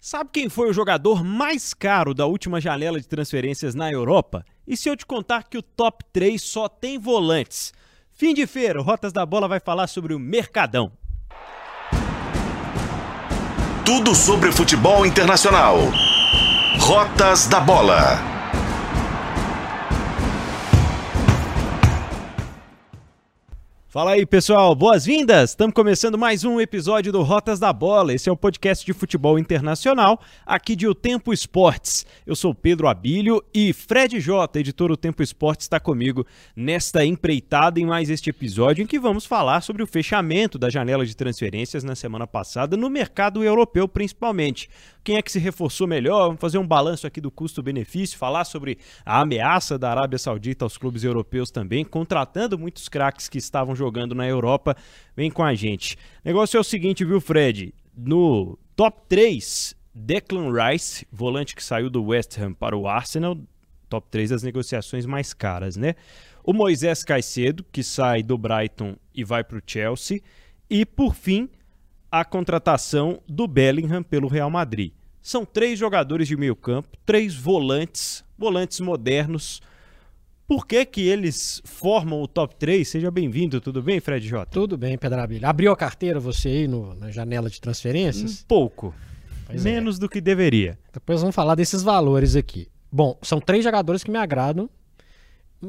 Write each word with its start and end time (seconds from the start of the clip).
Sabe 0.00 0.30
quem 0.32 0.48
foi 0.48 0.70
o 0.70 0.72
jogador 0.72 1.24
mais 1.24 1.74
caro 1.74 2.14
da 2.14 2.24
última 2.24 2.60
janela 2.60 3.00
de 3.00 3.08
transferências 3.08 3.74
na 3.74 3.90
Europa? 3.90 4.44
E 4.64 4.76
se 4.76 4.88
eu 4.88 4.96
te 4.96 5.04
contar 5.04 5.48
que 5.48 5.58
o 5.58 5.62
top 5.62 6.04
3 6.12 6.40
só 6.40 6.68
tem 6.68 6.98
volantes? 6.98 7.72
Fim 8.12 8.32
de 8.32 8.46
feira, 8.46 8.80
Rotas 8.80 9.12
da 9.12 9.26
Bola 9.26 9.48
vai 9.48 9.58
falar 9.58 9.88
sobre 9.88 10.14
o 10.14 10.18
Mercadão. 10.18 10.92
Tudo 13.84 14.14
sobre 14.14 14.52
futebol 14.52 15.04
internacional. 15.04 15.76
Rotas 16.78 17.48
da 17.48 17.58
Bola. 17.58 18.37
Fala 23.90 24.10
aí, 24.10 24.26
pessoal, 24.26 24.74
boas-vindas! 24.74 25.48
Estamos 25.48 25.72
começando 25.72 26.18
mais 26.18 26.44
um 26.44 26.60
episódio 26.60 27.10
do 27.10 27.22
Rotas 27.22 27.58
da 27.58 27.72
Bola. 27.72 28.12
Esse 28.12 28.28
é 28.28 28.32
o 28.32 28.36
podcast 28.36 28.84
de 28.84 28.92
futebol 28.92 29.38
internacional 29.38 30.20
aqui 30.44 30.76
de 30.76 30.86
O 30.86 30.94
Tempo 30.94 31.32
Esportes. 31.32 32.04
Eu 32.26 32.36
sou 32.36 32.54
Pedro 32.54 32.86
Abílio 32.86 33.42
e 33.52 33.72
Fred 33.72 34.20
Jota, 34.20 34.60
editor 34.60 34.90
do 34.90 34.96
Tempo 34.96 35.22
Esportes, 35.22 35.64
está 35.64 35.80
comigo 35.80 36.26
nesta 36.54 37.02
empreitada 37.02 37.80
em 37.80 37.86
mais 37.86 38.10
este 38.10 38.28
episódio 38.28 38.82
em 38.82 38.86
que 38.86 38.98
vamos 38.98 39.24
falar 39.24 39.62
sobre 39.62 39.82
o 39.82 39.86
fechamento 39.86 40.58
da 40.58 40.68
janela 40.68 41.06
de 41.06 41.16
transferências 41.16 41.82
na 41.82 41.94
semana 41.94 42.26
passada 42.26 42.76
no 42.76 42.90
mercado 42.90 43.42
europeu, 43.42 43.88
principalmente 43.88 44.68
quem 45.02 45.16
é 45.16 45.22
que 45.22 45.32
se 45.32 45.38
reforçou 45.38 45.86
melhor, 45.86 46.26
vamos 46.26 46.40
fazer 46.42 46.58
um 46.58 46.66
balanço 46.66 47.06
aqui 47.06 47.18
do 47.18 47.30
custo-benefício, 47.30 48.18
falar 48.18 48.44
sobre 48.44 48.76
a 49.06 49.22
ameaça 49.22 49.78
da 49.78 49.90
Arábia 49.90 50.18
Saudita 50.18 50.66
aos 50.66 50.76
clubes 50.76 51.02
europeus 51.02 51.50
também, 51.50 51.82
contratando 51.82 52.58
muitos 52.58 52.90
craques 52.90 53.26
que 53.26 53.38
estavam 53.38 53.74
jogando 53.78 53.87
na 54.14 54.26
Europa. 54.26 54.76
Vem 55.16 55.30
com 55.30 55.42
a 55.42 55.54
gente. 55.54 55.96
O 56.24 56.28
negócio 56.28 56.56
é 56.56 56.60
o 56.60 56.64
seguinte, 56.64 57.04
viu, 57.04 57.20
Fred? 57.20 57.74
No 57.96 58.58
top 58.76 59.02
3, 59.08 59.74
Declan 59.94 60.52
Rice, 60.52 61.06
volante 61.10 61.56
que 61.56 61.62
saiu 61.62 61.90
do 61.90 62.04
West 62.04 62.38
Ham 62.38 62.52
para 62.52 62.76
o 62.76 62.86
Arsenal, 62.86 63.38
top 63.88 64.06
3 64.10 64.30
das 64.30 64.42
negociações 64.42 65.06
mais 65.06 65.34
caras, 65.34 65.76
né? 65.76 65.94
O 66.44 66.52
Moisés 66.52 67.04
Caicedo, 67.04 67.64
que 67.70 67.82
sai 67.82 68.22
do 68.22 68.38
Brighton 68.38 68.96
e 69.14 69.24
vai 69.24 69.44
para 69.44 69.58
o 69.58 69.62
Chelsea. 69.66 70.20
E, 70.70 70.86
por 70.86 71.14
fim, 71.14 71.48
a 72.10 72.24
contratação 72.24 73.20
do 73.28 73.46
Bellingham 73.46 74.02
pelo 74.02 74.28
Real 74.28 74.50
Madrid. 74.50 74.92
São 75.20 75.44
três 75.44 75.78
jogadores 75.78 76.26
de 76.26 76.36
meio 76.36 76.56
campo, 76.56 76.96
três 77.04 77.34
volantes, 77.34 78.24
volantes 78.36 78.80
modernos. 78.80 79.60
Por 80.48 80.66
que 80.66 80.86
que 80.86 81.02
eles 81.02 81.60
formam 81.62 82.22
o 82.22 82.26
top 82.26 82.56
3? 82.56 82.88
Seja 82.88 83.10
bem-vindo, 83.10 83.60
tudo 83.60 83.82
bem, 83.82 84.00
Fred 84.00 84.26
Jota? 84.26 84.50
Tudo 84.50 84.78
bem, 84.78 84.96
Pedrabilha. 84.96 85.46
Abriu 85.46 85.70
a 85.70 85.76
carteira 85.76 86.18
você 86.18 86.48
aí 86.48 86.66
no, 86.66 86.94
na 86.94 87.10
janela 87.10 87.50
de 87.50 87.60
transferências? 87.60 88.40
Um 88.40 88.46
pouco. 88.46 88.94
Pois 89.44 89.66
é. 89.66 89.72
Menos 89.72 89.98
é. 89.98 90.00
do 90.00 90.08
que 90.08 90.22
deveria. 90.22 90.78
Depois 90.90 91.20
vamos 91.20 91.36
falar 91.36 91.54
desses 91.54 91.82
valores 91.82 92.34
aqui. 92.34 92.66
Bom, 92.90 93.18
são 93.20 93.42
três 93.42 93.62
jogadores 93.62 94.02
que 94.02 94.10
me 94.10 94.16
agradam 94.16 94.70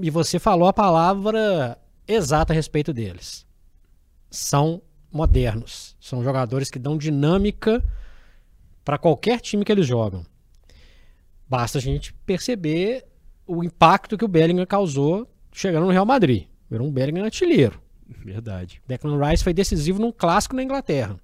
e 0.02 0.10
você 0.10 0.40
falou 0.40 0.70
a 0.70 0.72
palavra 0.72 1.78
exata 2.08 2.54
a 2.54 2.56
respeito 2.56 2.94
deles. 2.94 3.46
São 4.32 4.82
modernos. 5.12 5.98
São 6.00 6.24
jogadores 6.24 6.70
que 6.70 6.80
dão 6.80 6.98
dinâmica 6.98 7.84
para 8.86 8.98
qualquer 8.98 9.42
time 9.42 9.66
que 9.66 9.74
eles 9.74 9.86
jogam. 9.86 10.26
Basta 11.50 11.80
a 11.80 11.82
gente 11.82 12.14
perceber 12.26 13.09
o 13.50 13.64
impacto 13.64 14.16
que 14.16 14.24
o 14.24 14.28
Bellingham 14.28 14.66
causou 14.66 15.28
chegando 15.52 15.88
no 15.88 15.92
Real 15.92 16.06
Madrid. 16.06 16.46
Virou 16.70 16.88
um 16.88 16.92
Bellingham 16.92 17.26
artilheiro. 17.26 17.82
Verdade. 18.08 18.80
Declan 18.88 19.20
Rice 19.20 19.44
foi 19.44 19.54
decisivo 19.54 20.00
num 20.00 20.12
clássico 20.12 20.56
na 20.56 20.62
Inglaterra. 20.62 21.20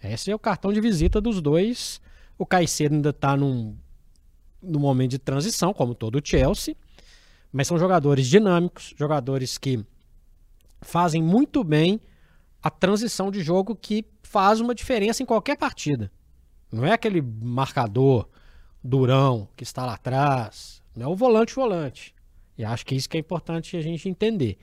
Esse 0.00 0.30
é 0.30 0.34
o 0.34 0.38
cartão 0.38 0.72
de 0.72 0.80
visita 0.80 1.20
dos 1.20 1.40
dois. 1.40 2.00
O 2.38 2.46
Caicedo 2.46 2.94
ainda 2.94 3.10
está 3.10 3.36
num, 3.36 3.76
num 4.62 4.78
momento 4.78 5.10
de 5.12 5.18
transição, 5.18 5.74
como 5.74 5.96
todo 5.96 6.16
o 6.16 6.22
Chelsea. 6.22 6.76
Mas 7.52 7.66
são 7.66 7.76
jogadores 7.76 8.28
dinâmicos, 8.28 8.94
jogadores 8.96 9.58
que 9.58 9.84
fazem 10.80 11.20
muito 11.20 11.64
bem 11.64 12.00
a 12.62 12.70
transição 12.70 13.32
de 13.32 13.42
jogo 13.42 13.74
que 13.74 14.04
faz 14.22 14.60
uma 14.60 14.74
diferença 14.76 15.24
em 15.24 15.26
qualquer 15.26 15.56
partida. 15.56 16.10
Não 16.70 16.84
é 16.84 16.92
aquele 16.92 17.20
marcador 17.20 18.28
durão 18.82 19.48
que 19.56 19.64
está 19.64 19.84
lá 19.84 19.94
atrás. 19.94 20.75
Não 20.96 21.06
é 21.06 21.12
o 21.12 21.16
volante-volante. 21.16 22.14
E 22.56 22.64
acho 22.64 22.86
que 22.86 22.94
isso 22.94 23.08
que 23.08 23.18
é 23.18 23.20
importante 23.20 23.76
a 23.76 23.82
gente 23.82 24.08
entender. 24.08 24.56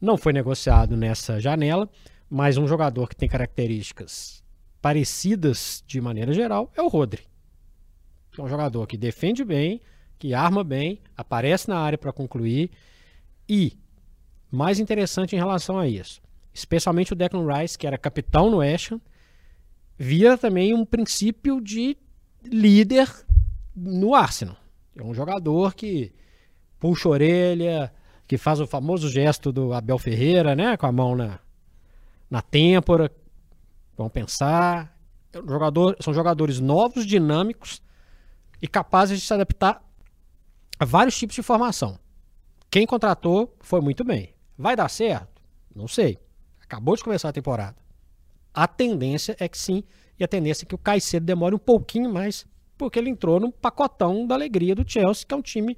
Não 0.00 0.16
foi 0.16 0.32
negociado 0.32 0.96
nessa 0.96 1.40
janela, 1.40 1.88
mas 2.28 2.56
um 2.56 2.66
jogador 2.66 3.08
que 3.08 3.16
tem 3.16 3.28
características 3.28 4.42
parecidas 4.82 5.82
de 5.86 6.00
maneira 6.00 6.32
geral 6.32 6.70
é 6.76 6.82
o 6.82 6.88
Rodri. 6.88 7.22
É 8.36 8.42
um 8.42 8.48
jogador 8.48 8.86
que 8.86 8.96
defende 8.96 9.44
bem, 9.44 9.80
que 10.18 10.34
arma 10.34 10.62
bem, 10.62 11.00
aparece 11.16 11.68
na 11.68 11.78
área 11.78 11.98
para 11.98 12.12
concluir 12.12 12.70
e, 13.48 13.76
mais 14.50 14.78
interessante 14.78 15.34
em 15.34 15.38
relação 15.38 15.78
a 15.78 15.88
isso, 15.88 16.20
especialmente 16.52 17.12
o 17.12 17.16
Declan 17.16 17.46
Rice, 17.52 17.78
que 17.78 17.86
era 17.86 17.98
capitão 17.98 18.50
no 18.50 18.60
Ham, 18.60 19.00
via 19.96 20.38
também 20.38 20.74
um 20.74 20.84
princípio 20.84 21.60
de 21.60 21.96
líder 22.44 23.08
no 23.74 24.14
Arsenal. 24.14 24.56
É 24.98 25.02
um 25.02 25.14
jogador 25.14 25.74
que 25.74 26.12
puxa 26.80 27.08
a 27.08 27.12
orelha, 27.12 27.92
que 28.26 28.36
faz 28.36 28.60
o 28.60 28.66
famoso 28.66 29.08
gesto 29.08 29.52
do 29.52 29.72
Abel 29.72 29.98
Ferreira, 29.98 30.56
né? 30.56 30.76
Com 30.76 30.86
a 30.86 30.92
mão 30.92 31.14
na, 31.14 31.38
na 32.28 32.42
têmpora. 32.42 33.10
Vão 33.96 34.08
pensar. 34.08 34.96
É 35.32 35.40
um 35.40 35.48
jogador, 35.48 35.96
são 36.00 36.12
jogadores 36.12 36.58
novos, 36.58 37.06
dinâmicos 37.06 37.80
e 38.60 38.66
capazes 38.66 39.20
de 39.20 39.26
se 39.26 39.32
adaptar 39.32 39.82
a 40.78 40.84
vários 40.84 41.16
tipos 41.16 41.36
de 41.36 41.42
formação. 41.42 41.98
Quem 42.70 42.86
contratou 42.86 43.56
foi 43.60 43.80
muito 43.80 44.04
bem. 44.04 44.34
Vai 44.56 44.74
dar 44.74 44.88
certo? 44.88 45.40
Não 45.74 45.86
sei. 45.86 46.18
Acabou 46.60 46.96
de 46.96 47.04
começar 47.04 47.28
a 47.28 47.32
temporada. 47.32 47.76
A 48.52 48.66
tendência 48.66 49.36
é 49.38 49.48
que 49.48 49.56
sim, 49.56 49.84
e 50.18 50.24
a 50.24 50.28
tendência 50.28 50.64
é 50.64 50.66
que 50.66 50.74
o 50.74 50.78
Caicedo 50.78 51.24
demore 51.24 51.54
um 51.54 51.58
pouquinho 51.58 52.12
mais, 52.12 52.44
porque 52.78 52.98
ele 52.98 53.10
entrou 53.10 53.40
no 53.40 53.52
pacotão 53.52 54.26
da 54.26 54.34
alegria 54.34 54.74
do 54.74 54.88
Chelsea, 54.88 55.26
que 55.26 55.34
é 55.34 55.36
um 55.36 55.42
time 55.42 55.76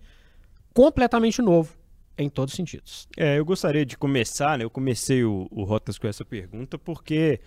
completamente 0.74 1.40
novo 1.42 1.74
em 2.16 2.28
todos 2.28 2.52
os 2.52 2.56
sentidos. 2.56 3.08
É, 3.16 3.38
eu 3.38 3.44
gostaria 3.44 3.84
de 3.84 3.96
começar, 3.96 4.58
né? 4.58 4.64
Eu 4.64 4.70
comecei 4.70 5.24
o, 5.24 5.48
o 5.50 5.64
Rotas 5.64 5.98
com 5.98 6.06
essa 6.06 6.24
pergunta 6.24 6.78
porque 6.78 7.40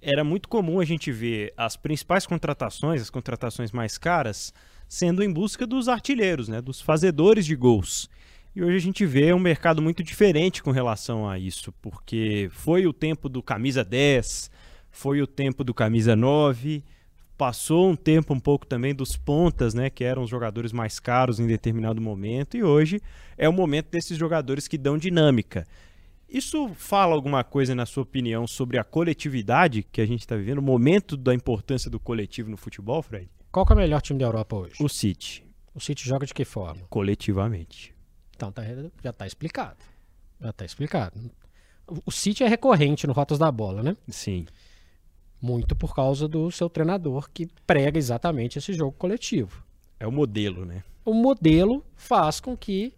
era 0.00 0.22
muito 0.22 0.48
comum 0.48 0.80
a 0.80 0.84
gente 0.84 1.10
ver 1.10 1.54
as 1.56 1.76
principais 1.76 2.26
contratações, 2.26 3.00
as 3.00 3.08
contratações 3.08 3.72
mais 3.72 3.96
caras, 3.96 4.52
sendo 4.88 5.22
em 5.22 5.32
busca 5.32 5.66
dos 5.66 5.88
artilheiros, 5.88 6.48
né? 6.48 6.60
Dos 6.60 6.80
fazedores 6.80 7.46
de 7.46 7.56
gols. 7.56 8.10
E 8.54 8.62
hoje 8.62 8.76
a 8.76 8.80
gente 8.80 9.06
vê 9.06 9.32
um 9.32 9.38
mercado 9.38 9.80
muito 9.80 10.02
diferente 10.02 10.62
com 10.62 10.70
relação 10.70 11.26
a 11.26 11.38
isso, 11.38 11.72
porque 11.80 12.50
foi 12.52 12.86
o 12.86 12.92
tempo 12.92 13.26
do 13.28 13.42
camisa 13.42 13.82
10, 13.82 14.50
foi 14.90 15.22
o 15.22 15.26
tempo 15.26 15.64
do 15.64 15.72
camisa 15.72 16.14
9, 16.14 16.84
passou 17.42 17.90
um 17.90 17.96
tempo 17.96 18.32
um 18.32 18.38
pouco 18.38 18.64
também 18.64 18.94
dos 18.94 19.16
pontas, 19.16 19.74
né, 19.74 19.90
que 19.90 20.04
eram 20.04 20.22
os 20.22 20.30
jogadores 20.30 20.70
mais 20.70 21.00
caros 21.00 21.40
em 21.40 21.46
determinado 21.48 22.00
momento, 22.00 22.56
e 22.56 22.62
hoje 22.62 23.00
é 23.36 23.48
o 23.48 23.52
momento 23.52 23.90
desses 23.90 24.16
jogadores 24.16 24.68
que 24.68 24.78
dão 24.78 24.96
dinâmica. 24.96 25.66
Isso 26.28 26.68
fala 26.76 27.16
alguma 27.16 27.42
coisa, 27.42 27.74
na 27.74 27.84
sua 27.84 28.04
opinião, 28.04 28.46
sobre 28.46 28.78
a 28.78 28.84
coletividade 28.84 29.82
que 29.82 30.00
a 30.00 30.06
gente 30.06 30.20
está 30.20 30.36
vivendo, 30.36 30.58
o 30.58 30.62
momento 30.62 31.16
da 31.16 31.34
importância 31.34 31.90
do 31.90 31.98
coletivo 31.98 32.48
no 32.48 32.56
futebol, 32.56 33.02
Fred? 33.02 33.28
Qual 33.50 33.66
é 33.68 33.72
o 33.72 33.76
melhor 33.76 34.00
time 34.00 34.20
da 34.20 34.26
Europa 34.26 34.54
hoje? 34.54 34.76
O 34.80 34.88
City. 34.88 35.44
O 35.74 35.80
City 35.80 36.06
joga 36.06 36.24
de 36.24 36.32
que 36.32 36.44
forma? 36.44 36.82
Coletivamente. 36.88 37.92
Então 38.36 38.52
tá, 38.52 38.62
já 39.02 39.10
está 39.10 39.26
explicado. 39.26 39.78
Já 40.40 40.50
está 40.50 40.64
explicado. 40.64 41.20
O 42.06 42.12
City 42.12 42.44
é 42.44 42.46
recorrente 42.46 43.04
no 43.04 43.12
Rotas 43.12 43.36
da 43.36 43.50
Bola, 43.50 43.82
né? 43.82 43.96
Sim. 44.08 44.46
Muito 45.42 45.74
por 45.74 45.92
causa 45.92 46.28
do 46.28 46.50
seu 46.52 46.70
treinador 46.70 47.28
que 47.28 47.48
prega 47.66 47.98
exatamente 47.98 48.58
esse 48.58 48.72
jogo 48.72 48.92
coletivo. 48.92 49.64
É 49.98 50.06
o 50.06 50.12
modelo, 50.12 50.64
né? 50.64 50.84
O 51.04 51.12
modelo 51.12 51.84
faz 51.96 52.38
com 52.38 52.56
que 52.56 52.94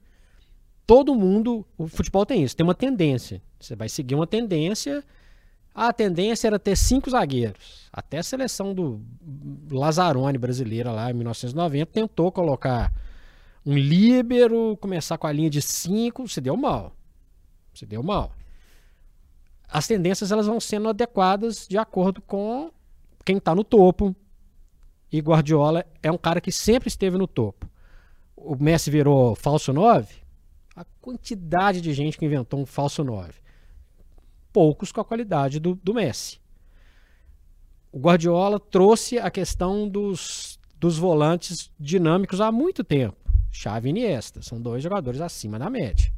todo 0.87 1.15
mundo. 1.15 1.67
O 1.79 1.89
futebol 1.89 2.27
tem 2.27 2.43
isso, 2.43 2.55
tem 2.55 2.63
uma 2.63 2.75
tendência. 2.75 3.43
Você 3.59 3.75
vai 3.75 3.89
seguir 3.89 4.15
uma 4.15 4.27
tendência. 4.27 5.03
A 5.75 5.91
tendência 5.93 6.47
era 6.47 6.59
ter 6.59 6.77
cinco 6.77 7.11
zagueiros. 7.11 7.89
Até 7.91 8.19
a 8.19 8.23
seleção 8.23 8.75
do 8.75 9.01
Lazzaroni 9.71 10.37
brasileira 10.37 10.93
lá 10.93 11.11
em 11.11 11.15
1990 11.15 11.91
tentou 11.91 12.31
colocar 12.31 12.93
um 13.67 13.77
líbero, 13.77 14.77
começar 14.81 15.17
com 15.17 15.27
a 15.27 15.33
linha 15.33 15.49
de 15.49 15.63
5, 15.63 16.29
se 16.29 16.41
deu 16.41 16.57
mal. 16.57 16.95
Se 17.73 17.87
deu 17.87 18.03
mal. 18.03 18.33
As 19.75 19.89
tendências 19.89 20.31
elas 20.31 20.47
vão 20.47 20.61
sendo 20.61 20.89
adequadas 20.89 21.67
de 21.67 21.77
acordo 21.77 22.23
com 22.23 22.71
quem 23.25 23.39
está 23.39 23.57
no 23.57 23.65
topo. 23.65 24.15
E 25.11 25.19
Guardiola 25.19 25.85
é 26.01 26.13
um 26.13 26.17
cara 26.17 26.41
que 26.41 26.53
sempre 26.53 26.87
esteve 26.87 27.19
no 27.19 27.27
topo. 27.27 27.69
O 28.37 28.55
Messi 28.55 28.89
virou 28.89 29.35
falso 29.35 29.73
9. 29.73 30.15
A 30.77 30.85
quantidade 31.01 31.81
de 31.81 31.93
gente 31.93 32.17
que 32.17 32.25
inventou 32.25 32.61
um 32.61 32.65
falso 32.65 33.03
9. 33.03 33.33
Poucos 34.53 34.93
com 34.93 35.01
a 35.01 35.05
qualidade 35.05 35.59
do, 35.59 35.75
do 35.75 35.93
Messi. 35.93 36.39
o 37.91 37.99
Guardiola 37.99 38.61
trouxe 38.61 39.19
a 39.19 39.29
questão 39.29 39.89
dos, 39.89 40.57
dos 40.79 40.97
volantes 40.97 41.69
dinâmicos 41.81 42.41
há 42.41 42.53
muito 42.53 42.85
tempo. 42.85 43.17
Xavi 43.51 43.89
e 43.89 43.91
Iniesta, 43.91 44.41
são 44.41 44.61
dois 44.61 44.85
jogadores 44.85 45.21
acima 45.21 45.59
da 45.59 45.69
média. 45.69 46.13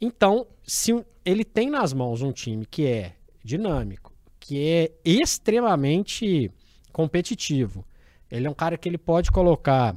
Então, 0.00 0.46
se 0.64 0.92
ele 1.24 1.44
tem 1.44 1.70
nas 1.70 1.92
mãos 1.92 2.22
um 2.22 2.32
time 2.32 2.66
que 2.66 2.86
é 2.86 3.14
dinâmico, 3.42 4.12
que 4.38 4.68
é 4.68 4.92
extremamente 5.04 6.50
competitivo, 6.92 7.84
ele 8.30 8.46
é 8.46 8.50
um 8.50 8.54
cara 8.54 8.76
que 8.76 8.88
ele 8.88 8.98
pode 8.98 9.30
colocar 9.30 9.96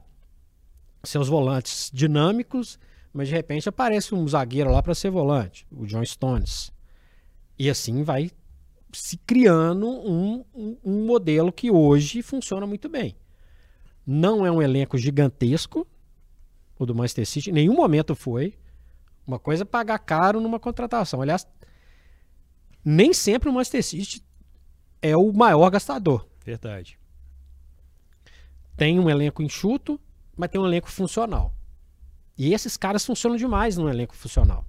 seus 1.03 1.27
volantes 1.27 1.89
dinâmicos, 1.93 2.79
mas 3.13 3.27
de 3.27 3.33
repente 3.33 3.67
aparece 3.67 4.13
um 4.13 4.27
zagueiro 4.27 4.71
lá 4.71 4.81
para 4.81 4.95
ser 4.95 5.09
volante, 5.09 5.65
o 5.71 5.85
John 5.85 6.03
Stones. 6.05 6.71
E 7.57 7.69
assim 7.69 8.03
vai 8.03 8.31
se 8.91 9.17
criando 9.17 9.87
um, 9.87 10.43
um, 10.53 10.77
um, 10.83 11.05
modelo 11.05 11.51
que 11.51 11.69
hoje 11.69 12.21
funciona 12.21 12.65
muito 12.65 12.89
bem. 12.89 13.15
Não 14.05 14.45
é 14.45 14.51
um 14.51 14.61
elenco 14.61 14.97
gigantesco, 14.97 15.87
o 16.77 16.85
do 16.85 16.95
Manchester 16.95 17.25
City, 17.25 17.49
em 17.49 17.53
nenhum 17.53 17.75
momento 17.75 18.15
foi. 18.15 18.55
Uma 19.29 19.37
coisa 19.37 19.61
é 19.61 19.65
pagar 19.65 19.99
caro 19.99 20.41
numa 20.41 20.59
contratação. 20.59 21.21
Aliás, 21.21 21.45
nem 22.83 23.13
sempre 23.13 23.47
o 23.47 23.53
Manchester 23.53 23.83
City 23.83 24.25
é 24.99 25.15
o 25.15 25.31
maior 25.31 25.69
gastador. 25.69 26.27
Verdade. 26.43 26.97
Tem 28.75 28.99
um 28.99 29.07
elenco 29.07 29.43
enxuto, 29.43 29.99
mas 30.35 30.49
tem 30.49 30.59
um 30.59 30.65
elenco 30.65 30.89
funcional. 30.89 31.53
E 32.35 32.55
esses 32.55 32.75
caras 32.75 33.05
funcionam 33.05 33.37
demais 33.37 33.77
no 33.77 33.87
elenco 33.87 34.15
funcional. 34.15 34.65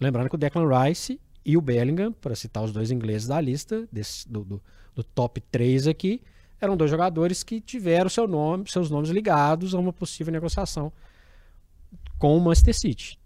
Lembrando 0.00 0.28
que 0.28 0.34
o 0.34 0.38
Declan 0.38 0.66
Rice 0.66 1.20
e 1.44 1.56
o 1.56 1.60
Bellingham, 1.60 2.12
para 2.12 2.34
citar 2.34 2.64
os 2.64 2.72
dois 2.72 2.90
ingleses 2.90 3.28
da 3.28 3.40
lista, 3.40 3.88
desse, 3.92 4.28
do, 4.28 4.42
do, 4.42 4.62
do, 4.92 5.04
top 5.04 5.40
3 5.40 5.86
aqui, 5.86 6.20
eram 6.60 6.76
dois 6.76 6.90
jogadores 6.90 7.44
que 7.44 7.60
tiveram 7.60 8.10
seu 8.10 8.26
nome, 8.26 8.68
seus 8.68 8.90
nomes 8.90 9.10
ligados 9.10 9.72
a 9.72 9.78
uma 9.78 9.92
possível 9.92 10.32
negociação 10.32 10.92
com 12.18 12.36
o 12.36 12.40
Manchester 12.40 12.76
City. 12.76 13.21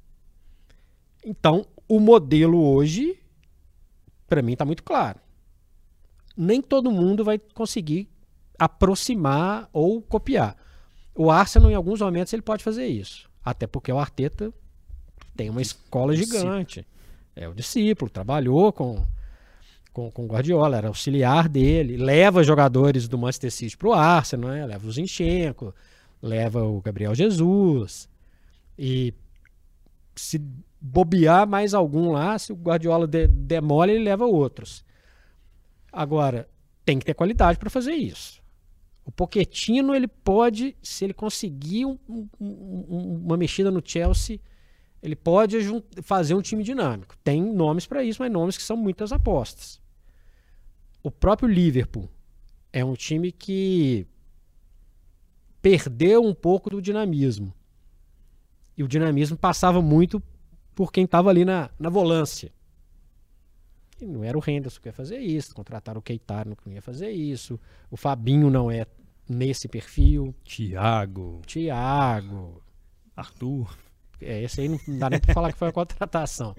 Então, 1.26 1.66
o 1.88 1.98
modelo 1.98 2.62
hoje, 2.62 3.18
para 4.28 4.40
mim, 4.40 4.52
está 4.52 4.64
muito 4.64 4.82
claro. 4.82 5.18
Nem 6.36 6.62
todo 6.62 6.90
mundo 6.90 7.24
vai 7.24 7.38
conseguir 7.38 8.08
aproximar 8.58 9.68
ou 9.72 10.00
copiar. 10.00 10.56
O 11.14 11.30
Arsenal, 11.30 11.70
em 11.70 11.74
alguns 11.74 12.00
momentos, 12.00 12.32
ele 12.32 12.42
pode 12.42 12.62
fazer 12.62 12.86
isso. 12.86 13.28
Até 13.44 13.66
porque 13.66 13.92
o 13.92 13.98
Arteta 13.98 14.54
tem 15.34 15.50
uma 15.50 15.60
escola 15.60 16.14
gigante 16.14 16.86
é 17.36 17.46
o 17.46 17.54
discípulo, 17.54 18.10
trabalhou 18.10 18.72
com, 18.72 19.06
com, 19.92 20.10
com 20.10 20.26
Guardiola, 20.26 20.78
era 20.78 20.88
auxiliar 20.88 21.48
dele, 21.48 21.98
leva 21.98 22.42
jogadores 22.42 23.06
do 23.06 23.18
Manchester 23.18 23.52
City 23.52 23.76
para 23.76 23.88
o 23.88 23.92
Arsenal, 23.92 24.50
né? 24.50 24.64
leva 24.64 24.88
o 24.88 24.90
Zinchenko, 24.90 25.74
leva 26.22 26.64
o 26.64 26.80
Gabriel 26.80 27.14
Jesus. 27.14 28.08
E 28.78 29.12
se 30.14 30.42
bobear 30.86 31.46
mais 31.46 31.74
algum 31.74 32.12
lá, 32.12 32.38
se 32.38 32.52
o 32.52 32.56
Guardiola 32.56 33.06
de, 33.06 33.26
demole, 33.26 33.92
ele 33.92 34.04
leva 34.04 34.24
outros. 34.24 34.84
Agora, 35.92 36.48
tem 36.84 36.98
que 36.98 37.04
ter 37.04 37.14
qualidade 37.14 37.58
para 37.58 37.70
fazer 37.70 37.94
isso. 37.94 38.42
O 39.04 39.10
Poquetino, 39.10 39.94
ele 39.94 40.08
pode, 40.08 40.76
se 40.82 41.04
ele 41.04 41.14
conseguir 41.14 41.86
um, 41.86 41.98
um, 42.08 43.22
uma 43.24 43.36
mexida 43.36 43.70
no 43.70 43.82
Chelsea 43.84 44.40
ele 45.06 45.14
pode 45.14 45.58
fazer 46.02 46.34
um 46.34 46.42
time 46.42 46.64
dinâmico. 46.64 47.16
Tem 47.22 47.40
nomes 47.40 47.86
para 47.86 48.02
isso, 48.02 48.20
mas 48.20 48.32
nomes 48.32 48.56
que 48.56 48.62
são 48.64 48.76
muitas 48.76 49.12
apostas. 49.12 49.80
O 51.00 51.12
próprio 51.12 51.48
Liverpool 51.48 52.10
é 52.72 52.84
um 52.84 52.94
time 52.94 53.30
que 53.30 54.04
perdeu 55.62 56.24
um 56.24 56.34
pouco 56.34 56.70
do 56.70 56.82
dinamismo. 56.82 57.54
E 58.76 58.82
o 58.82 58.88
dinamismo 58.88 59.36
passava 59.36 59.80
muito 59.80 60.20
por 60.76 60.92
quem 60.92 61.04
estava 61.04 61.30
ali 61.30 61.44
na, 61.44 61.70
na 61.80 61.88
volância. 61.88 62.52
E 63.98 64.06
não 64.06 64.22
era 64.22 64.38
o 64.38 64.42
Henderson 64.46 64.78
que 64.78 64.88
ia 64.88 64.92
fazer 64.92 65.18
isso, 65.18 65.54
contrataram 65.54 65.98
o 65.98 66.02
Keita 66.02 66.44
não 66.44 66.72
ia 66.72 66.82
fazer 66.82 67.10
isso, 67.10 67.58
o 67.90 67.96
Fabinho 67.96 68.50
não 68.50 68.70
é 68.70 68.86
nesse 69.26 69.66
perfil. 69.66 70.34
Thiago. 70.44 71.40
Thiago. 71.46 72.62
Arthur. 73.16 73.74
É, 74.20 74.42
esse 74.42 74.60
aí 74.60 74.68
não 74.68 74.78
dá 74.98 75.08
nem 75.08 75.18
para 75.18 75.32
falar 75.32 75.52
que 75.52 75.58
foi 75.58 75.68
a 75.68 75.72
contratação. 75.72 76.54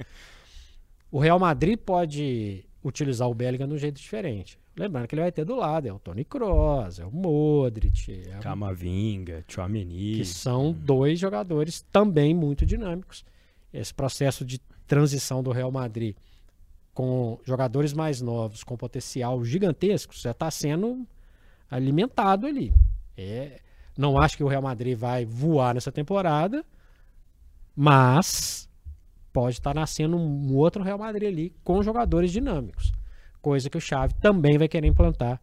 O 1.12 1.20
Real 1.20 1.38
Madrid 1.38 1.78
pode 1.78 2.66
utilizar 2.84 3.30
o 3.30 3.36
Bellingham 3.36 3.68
de 3.68 3.76
um 3.76 3.78
jeito 3.78 4.02
diferente. 4.02 4.58
Lembrando 4.76 5.08
que 5.08 5.14
ele 5.14 5.22
vai 5.22 5.32
ter 5.32 5.46
do 5.46 5.56
lado, 5.56 5.88
é 5.88 5.94
o 5.94 6.00
Tony 6.00 6.26
Kroos, 6.26 7.00
é 7.00 7.06
o 7.06 7.12
Modric, 7.12 8.24
é 8.30 8.38
o... 8.38 8.42
Camavinga, 8.42 9.44
Chouameni. 9.48 10.18
Que 10.18 10.26
são 10.26 10.72
dois 10.72 11.20
jogadores 11.20 11.82
também 11.92 12.34
muito 12.34 12.66
dinâmicos. 12.66 13.24
Esse 13.74 13.94
processo 13.94 14.46
de 14.46 14.60
transição 14.88 15.44
do 15.44 15.52
Real 15.52 15.72
Madrid 15.72 16.16
com 16.94 17.40
jogadores 17.46 17.94
mais 17.94 18.22
novos, 18.22 18.64
com 18.64 18.76
potencial 18.76 19.46
gigantesco, 19.46 20.16
já 20.16 20.32
está 20.32 20.50
sendo 20.50 21.06
alimentado 21.70 22.48
ali. 22.48 22.74
É, 23.16 23.62
não 23.96 24.18
acho 24.18 24.36
que 24.36 24.44
o 24.44 24.48
Real 24.48 24.64
Madrid 24.64 24.98
vai 24.98 25.24
voar 25.24 25.76
nessa 25.76 25.92
temporada, 25.92 26.66
mas 27.76 28.68
pode 29.32 29.58
estar 29.58 29.76
tá 29.76 29.80
nascendo 29.80 30.18
um 30.18 30.56
outro 30.56 30.82
Real 30.82 30.98
Madrid 30.98 31.28
ali 31.28 31.56
com 31.64 31.84
jogadores 31.84 32.32
dinâmicos. 32.32 32.92
Coisa 33.40 33.70
que 33.70 33.78
o 33.78 33.82
Xavi 33.82 34.16
também 34.16 34.58
vai 34.58 34.68
querer 34.68 34.88
implantar 34.88 35.40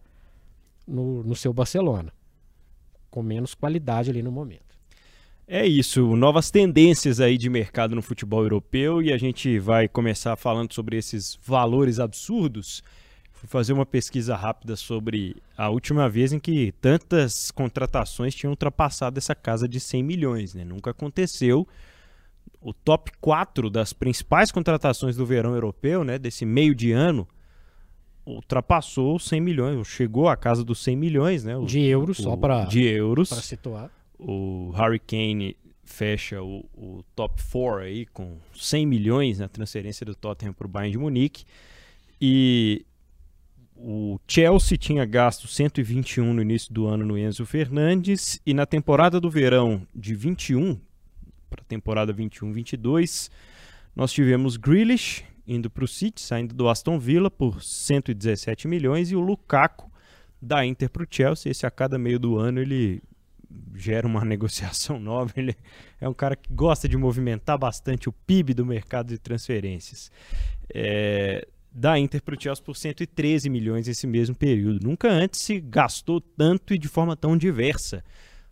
no, 0.85 1.23
no 1.23 1.37
seu 1.37 1.53
Barcelona. 1.53 2.13
Com 3.11 3.23
menos 3.23 3.55
qualidade 3.55 4.11
ali 4.11 4.25
no 4.25 4.33
momento. 4.33 4.64
É 5.47 5.67
isso, 5.67 6.17
novas 6.17 6.51
tendências 6.51 7.21
aí 7.21 7.37
de 7.37 7.51
mercado 7.51 7.95
no 7.95 8.01
futebol 8.01 8.43
europeu 8.43 9.03
e 9.03 9.13
a 9.13 9.19
gente 9.19 9.59
vai 9.59 9.87
começar 9.87 10.35
falando 10.37 10.73
sobre 10.73 10.97
esses 10.97 11.39
valores 11.45 12.01
absurdos. 12.01 12.83
Fui 13.31 13.47
fazer 13.47 13.75
uma 13.75 13.85
pesquisa 13.85 14.35
rápida 14.37 14.75
sobre 14.75 15.37
a 15.57 15.69
última 15.69 16.09
vez 16.09 16.33
em 16.33 16.39
que 16.39 16.73
tantas 16.81 17.51
contratações 17.51 18.35
tinham 18.35 18.53
ultrapassado 18.53 19.19
essa 19.19 19.35
casa 19.35 19.69
de 19.69 19.79
100 19.79 20.03
milhões, 20.03 20.55
né? 20.55 20.65
Nunca 20.65 20.93
aconteceu 20.93 21.69
o 22.65 22.73
top 22.73 23.13
4 23.21 23.69
das 23.69 23.93
principais 23.93 24.51
contratações 24.51 25.15
do 25.15 25.27
verão 25.27 25.53
europeu, 25.53 26.03
né, 26.03 26.19
desse 26.19 26.47
meio 26.47 26.75
de 26.75 26.93
ano, 26.93 27.29
ultrapassou 28.25 29.19
100 29.19 29.41
milhões, 29.43 29.87
chegou 29.87 30.29
à 30.29 30.37
casa 30.37 30.65
dos 30.65 30.83
100 30.83 30.97
milhões, 30.97 31.45
né? 31.45 31.55
O, 31.55 31.67
de 31.67 31.81
euros, 31.85 32.19
o, 32.19 32.23
só 32.23 32.37
para 32.37 32.65
de 32.65 32.83
euros. 32.83 33.29
Para 33.29 33.43
situar. 33.43 33.91
O 34.27 34.71
Harry 34.71 34.99
Kane 34.99 35.57
fecha 35.85 36.43
o, 36.43 36.65
o, 36.75 37.05
top 37.15 37.43
4 37.43 37.83
aí 37.83 38.07
com 38.07 38.39
100 38.55 38.87
milhões 38.87 39.39
na 39.39 39.49
transferência 39.49 40.07
do 40.07 40.15
Tottenham 40.15 40.55
para 40.55 40.67
o 40.67 40.71
Bayern 40.71 40.93
de 40.93 40.99
Munique. 40.99 41.45
E 42.19 42.87
o 43.77 44.19
Chelsea 44.27 44.79
tinha 44.79 45.05
gasto 45.05 45.47
121 45.47 46.33
no 46.33 46.41
início 46.41 46.73
do 46.73 46.87
ano 46.87 47.05
no 47.05 47.19
Enzo 47.19 47.45
Fernandes 47.45 48.41
e 48.47 48.55
na 48.55 48.65
temporada 48.65 49.21
do 49.21 49.29
verão 49.29 49.87
de 49.95 50.15
21 50.15 50.81
para 51.51 51.61
a 51.61 51.65
temporada 51.65 52.15
21-22. 52.15 53.31
Nós 53.95 54.11
tivemos 54.11 54.57
Grealish 54.57 55.23
indo 55.47 55.69
para 55.69 55.85
o 55.85 55.89
City, 55.89 56.21
saindo 56.21 56.55
do 56.55 56.69
Aston 56.69 56.99
Villa 56.99 57.31
por 57.31 57.63
117 57.63 58.67
milhões 58.67 59.11
e 59.11 59.17
o 59.17 59.21
Lukaku 59.21 59.91
da 60.41 60.65
Inter 60.65 60.89
para 60.89 61.05
o 61.05 61.07
Chelsea. 61.09 61.53
Esse 61.53 61.67
a 61.67 61.71
cada 61.71 61.99
meio 61.99 62.19
do 62.19 62.39
ano 62.39 62.61
ele 62.61 63.03
gera 63.75 64.07
uma 64.07 64.23
negociação 64.27 64.99
nova. 64.99 65.33
Ele 65.37 65.55
é 66.01 66.09
um 66.09 66.15
cara 66.15 66.37
que 66.37 66.53
gosta 66.53 66.89
de 66.89 66.97
movimentar 66.97 67.59
bastante 67.59 68.09
o 68.09 68.13
PIB 68.13 68.55
do 68.55 68.65
mercado 68.65 69.09
de 69.09 69.19
transferências. 69.19 70.11
É, 70.73 71.47
da 71.71 71.99
Inter 71.99 72.23
para 72.23 72.37
o 72.37 72.41
Chelsea 72.41 72.65
por 72.65 72.77
113 72.77 73.51
milhões 73.51 73.89
nesse 73.89 74.07
mesmo 74.07 74.35
período. 74.35 74.85
Nunca 74.85 75.11
antes 75.11 75.41
se 75.41 75.61
gastou 75.61 76.21
tanto 76.21 76.73
e 76.73 76.79
de 76.79 76.87
forma 76.87 77.17
tão 77.17 77.37
diversa 77.37 78.05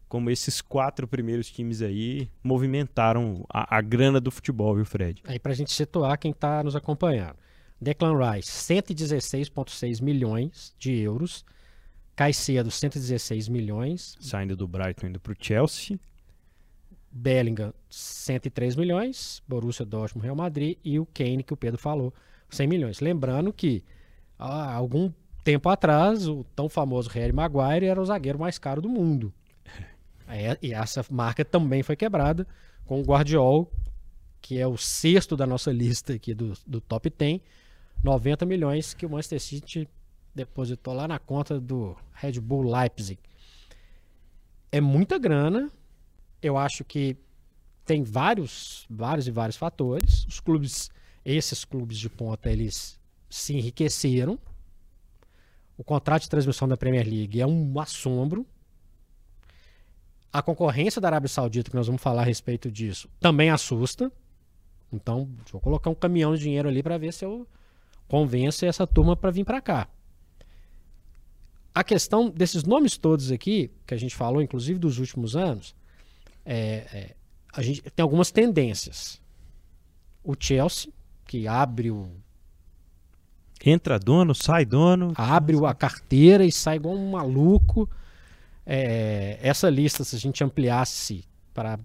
como 0.08 0.28
esses 0.28 0.60
quatro 0.60 1.08
primeiros 1.08 1.50
times 1.50 1.80
aí 1.80 2.28
movimentaram 2.42 3.46
a, 3.48 3.78
a 3.78 3.80
grana 3.80 4.20
do 4.20 4.30
futebol, 4.30 4.74
viu, 4.74 4.84
Fred? 4.84 5.22
Aí 5.24 5.38
para 5.38 5.52
a 5.52 5.54
gente 5.54 5.72
situar 5.72 6.18
quem 6.18 6.32
está 6.32 6.62
nos 6.62 6.76
acompanhando. 6.76 7.36
Declan 7.80 8.18
Rice, 8.18 8.50
116,6 8.50 10.02
milhões 10.02 10.74
de 10.78 10.98
euros. 10.98 11.46
Caicedo, 12.14 12.70
116 12.70 13.48
milhões. 13.48 14.16
Saindo 14.20 14.56
do 14.56 14.68
Brighton 14.68 15.08
indo 15.08 15.20
para 15.20 15.32
o 15.32 15.36
Chelsea. 15.38 15.98
Bellingham, 17.10 17.72
103 17.88 18.76
milhões. 18.76 19.42
Borussia 19.48 19.84
Dortmund, 19.84 20.24
Real 20.24 20.36
Madrid. 20.36 20.78
E 20.84 20.98
o 20.98 21.06
Kane, 21.06 21.42
que 21.42 21.52
o 21.52 21.56
Pedro 21.56 21.80
falou, 21.80 22.12
100 22.50 22.66
milhões. 22.66 23.00
Lembrando 23.00 23.52
que 23.52 23.82
há 24.38 24.74
algum 24.74 25.12
tempo 25.42 25.68
atrás, 25.68 26.28
o 26.28 26.44
tão 26.54 26.68
famoso 26.68 27.10
Harry 27.10 27.32
Maguire 27.32 27.86
era 27.86 28.00
o 28.00 28.04
zagueiro 28.04 28.38
mais 28.38 28.58
caro 28.58 28.80
do 28.80 28.88
mundo. 28.88 29.32
É, 30.34 30.56
e 30.62 30.72
essa 30.72 31.04
marca 31.10 31.44
também 31.44 31.82
foi 31.82 31.94
quebrada 31.94 32.46
com 32.86 33.02
o 33.02 33.04
Guardiol, 33.04 33.70
que 34.40 34.58
é 34.58 34.66
o 34.66 34.78
sexto 34.78 35.36
da 35.36 35.46
nossa 35.46 35.70
lista 35.74 36.14
aqui 36.14 36.32
do, 36.32 36.54
do 36.66 36.80
top 36.80 37.10
10, 37.10 37.40
90 38.02 38.46
milhões 38.46 38.94
que 38.94 39.04
o 39.04 39.10
Manchester 39.10 39.40
City 39.40 39.88
depositou 40.34 40.94
lá 40.94 41.06
na 41.06 41.18
conta 41.18 41.60
do 41.60 41.96
Red 42.12 42.40
Bull 42.40 42.62
Leipzig. 42.62 43.18
É 44.70 44.80
muita 44.80 45.18
grana. 45.18 45.70
Eu 46.40 46.56
acho 46.56 46.84
que 46.84 47.16
tem 47.84 48.02
vários, 48.02 48.86
vários 48.88 49.26
e 49.26 49.30
vários 49.30 49.56
fatores. 49.56 50.24
Os 50.26 50.40
clubes, 50.40 50.90
esses 51.24 51.64
clubes 51.64 51.98
de 51.98 52.08
ponta, 52.08 52.50
eles 52.50 52.98
se 53.28 53.54
enriqueceram. 53.54 54.38
O 55.76 55.84
contrato 55.84 56.22
de 56.22 56.30
transmissão 56.30 56.68
da 56.68 56.76
Premier 56.76 57.06
League 57.06 57.40
é 57.40 57.46
um 57.46 57.78
assombro. 57.80 58.46
A 60.32 60.40
concorrência 60.40 61.00
da 61.00 61.08
Arábia 61.08 61.28
Saudita, 61.28 61.70
que 61.70 61.76
nós 61.76 61.86
vamos 61.86 62.00
falar 62.00 62.22
a 62.22 62.24
respeito 62.24 62.70
disso, 62.70 63.08
também 63.20 63.50
assusta. 63.50 64.10
Então, 64.90 65.28
vou 65.50 65.60
colocar 65.60 65.90
um 65.90 65.94
caminhão 65.94 66.34
de 66.34 66.40
dinheiro 66.40 66.68
ali 66.68 66.82
para 66.82 66.98
ver 66.98 67.12
se 67.12 67.24
eu 67.24 67.46
convenço 68.08 68.64
essa 68.64 68.86
turma 68.86 69.16
para 69.16 69.30
vir 69.30 69.44
para 69.44 69.60
cá. 69.60 69.88
A 71.74 71.82
questão 71.82 72.28
desses 72.28 72.64
nomes 72.64 72.98
todos 72.98 73.30
aqui, 73.32 73.70
que 73.86 73.94
a 73.94 73.96
gente 73.96 74.14
falou, 74.14 74.42
inclusive 74.42 74.78
dos 74.78 74.98
últimos 74.98 75.34
anos, 75.34 75.74
é, 76.44 76.86
é, 76.92 77.16
a 77.52 77.62
gente 77.62 77.82
tem 77.82 78.02
algumas 78.02 78.30
tendências. 78.30 79.20
O 80.22 80.34
Chelsea, 80.38 80.92
que 81.24 81.48
abre 81.48 81.90
o. 81.90 82.10
Entra 83.64 83.98
dono, 83.98 84.34
sai 84.34 84.64
dono. 84.64 85.12
Abre 85.16 85.56
a 85.64 85.74
carteira 85.74 86.44
e 86.44 86.52
sai 86.52 86.76
igual 86.76 86.94
um 86.94 87.12
maluco. 87.12 87.88
É, 88.66 89.38
essa 89.40 89.70
lista, 89.70 90.04
se 90.04 90.14
a 90.14 90.18
gente 90.18 90.42
ampliasse 90.44 91.24
para 91.54 91.78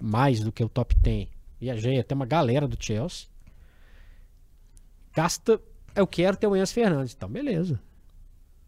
mais 0.00 0.40
do 0.40 0.50
que 0.50 0.62
o 0.62 0.68
top 0.68 0.94
10, 0.96 1.28
viajei 1.60 1.98
até 1.98 2.14
uma 2.14 2.26
galera 2.26 2.66
do 2.66 2.76
Chelsea. 2.78 3.28
Gasta. 5.14 5.60
Eu 5.94 6.06
quero 6.06 6.36
ter 6.36 6.46
o 6.46 6.56
Enzo 6.56 6.74
Fernandes. 6.74 7.14
Então, 7.14 7.28
beleza. 7.28 7.80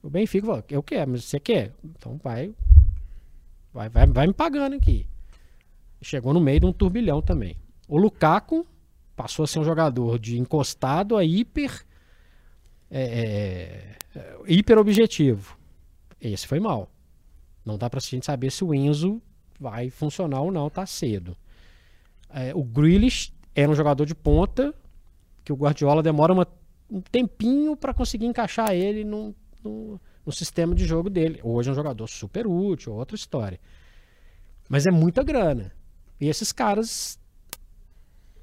O 0.06 0.10
Benfica 0.10 0.46
falou, 0.46 0.64
eu 0.70 0.84
quero, 0.84 1.10
mas 1.10 1.24
você 1.24 1.40
quer? 1.40 1.72
Então 1.84 2.16
vai, 2.22 2.54
vai, 3.74 3.88
vai, 3.88 4.06
vai 4.06 4.26
me 4.28 4.32
pagando 4.32 4.76
aqui. 4.76 5.04
Chegou 6.00 6.32
no 6.32 6.38
meio 6.38 6.60
de 6.60 6.66
um 6.66 6.72
turbilhão 6.72 7.20
também. 7.20 7.56
O 7.88 7.98
Lukaku 7.98 8.64
passou 9.16 9.42
a 9.42 9.48
ser 9.48 9.58
um 9.58 9.64
jogador 9.64 10.16
de 10.20 10.38
encostado 10.38 11.16
a 11.16 11.24
hiper 11.24 11.84
é, 12.88 13.96
é, 14.14 14.36
hiper 14.46 14.78
objetivo. 14.78 15.58
Esse 16.20 16.46
foi 16.46 16.60
mal. 16.60 16.88
Não 17.64 17.76
dá 17.76 17.90
pra 17.90 17.98
gente 17.98 18.26
saber 18.26 18.52
se 18.52 18.62
o 18.62 18.72
Enzo 18.72 19.20
vai 19.58 19.90
funcionar 19.90 20.40
ou 20.40 20.52
não, 20.52 20.70
tá 20.70 20.86
cedo. 20.86 21.36
É, 22.30 22.54
o 22.54 22.62
Grealish 22.62 23.32
era 23.56 23.68
um 23.68 23.74
jogador 23.74 24.06
de 24.06 24.14
ponta 24.14 24.72
que 25.44 25.52
o 25.52 25.56
Guardiola 25.56 26.00
demora 26.00 26.32
uma, 26.32 26.46
um 26.88 27.00
tempinho 27.00 27.76
para 27.76 27.92
conseguir 27.92 28.26
encaixar 28.26 28.70
ele 28.70 29.02
no, 29.02 29.34
no, 29.66 30.00
no, 30.24 30.32
sistema 30.32 30.74
de 30.74 30.84
jogo 30.84 31.10
dele. 31.10 31.40
Hoje 31.42 31.68
é 31.68 31.72
um 31.72 31.74
jogador 31.74 32.06
super 32.06 32.46
útil, 32.46 32.94
outra 32.94 33.16
história. 33.16 33.60
Mas 34.68 34.86
é 34.86 34.90
muita 34.90 35.22
grana. 35.22 35.72
E 36.20 36.28
esses 36.28 36.52
caras 36.52 37.18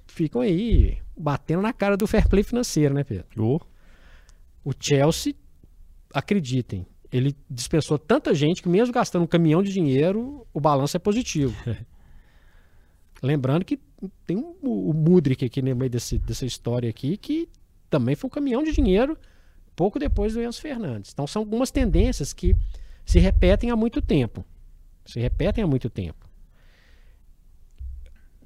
ficam 0.07 0.41
aí 0.41 1.01
batendo 1.17 1.61
na 1.61 1.73
cara 1.73 1.97
do 1.97 2.07
fair 2.07 2.27
play 2.27 2.43
financeiro, 2.43 2.93
né, 2.93 3.03
Pedro? 3.03 3.25
Oh. 3.37 3.59
O 4.63 4.73
Chelsea, 4.79 5.35
acreditem, 6.13 6.85
ele 7.11 7.35
dispensou 7.49 7.97
tanta 7.97 8.33
gente 8.33 8.61
que 8.61 8.69
mesmo 8.69 8.93
gastando 8.93 9.23
um 9.23 9.27
caminhão 9.27 9.61
de 9.61 9.73
dinheiro, 9.73 10.47
o 10.53 10.59
balanço 10.59 10.95
é 10.95 10.99
positivo. 10.99 11.55
Lembrando 13.21 13.63
que 13.63 13.79
tem 14.25 14.37
um, 14.37 14.55
o 14.61 14.93
Mudrik 14.93 15.45
aqui 15.45 15.61
no 15.61 15.75
meio 15.75 15.89
desse, 15.89 16.17
dessa 16.17 16.45
história 16.45 16.89
aqui, 16.89 17.17
que 17.17 17.47
também 17.89 18.15
foi 18.15 18.27
um 18.27 18.31
caminhão 18.31 18.63
de 18.63 18.71
dinheiro 18.71 19.17
pouco 19.75 19.99
depois 19.99 20.33
do 20.33 20.41
Enzo 20.41 20.61
Fernandes. 20.61 21.11
Então 21.11 21.27
são 21.27 21.41
algumas 21.41 21.71
tendências 21.71 22.33
que 22.33 22.55
se 23.05 23.19
repetem 23.19 23.69
há 23.69 23.75
muito 23.75 24.01
tempo. 24.01 24.45
Se 25.05 25.19
repetem 25.19 25.63
há 25.63 25.67
muito 25.67 25.89
tempo. 25.89 26.27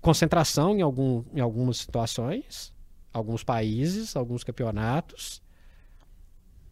Concentração 0.01 0.75
em, 0.75 0.81
algum, 0.81 1.23
em 1.33 1.39
algumas 1.39 1.77
situações, 1.77 2.73
alguns 3.13 3.43
países, 3.43 4.15
alguns 4.15 4.43
campeonatos, 4.43 5.41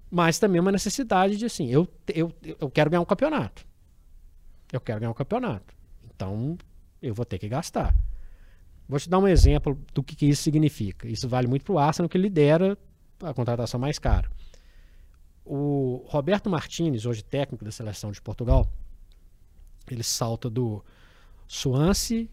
mas 0.10 0.40
também 0.40 0.62
uma 0.62 0.72
necessidade 0.72 1.38
de 1.38 1.46
assim, 1.46 1.70
eu, 1.70 1.88
eu, 2.08 2.32
eu 2.60 2.70
quero 2.70 2.90
ganhar 2.90 3.02
um 3.02 3.06
campeonato. 3.06 3.66
Eu 4.72 4.80
quero 4.80 5.00
ganhar 5.00 5.12
um 5.12 5.16
campeonato. 5.16 5.76
Então 6.16 6.58
eu 7.02 7.14
vou 7.14 7.26
ter 7.26 7.38
que 7.38 7.50
gastar. 7.50 7.96
Vou 8.88 9.00
te 9.00 9.10
dar 9.10 9.20
um 9.20 9.28
exemplo 9.28 9.80
do 9.94 10.04
que, 10.04 10.16
que 10.16 10.28
isso 10.28 10.44
significa. 10.44 11.08
Isso 11.08 11.28
vale 11.28 11.48
muito 11.48 11.66
para 11.66 11.74
o 11.74 11.80
Arsenal, 11.80 12.08
que 12.08 12.18
lidera 12.18 12.78
a 13.22 13.34
contratação 13.34 13.80
mais 13.80 13.98
cara. 13.98 14.30
O 15.46 16.04
Roberto 16.08 16.50
Martinez, 16.50 17.06
hoje 17.06 17.24
técnico 17.24 17.64
da 17.64 17.72
seleção 17.72 18.12
de 18.12 18.22
Portugal, 18.22 18.70
ele 19.90 20.04
salta 20.04 20.50
do 20.50 20.84
Swansea, 21.48 22.28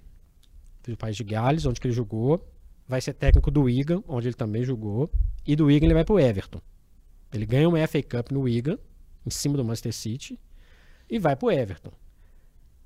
do 0.82 0.96
país 0.96 1.16
de 1.16 1.22
Gales, 1.22 1.66
onde 1.66 1.80
ele 1.84 1.92
jogou, 1.92 2.48
vai 2.88 3.00
ser 3.00 3.12
técnico 3.12 3.50
do 3.50 3.62
Wigan, 3.62 4.02
onde 4.08 4.28
ele 4.28 4.34
também 4.34 4.64
jogou, 4.64 5.10
e 5.46 5.54
do 5.54 5.66
Wigan 5.66 5.86
ele 5.86 5.94
vai 5.94 6.04
para 6.04 6.14
o 6.14 6.18
Everton. 6.18 6.60
Ele 7.32 7.44
ganha 7.44 7.68
uma 7.68 7.86
FA 7.86 8.02
Cup 8.02 8.32
no 8.32 8.40
Wigan, 8.40 8.78
em 9.26 9.30
cima 9.30 9.56
do 9.56 9.64
Manchester 9.64 9.92
City, 9.92 10.40
e 11.08 11.18
vai 11.18 11.36
para 11.36 11.46
o 11.46 11.50
Everton 11.52 11.92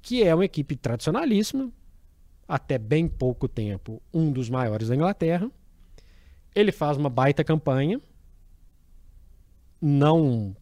que 0.06 0.23
é 0.23 0.33
uma 0.33 0.45
equipe 0.45 0.76
tradicionalíssima, 0.76 1.68
até 2.47 2.78
bem 2.78 3.09
pouco 3.09 3.49
tempo, 3.49 4.00
um 4.14 4.30
dos 4.30 4.49
maiores 4.49 4.87
da 4.87 4.95
Inglaterra. 4.95 5.50
Ele 6.54 6.71
faz 6.71 6.97
uma 6.97 7.11
baita 7.11 7.42
campanha, 7.42 8.00
não 9.80 10.54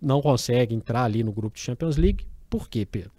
não 0.00 0.22
consegue 0.22 0.74
entrar 0.74 1.04
ali 1.04 1.22
no 1.22 1.32
grupo 1.32 1.56
de 1.56 1.60
Champions 1.60 1.96
League. 1.96 2.26
Por 2.48 2.68
quê, 2.68 2.86
Pedro? 2.86 3.12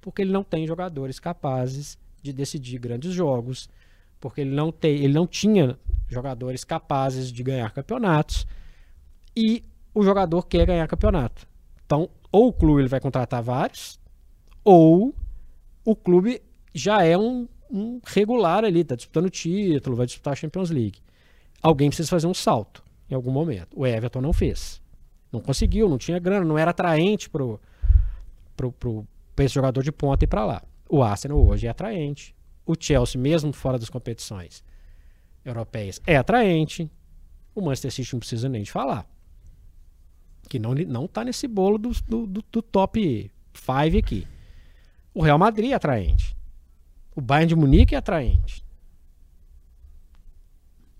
Porque 0.00 0.22
ele 0.22 0.32
não 0.32 0.42
tem 0.42 0.66
jogadores 0.66 1.20
capazes 1.20 1.96
de 2.20 2.32
decidir 2.32 2.78
grandes 2.78 3.12
jogos, 3.12 3.68
porque 4.20 4.40
ele 4.40 4.54
não 4.54 4.72
tem, 4.72 4.96
ele 4.96 5.12
não 5.12 5.26
tinha 5.26 5.78
jogadores 6.08 6.64
capazes 6.64 7.30
de 7.30 7.42
ganhar 7.42 7.70
campeonatos 7.70 8.46
e 9.36 9.62
o 9.94 10.02
jogador 10.02 10.42
quer 10.46 10.66
ganhar 10.66 10.86
campeonato. 10.88 11.46
Então, 11.86 12.10
ou 12.32 12.48
o 12.48 12.52
clube 12.52 12.82
ele 12.82 12.88
vai 12.88 13.00
contratar 13.00 13.42
vários, 13.42 14.00
ou 14.64 15.14
o 15.84 15.94
clube 15.94 16.42
já 16.74 17.04
é 17.04 17.16
um, 17.16 17.48
um 17.70 18.00
regular 18.04 18.64
ali, 18.64 18.80
está 18.80 18.96
disputando 18.96 19.30
título, 19.30 19.96
vai 19.96 20.06
disputar 20.06 20.32
a 20.32 20.36
Champions 20.36 20.70
League. 20.70 20.98
Alguém 21.62 21.88
precisa 21.88 22.08
fazer 22.08 22.26
um 22.26 22.34
salto 22.34 22.83
em 23.10 23.14
algum 23.14 23.30
momento. 23.30 23.68
O 23.78 23.86
Everton 23.86 24.20
não 24.20 24.32
fez. 24.32 24.82
Não 25.32 25.40
conseguiu, 25.40 25.88
não 25.88 25.98
tinha 25.98 26.18
grana, 26.18 26.44
não 26.44 26.56
era 26.56 26.70
atraente 26.70 27.28
pro, 27.28 27.60
pro, 28.56 28.72
pro, 28.72 29.06
esse 29.38 29.54
jogador 29.54 29.82
de 29.82 29.90
ponta 29.90 30.24
ir 30.24 30.28
para 30.28 30.44
lá. 30.44 30.62
O 30.88 31.02
Arsenal 31.02 31.44
hoje 31.44 31.66
é 31.66 31.70
atraente. 31.70 32.34
O 32.64 32.74
Chelsea, 32.78 33.20
mesmo 33.20 33.52
fora 33.52 33.78
das 33.78 33.90
competições 33.90 34.62
europeias, 35.44 36.00
é 36.06 36.16
atraente. 36.16 36.90
O 37.54 37.60
Manchester 37.60 37.90
City 37.90 38.12
não 38.12 38.20
precisa 38.20 38.48
nem 38.48 38.62
de 38.62 38.70
falar. 38.70 39.06
Que 40.48 40.58
não, 40.58 40.74
não 40.74 41.06
tá 41.06 41.24
nesse 41.24 41.46
bolo 41.48 41.78
do, 41.78 41.90
do, 42.06 42.26
do 42.26 42.62
top 42.62 43.30
5 43.52 43.98
aqui. 43.98 44.26
O 45.12 45.22
Real 45.22 45.38
Madrid 45.38 45.70
é 45.70 45.74
atraente. 45.74 46.36
O 47.14 47.20
Bayern 47.20 47.48
de 47.48 47.56
Munique 47.56 47.94
é 47.94 47.98
atraente. 47.98 48.63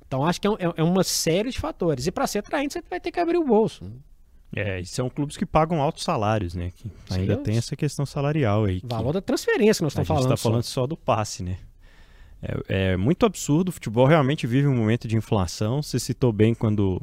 Então 0.06 0.25
acho 0.25 0.40
que 0.40 0.46
é, 0.46 0.50
é, 0.50 0.73
é 0.76 0.82
uma 0.82 1.04
série 1.04 1.50
de 1.50 1.58
fatores. 1.58 2.06
E 2.06 2.12
para 2.12 2.26
ser 2.26 2.38
atraente, 2.38 2.75
você 2.75 2.82
vai 2.88 3.00
ter 3.00 3.11
que 3.11 3.20
abrir 3.20 3.38
o 3.38 3.44
bolso. 3.44 3.84
É, 4.56 4.80
e 4.80 4.87
são 4.87 5.11
clubes 5.11 5.37
que 5.37 5.44
pagam 5.44 5.82
altos 5.82 6.04
salários, 6.04 6.54
né? 6.54 6.70
Que 6.76 6.88
ainda 7.11 7.37
tem 7.37 7.56
essa 7.56 7.75
questão 7.75 8.06
salarial 8.06 8.64
aí. 8.64 8.80
Valor 8.84 9.12
da 9.12 9.20
transferência 9.20 9.80
que 9.80 9.82
nós 9.82 9.92
estamos 9.92 10.06
falando. 10.06 10.26
A 10.26 10.28
gente 10.28 10.38
está 10.38 10.49
falando 10.49 10.62
só 10.62 10.87
do 10.87 10.96
passe, 10.96 11.42
né? 11.42 11.58
É, 12.40 12.92
é, 12.92 12.96
muito 12.96 13.26
absurdo. 13.26 13.70
O 13.70 13.73
futebol 13.73 14.06
realmente 14.06 14.46
vive 14.46 14.68
um 14.68 14.76
momento 14.76 15.08
de 15.08 15.16
inflação. 15.16 15.82
Você 15.82 15.99
citou 15.99 16.32
bem 16.32 16.54
quando 16.54 17.02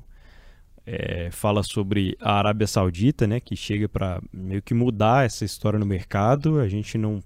é, 0.85 1.29
fala 1.31 1.63
sobre 1.63 2.15
a 2.21 2.33
Arábia 2.33 2.67
Saudita, 2.67 3.27
né, 3.27 3.39
que 3.39 3.55
chega 3.55 3.87
para 3.87 4.21
meio 4.31 4.61
que 4.61 4.73
mudar 4.73 5.25
essa 5.25 5.43
história 5.43 5.79
no 5.79 5.85
mercado. 5.85 6.59
A 6.59 6.67
gente 6.67 6.97
não 6.97 7.21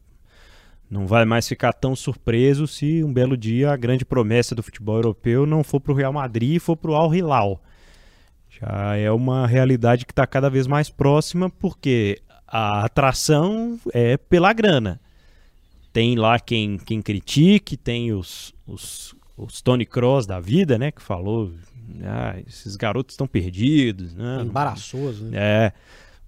não 0.89 1.07
vai 1.07 1.25
mais 1.25 1.47
ficar 1.47 1.73
tão 1.73 1.95
surpreso 1.95 2.67
se 2.67 3.03
um 3.03 3.11
belo 3.11 3.35
dia 3.35 3.71
a 3.71 3.77
grande 3.77 4.05
promessa 4.05 4.53
do 4.53 4.63
futebol 4.63 4.95
europeu 4.95 5.45
não 5.45 5.63
for 5.63 5.79
para 5.79 5.91
o 5.91 5.95
Real 5.95 6.13
Madrid 6.13 6.55
e 6.55 6.59
for 6.59 6.75
para 6.77 6.91
o 6.91 6.95
Al 6.95 7.13
Hilal. 7.13 7.61
Já 8.49 8.95
é 8.95 9.11
uma 9.11 9.45
realidade 9.45 10.05
que 10.05 10.11
está 10.11 10.25
cada 10.25 10.49
vez 10.49 10.65
mais 10.67 10.89
próxima, 10.89 11.49
porque 11.49 12.21
a 12.47 12.85
atração 12.85 13.79
é 13.93 14.15
pela 14.15 14.53
grana. 14.53 14.99
Tem 15.91 16.15
lá 16.15 16.39
quem, 16.39 16.77
quem 16.77 17.01
critique, 17.01 17.75
tem 17.75 18.13
os, 18.13 18.53
os, 18.65 19.15
os 19.35 19.61
Tony 19.61 19.85
Cross 19.85 20.25
da 20.25 20.39
vida, 20.39 20.77
né, 20.77 20.91
que 20.91 21.01
falou 21.01 21.51
ah, 22.03 22.35
esses 22.47 22.75
garotos 22.75 23.13
estão 23.13 23.27
perdidos. 23.27 24.13
Né? 24.13 24.41
Embaraçoso, 24.41 25.25
né? 25.25 25.37
É. 25.37 25.73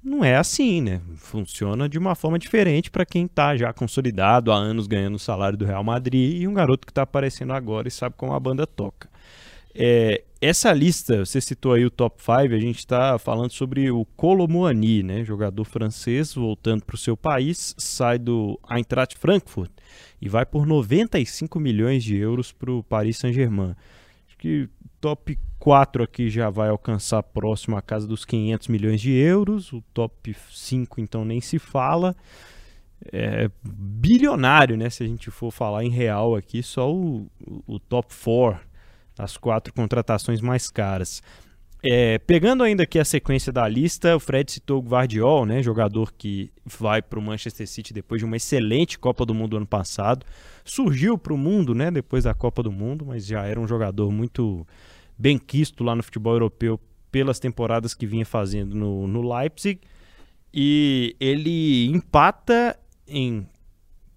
Não 0.04 0.24
é 0.24 0.36
assim, 0.36 0.82
né? 0.82 1.01
Funciona 1.18 1.89
de 1.89 1.98
uma 1.98 2.16
forma 2.16 2.39
diferente 2.39 2.89
para 2.89 3.06
quem 3.06 3.25
está 3.25 3.58
já 3.58 3.74
consolidado 3.74 4.51
há 4.51 4.56
anos 4.56 4.88
ganhando 4.88 5.16
o 5.16 5.20
salário 5.20 5.58
do 5.58 5.66
Real 5.66 5.84
Madrid 5.84 6.42
e 6.42 6.48
um 6.48 6.54
garoto 6.54 6.86
que 6.86 6.92
está 6.92 7.01
aparecendo 7.01 7.54
agora 7.54 7.88
e 7.88 7.92
sabe 7.92 8.16
como 8.18 8.34
a 8.34 8.39
banda 8.39 8.66
toca. 8.66 9.10
É, 9.74 10.24
essa 10.39 10.72
lista, 10.72 11.25
você 11.25 11.42
citou 11.42 11.74
aí 11.74 11.86
o 11.86 11.92
top 11.92 12.22
5, 12.22 12.32
a 12.54 12.60
gente 12.60 12.80
está 12.80 13.20
falando 13.20 13.51
sobre 13.51 13.92
o 13.92 14.06
Colomboani, 14.16 15.04
né? 15.04 15.24
Jogador 15.24 15.63
francês 15.66 16.34
voltando 16.34 16.86
para 16.86 16.96
o 16.96 16.98
seu 16.98 17.18
país, 17.18 17.75
sai 17.77 18.18
do 18.18 18.60
Eintracht 18.70 19.18
Frankfurt 19.18 19.72
e 20.22 20.30
vai 20.30 20.46
por 20.46 20.66
95 20.66 21.60
milhões 21.60 22.04
de 22.04 22.16
euros 22.18 22.51
para 22.51 22.72
o 22.72 22.84
Paris 22.84 23.18
Saint-Germain. 23.18 23.75
Acho 24.27 24.38
que 24.38 24.70
top 25.00 25.38
4 25.60 26.04
aqui 26.04 26.30
já 26.30 26.50
vai 26.50 26.70
alcançar 26.70 27.22
próximo 27.24 27.75
a 27.77 27.82
casa 27.82 28.08
dos 28.08 28.25
500 28.25 28.68
milhões 28.68 29.01
de 29.01 29.12
euros, 29.12 29.74
o 29.74 29.82
top 29.94 30.36
5 30.51 31.01
então 31.01 31.25
nem 31.25 31.42
se 31.42 31.60
fala. 31.60 32.16
É 33.12 33.50
bilionário, 33.63 34.75
né? 34.75 34.89
Se 34.89 35.04
a 35.04 35.08
gente 35.08 35.30
for 35.30 35.51
falar 35.51 35.84
em 35.84 35.89
real 35.89 36.36
aqui, 36.36 36.63
só 36.63 36.92
o, 36.92 37.30
o 37.68 37.80
top 37.80 38.13
4 38.13 38.68
as 39.18 39.36
quatro 39.36 39.74
contratações 39.74 40.42
mais 40.42 40.70
caras. 40.70 41.24
É, 41.84 42.17
pegando 42.19 42.63
ainda 42.63 42.84
aqui 42.84 42.98
a 42.98 43.05
sequência 43.05 43.51
da 43.51 43.67
lista, 43.67 44.15
o 44.15 44.19
Fred 44.19 44.51
citou 44.51 44.79
o 44.79 44.86
Guardiol, 44.86 45.46
né, 45.46 45.62
jogador 45.62 46.12
que 46.12 46.51
vai 46.65 47.01
para 47.01 47.19
o 47.19 47.22
Manchester 47.22 47.67
City 47.67 47.93
depois 47.93 48.19
de 48.19 48.25
uma 48.25 48.36
excelente 48.36 48.98
Copa 48.98 49.25
do 49.25 49.34
Mundo 49.34 49.57
ano 49.57 49.67
passado. 49.67 50.25
Surgiu 50.65 51.17
para 51.17 51.34
o 51.34 51.38
mundo 51.38 51.75
né, 51.75 51.91
depois 51.91 52.24
da 52.24 52.34
Copa 52.34 52.63
do 52.63 52.72
Mundo, 52.72 53.05
mas 53.05 53.25
já 53.25 53.46
era 53.46 53.60
um 53.60 53.67
jogador 53.67 54.12
muito 54.12 54.65
bem 55.17 55.38
quisto 55.38 55.84
lá 55.84 55.96
no 55.96 56.01
futebol 56.01 56.34
europeu 56.34 56.79
pelas 57.12 57.39
temporadas 57.39 57.93
que 57.93 58.07
vinha 58.07 58.25
fazendo 58.25 58.75
no, 58.75 59.07
no 59.07 59.36
Leipzig. 59.36 59.79
E 60.53 61.15
ele 61.19 61.88
empata 61.88 62.77
em 63.07 63.48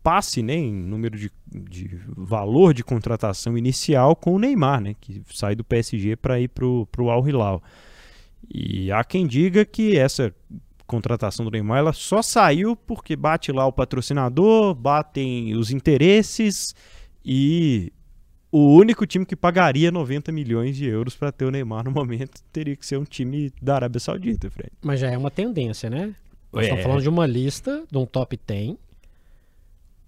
passe, 0.03 0.43
né, 0.43 0.55
em 0.55 0.73
número 0.73 1.19
de, 1.19 1.31
de 1.53 2.01
valor 2.17 2.73
de 2.73 2.85
contratação 2.85 3.57
inicial 3.57 4.15
com 4.15 4.35
o 4.35 4.39
Neymar, 4.39 4.81
né, 4.81 4.95
que 5.01 5.23
sai 5.33 5.55
do 5.55 5.65
PSG 5.65 6.17
para 6.17 6.41
ir 6.41 6.49
para 6.49 6.65
o 6.67 7.11
Al 7.11 7.29
Hilal. 7.29 7.63
E 8.53 8.91
há 8.91 9.05
quem 9.05 9.27
diga 9.27 9.65
que 9.65 9.97
essa 9.97 10.35
contratação 10.87 11.45
do 11.45 11.51
Neymar 11.51 11.79
ela 11.79 11.93
só 11.93 12.21
saiu 12.21 12.75
porque 12.75 13.15
bate 13.15 13.53
lá 13.53 13.67
o 13.67 13.73
patrocinador, 13.73 14.75
batem 14.75 15.55
os 15.55 15.71
interesses 15.71 16.75
e 17.25 17.93
o 18.51 18.75
único 18.75 19.07
time 19.07 19.25
que 19.25 19.37
pagaria 19.37 19.93
90 19.93 20.33
milhões 20.33 20.77
de 20.77 20.87
euros 20.87 21.15
para 21.15 21.31
ter 21.31 21.45
o 21.45 21.51
Neymar 21.51 21.85
no 21.85 21.93
momento 21.93 22.43
teria 22.53 22.75
que 22.75 22.85
ser 22.85 22.99
um 22.99 23.05
time 23.05 23.53
da 23.63 23.77
Arábia 23.77 24.01
Saudita, 24.01 24.51
Fred. 24.51 24.73
Mas 24.83 24.99
já 24.99 25.11
é 25.11 25.17
uma 25.17 25.31
tendência, 25.31 25.89
né? 25.89 26.15
Nós 26.53 26.65
é. 26.65 26.65
estamos 26.65 26.83
falando 26.83 27.03
de 27.03 27.09
uma 27.09 27.27
lista, 27.27 27.85
de 27.89 27.97
um 27.97 28.05
top 28.05 28.39
10 28.45 28.75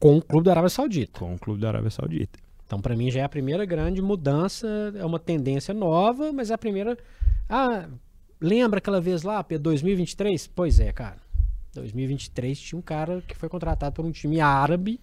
com 0.02 0.16
o 0.16 0.20
clube 0.20 0.46
da 0.46 0.50
Arábia 0.50 0.68
Saudita. 0.68 1.20
Com 1.20 1.34
o 1.36 1.38
clube 1.38 1.60
da 1.60 1.68
Arábia 1.68 1.88
Saudita. 1.88 2.36
Então, 2.66 2.80
para 2.80 2.96
mim, 2.96 3.08
já 3.08 3.20
é 3.20 3.22
a 3.22 3.28
primeira 3.28 3.64
grande 3.64 4.02
mudança, 4.02 4.66
é 4.96 5.04
uma 5.06 5.20
tendência 5.20 5.72
nova, 5.72 6.32
mas 6.32 6.50
é 6.50 6.54
a 6.54 6.58
primeira. 6.58 6.98
Ah, 7.48 7.88
lembra 8.40 8.78
aquela 8.78 9.00
vez 9.00 9.22
lá, 9.22 9.40
2023? 9.42 10.48
Pois 10.48 10.80
é, 10.80 10.92
cara. 10.92 11.18
2023 11.74 12.60
tinha 12.60 12.76
um 12.76 12.82
cara 12.82 13.22
que 13.22 13.36
foi 13.36 13.48
contratado 13.48 13.94
por 13.94 14.04
um 14.04 14.10
time 14.10 14.40
árabe 14.40 14.98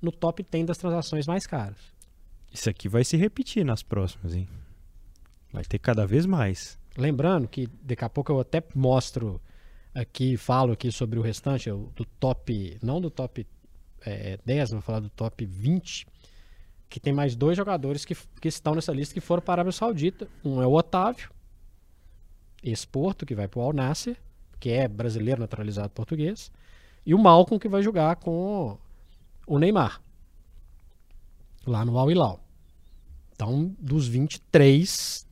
no 0.00 0.10
top 0.10 0.42
10 0.42 0.64
das 0.64 0.78
transações 0.78 1.26
mais 1.26 1.46
caras. 1.46 1.76
Isso 2.50 2.70
aqui 2.70 2.88
vai 2.88 3.04
se 3.04 3.18
repetir 3.18 3.66
nas 3.66 3.82
próximas, 3.82 4.34
hein? 4.34 4.48
Vai 5.52 5.62
ter 5.62 5.78
cada 5.78 6.06
vez 6.06 6.24
mais. 6.24 6.78
Lembrando 6.96 7.46
que 7.46 7.68
daqui 7.82 8.02
a 8.02 8.08
pouco 8.08 8.32
eu 8.32 8.40
até 8.40 8.62
mostro 8.74 9.38
aqui, 9.94 10.38
falo 10.38 10.72
aqui 10.72 10.90
sobre 10.90 11.18
o 11.18 11.22
restante 11.22 11.68
do 11.68 12.06
top, 12.18 12.78
não 12.82 12.98
do 12.98 13.10
top 13.10 13.46
é, 14.04 14.38
10, 14.44 14.70
vou 14.72 14.80
falar 14.80 15.00
do 15.00 15.10
top 15.10 15.44
20, 15.44 16.06
que 16.88 17.00
tem 17.00 17.12
mais 17.12 17.36
dois 17.36 17.56
jogadores 17.56 18.04
que, 18.04 18.14
que 18.40 18.48
estão 18.48 18.74
nessa 18.74 18.92
lista 18.92 19.14
que 19.14 19.20
foram 19.20 19.42
para 19.42 19.52
a 19.52 19.56
Arábia 19.56 19.72
Saudita. 19.72 20.28
Um 20.44 20.62
é 20.62 20.66
o 20.66 20.72
Otávio, 20.72 21.30
ex-Porto, 22.62 23.26
que 23.26 23.34
vai 23.34 23.46
para 23.48 23.60
o 23.60 23.62
Al 23.62 23.72
Nasser, 23.72 24.16
que 24.58 24.70
é 24.70 24.88
brasileiro 24.88 25.40
naturalizado 25.40 25.90
português, 25.90 26.50
e 27.04 27.14
o 27.14 27.18
Malcolm, 27.18 27.58
que 27.58 27.68
vai 27.68 27.82
jogar 27.82 28.16
com 28.16 28.78
o 29.46 29.58
Neymar, 29.58 30.02
lá 31.66 31.84
no 31.84 31.98
Al 31.98 32.10
Hilal. 32.10 32.40
Então, 33.32 33.74
dos 33.78 34.08
23, 34.08 35.26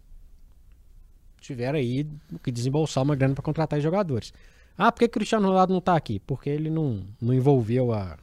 tiveram 1.41 1.79
aí 1.79 2.09
que 2.43 2.53
desembolsar 2.53 3.03
uma 3.03 3.17
grana 3.17 3.35
para 3.35 3.43
contratar 3.43 3.81
jogadores. 3.81 4.33
Ah, 4.79 4.93
por 4.93 5.01
que 5.01 5.09
Cristiano 5.09 5.49
Ronaldo 5.49 5.73
não 5.73 5.79
está 5.79 5.97
aqui? 5.97 6.21
Porque 6.21 6.51
ele 6.51 6.71
não, 6.71 7.05
não 7.21 7.33
envolveu 7.33 7.93
a, 7.93 8.19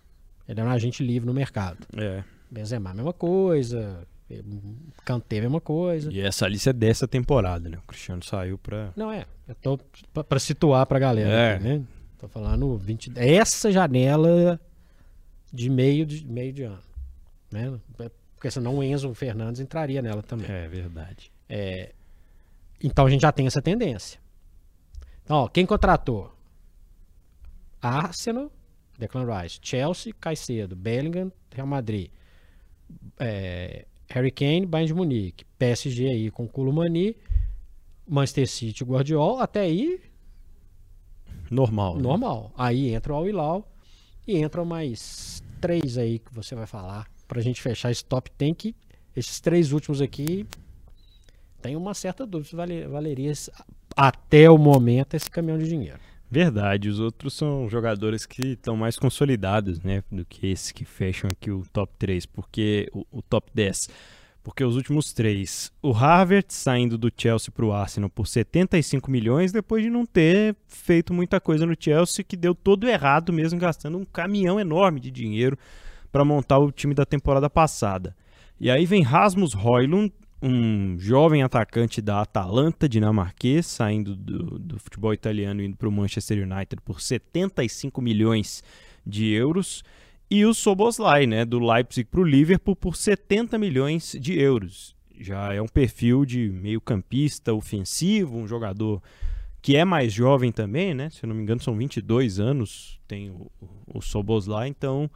ele 0.47 0.59
é 0.59 0.63
um 0.63 0.69
agente 0.69 1.03
livre 1.03 1.25
no 1.25 1.33
mercado. 1.33 1.85
É. 1.95 2.23
Benzema, 2.49 2.91
a 2.91 2.93
mesma 2.93 3.13
coisa. 3.13 4.05
Kanté, 5.05 5.39
a 5.39 5.41
mesma 5.41 5.61
coisa. 5.61 6.11
E 6.11 6.19
essa 6.19 6.47
lista 6.47 6.71
é 6.71 6.73
dessa 6.73 7.07
temporada, 7.07 7.69
né? 7.69 7.77
O 7.77 7.87
Cristiano 7.87 8.23
saiu 8.23 8.57
pra. 8.57 8.91
Não, 8.95 9.11
é. 9.11 9.25
Eu 9.47 9.55
tô 9.55 9.79
pra, 10.13 10.23
pra 10.23 10.39
situar 10.39 10.85
pra 10.85 10.99
galera 10.99 11.29
é. 11.29 11.55
aqui, 11.55 11.63
né? 11.63 11.83
Tô 12.17 12.27
falando 12.27 12.77
20. 12.77 13.11
Essa 13.15 13.71
janela 13.71 14.59
de 15.51 15.69
meio 15.69 16.05
de, 16.05 16.25
meio 16.25 16.53
de 16.53 16.63
ano. 16.63 16.81
Né? 17.51 17.79
Porque 18.35 18.49
senão 18.49 18.77
o 18.77 18.83
Enzo 18.83 19.13
Fernandes 19.13 19.61
entraria 19.61 20.01
nela 20.01 20.23
também. 20.23 20.49
É 20.49 20.67
verdade. 20.67 21.31
É, 21.47 21.93
então 22.81 23.05
a 23.05 23.09
gente 23.09 23.21
já 23.21 23.31
tem 23.31 23.45
essa 23.45 23.61
tendência. 23.61 24.19
Então, 25.23 25.37
ó, 25.37 25.47
quem 25.47 25.65
contratou? 25.65 26.33
Arsenal 27.81 28.51
Declan 28.97 29.25
Rice. 29.25 29.59
Chelsea, 29.61 30.13
Caicedo. 30.19 30.75
Bellingham, 30.75 31.31
Real 31.53 31.67
Madrid. 31.67 32.09
É, 33.19 33.85
Harry 34.09 34.31
Kane, 34.31 34.65
Bayern 34.65 34.87
de 34.87 34.93
Munique. 34.93 35.45
PSG 35.57 36.07
aí 36.07 36.31
com 36.31 36.47
Kulumani. 36.47 37.15
Manchester 38.07 38.47
City, 38.47 38.83
Guardiola. 38.83 39.43
Até 39.43 39.61
aí... 39.61 40.01
Normal. 41.49 41.95
Né? 41.95 42.01
Normal. 42.01 42.43
Né? 42.43 42.49
Aí 42.57 42.93
entra 42.93 43.13
o 43.13 43.39
Al 43.39 43.67
e 44.27 44.37
entram 44.37 44.65
mais 44.65 45.43
três 45.59 45.97
aí 45.97 46.19
que 46.19 46.33
você 46.33 46.55
vai 46.55 46.65
falar 46.65 47.07
pra 47.27 47.41
gente 47.41 47.61
fechar 47.61 47.91
esse 47.91 48.03
top 48.03 48.31
10 48.37 48.55
que 48.57 48.75
esses 49.15 49.39
três 49.39 49.71
últimos 49.71 50.01
aqui 50.01 50.45
tem 51.61 51.75
uma 51.75 51.93
certa 51.93 52.25
dúvida 52.25 52.49
se 52.49 52.87
valeria 52.87 53.31
até 53.95 54.49
o 54.49 54.57
momento 54.57 55.13
esse 55.13 55.29
caminhão 55.29 55.57
de 55.57 55.67
dinheiro. 55.67 55.99
Verdade, 56.33 56.89
os 56.89 56.99
outros 56.99 57.35
são 57.35 57.69
jogadores 57.69 58.25
que 58.25 58.53
estão 58.53 58.75
mais 58.75 58.97
consolidados, 58.97 59.79
né, 59.83 60.03
do 60.11 60.25
que 60.25 60.47
esses 60.47 60.71
que 60.71 60.83
fecham 60.83 61.29
aqui 61.31 61.51
o 61.51 61.63
top 61.71 61.93
3, 61.99 62.25
porque 62.25 62.89
o, 62.91 63.05
o 63.11 63.21
top 63.21 63.51
10. 63.53 63.87
Porque 64.41 64.63
os 64.63 64.75
últimos 64.75 65.13
três, 65.13 65.71
o 65.79 65.91
Harvard 65.91 66.47
saindo 66.49 66.97
do 66.97 67.11
Chelsea 67.15 67.51
para 67.51 67.63
o 67.63 67.71
Arsenal 67.71 68.09
por 68.09 68.25
75 68.25 69.11
milhões, 69.11 69.51
depois 69.51 69.83
de 69.83 69.91
não 69.91 70.07
ter 70.07 70.55
feito 70.67 71.13
muita 71.13 71.39
coisa 71.39 71.67
no 71.67 71.75
Chelsea, 71.79 72.25
que 72.25 72.35
deu 72.35 72.55
todo 72.55 72.89
errado 72.89 73.31
mesmo, 73.31 73.59
gastando 73.59 73.99
um 73.99 74.03
caminhão 74.03 74.59
enorme 74.59 74.99
de 74.99 75.11
dinheiro 75.11 75.55
para 76.11 76.25
montar 76.25 76.57
o 76.57 76.71
time 76.71 76.95
da 76.95 77.05
temporada 77.05 77.47
passada. 77.47 78.15
E 78.59 78.71
aí 78.71 78.87
vem 78.87 79.03
Rasmus 79.03 79.53
Højlund, 79.53 80.11
um 80.43 80.99
jovem 80.99 81.41
atacante 81.41 82.01
da 82.01 82.21
Atalanta 82.21 82.89
dinamarquês, 82.89 83.65
saindo 83.65 84.13
do, 84.13 84.59
do 84.59 84.77
futebol 84.77 85.13
italiano 85.13 85.61
e 85.61 85.65
indo 85.65 85.77
para 85.77 85.87
o 85.87 85.91
Manchester 85.91 86.39
United 86.39 86.81
por 86.83 86.99
75 86.99 88.01
milhões 88.01 88.61
de 89.07 89.31
euros. 89.31 89.85
E 90.29 90.45
o 90.45 90.53
Soboslai, 90.53 91.25
né, 91.25 91.45
do 91.45 91.59
Leipzig 91.59 92.09
para 92.09 92.19
o 92.19 92.25
Liverpool 92.25 92.75
por 92.75 92.97
70 92.97 93.57
milhões 93.57 94.17
de 94.19 94.37
euros. 94.37 94.93
Já 95.17 95.53
é 95.53 95.61
um 95.61 95.67
perfil 95.67 96.25
de 96.25 96.49
meio 96.49 96.81
campista 96.81 97.53
ofensivo, 97.53 98.37
um 98.37 98.47
jogador 98.47 99.01
que 99.61 99.77
é 99.77 99.85
mais 99.85 100.11
jovem 100.11 100.51
também, 100.51 100.93
né? 100.93 101.09
Se 101.09 101.23
eu 101.23 101.29
não 101.29 101.35
me 101.35 101.41
engano, 101.41 101.61
são 101.61 101.77
22 101.77 102.37
anos, 102.37 102.99
tem 103.07 103.29
o, 103.29 103.49
o 103.87 104.01
Soboslai, 104.01 104.67
então 104.67 105.09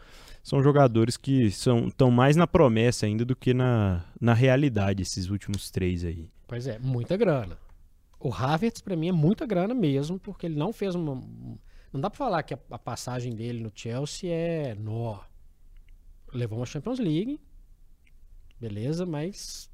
são 0.48 0.64
jogadores 0.64 1.18
que 1.18 1.52
são 1.52 1.90
estão 1.90 2.10
mais 2.10 2.38
na 2.38 2.48
promessa 2.48 3.06
ainda 3.06 3.26
do 3.26 3.36
que 3.36 3.54
na, 3.54 4.06
na 4.18 4.34
realidade, 4.34 5.04
esses 5.04 5.30
últimos 5.30 5.70
três 5.70 6.06
aí. 6.06 6.32
Pois 6.48 6.66
é, 6.68 6.80
muita 6.80 7.18
grana. 7.18 7.60
O 8.18 8.34
Havertz, 8.34 8.80
para 8.80 8.96
mim, 8.96 9.10
é 9.10 9.12
muita 9.12 9.46
grana 9.46 9.74
mesmo, 9.74 10.18
porque 10.18 10.46
ele 10.46 10.56
não 10.56 10.72
fez 10.72 10.96
uma. 10.96 11.16
Não 11.92 12.00
dá 12.00 12.10
para 12.10 12.18
falar 12.18 12.44
que 12.44 12.54
a, 12.54 12.60
a, 12.72 12.80
passagem 12.80 13.36
dele 13.36 13.62
no 13.62 13.70
Chelsea 13.76 14.32
é. 14.32 14.74
Nó. 14.74 15.20
Levou 16.32 16.60
uma 16.60 16.66
Champions 16.66 17.00
League. 17.00 17.42
Beleza, 18.58 19.06
mas 19.06 19.70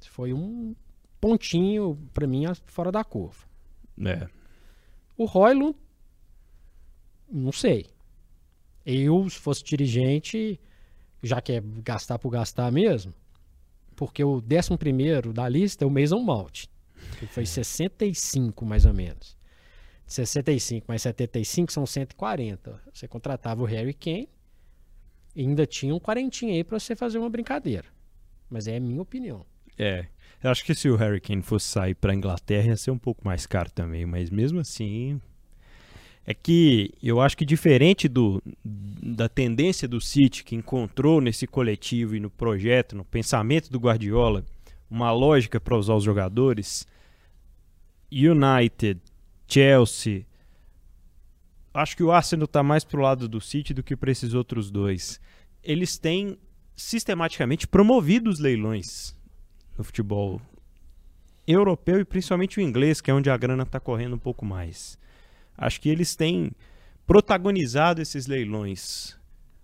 foi 0.00 0.32
um 0.32 0.74
pontinho, 1.20 1.94
para 2.14 2.26
mim, 2.26 2.44
fora 2.64 2.90
da 2.90 3.04
curva. 3.04 3.44
É. 4.02 4.26
O 5.14 5.26
Roylund, 5.26 5.76
não 7.30 7.52
sei. 7.52 7.94
Eu, 8.86 9.28
se 9.28 9.36
fosse 9.36 9.64
dirigente, 9.64 10.60
já 11.20 11.40
que 11.40 11.52
é 11.52 11.62
gastar 11.82 12.20
por 12.20 12.30
gastar 12.30 12.70
mesmo, 12.70 13.12
porque 13.96 14.22
o 14.22 14.36
11 14.36 15.32
da 15.34 15.48
lista 15.48 15.84
é 15.84 15.86
o 15.88 15.90
Mason 15.90 16.20
Malt, 16.20 16.66
que 17.18 17.26
foi 17.26 17.44
65 17.44 18.64
mais 18.64 18.86
ou 18.86 18.94
menos. 18.94 19.36
65 20.06 20.84
mais 20.86 21.02
75 21.02 21.72
são 21.72 21.84
140. 21.84 22.80
Você 22.92 23.08
contratava 23.08 23.62
o 23.62 23.66
Harry 23.66 23.92
Kane 23.92 24.28
e 25.34 25.40
ainda 25.42 25.66
tinha 25.66 25.92
um 25.94 25.98
quarentinho 25.98 26.52
aí 26.52 26.62
para 26.62 26.78
você 26.78 26.94
fazer 26.94 27.18
uma 27.18 27.28
brincadeira. 27.28 27.88
Mas 28.48 28.68
é 28.68 28.76
a 28.76 28.80
minha 28.80 29.02
opinião. 29.02 29.44
É. 29.76 30.06
Eu 30.42 30.50
acho 30.50 30.64
que 30.64 30.74
se 30.74 30.88
o 30.88 30.94
Harry 30.94 31.20
Kane 31.20 31.42
fosse 31.42 31.66
sair 31.66 31.94
para 31.94 32.14
Inglaterra 32.14 32.68
ia 32.68 32.76
ser 32.76 32.92
um 32.92 32.98
pouco 32.98 33.24
mais 33.24 33.46
caro 33.46 33.70
também, 33.70 34.06
mas 34.06 34.30
mesmo 34.30 34.60
assim 34.60 35.20
é 36.26 36.34
que 36.34 36.92
eu 37.00 37.20
acho 37.20 37.36
que 37.36 37.44
diferente 37.44 38.08
do, 38.08 38.42
da 38.64 39.28
tendência 39.28 39.86
do 39.86 40.00
City 40.00 40.42
que 40.42 40.56
encontrou 40.56 41.20
nesse 41.20 41.46
coletivo 41.46 42.16
e 42.16 42.20
no 42.20 42.28
projeto, 42.28 42.96
no 42.96 43.04
pensamento 43.04 43.70
do 43.70 43.78
Guardiola, 43.78 44.44
uma 44.90 45.12
lógica 45.12 45.60
para 45.60 45.76
usar 45.76 45.94
os 45.94 46.02
jogadores, 46.02 46.84
United, 48.10 49.00
Chelsea, 49.46 50.26
acho 51.72 51.96
que 51.96 52.02
o 52.02 52.10
Arsenal 52.10 52.46
está 52.46 52.62
mais 52.62 52.82
pro 52.82 53.02
lado 53.02 53.28
do 53.28 53.40
City 53.40 53.72
do 53.72 53.82
que 53.82 53.94
para 53.94 54.10
esses 54.10 54.34
outros 54.34 54.68
dois. 54.68 55.20
Eles 55.62 55.96
têm 55.96 56.36
sistematicamente 56.74 57.68
promovido 57.68 58.30
os 58.30 58.40
leilões 58.40 59.14
no 59.78 59.84
futebol 59.84 60.40
europeu 61.46 62.00
e 62.00 62.04
principalmente 62.04 62.58
o 62.58 62.62
inglês, 62.62 63.00
que 63.00 63.12
é 63.12 63.14
onde 63.14 63.30
a 63.30 63.36
grana 63.36 63.62
está 63.62 63.78
correndo 63.78 64.16
um 64.16 64.18
pouco 64.18 64.44
mais. 64.44 64.98
Acho 65.56 65.80
que 65.80 65.88
eles 65.88 66.14
têm 66.14 66.52
protagonizado 67.06 68.02
esses 68.02 68.26
leilões. 68.26 69.16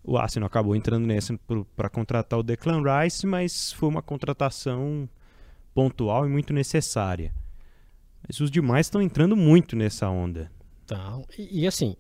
O 0.05 0.17
Arsenal 0.17 0.47
acabou 0.47 0.75
entrando 0.75 1.07
nessa 1.07 1.39
para 1.77 1.89
contratar 1.89 2.39
o 2.39 2.43
Declan 2.43 2.83
Rice, 2.83 3.27
mas 3.27 3.73
foi 3.73 3.89
uma 3.89 4.03
contratação 4.03 5.09
pontual 5.75 6.27
e 6.27 6.29
muito 6.29 6.53
necessária. 6.53 7.33
Mas 8.27 8.41
os 8.41 8.51
demais 8.51 8.87
estão 8.87 9.03
entrando 9.03 9.37
muito 9.37 9.77
nessa 9.77 10.09
onda. 10.09 10.51
Então, 10.85 11.25
e, 11.39 11.63
e 11.63 11.67
assim, 11.67 11.97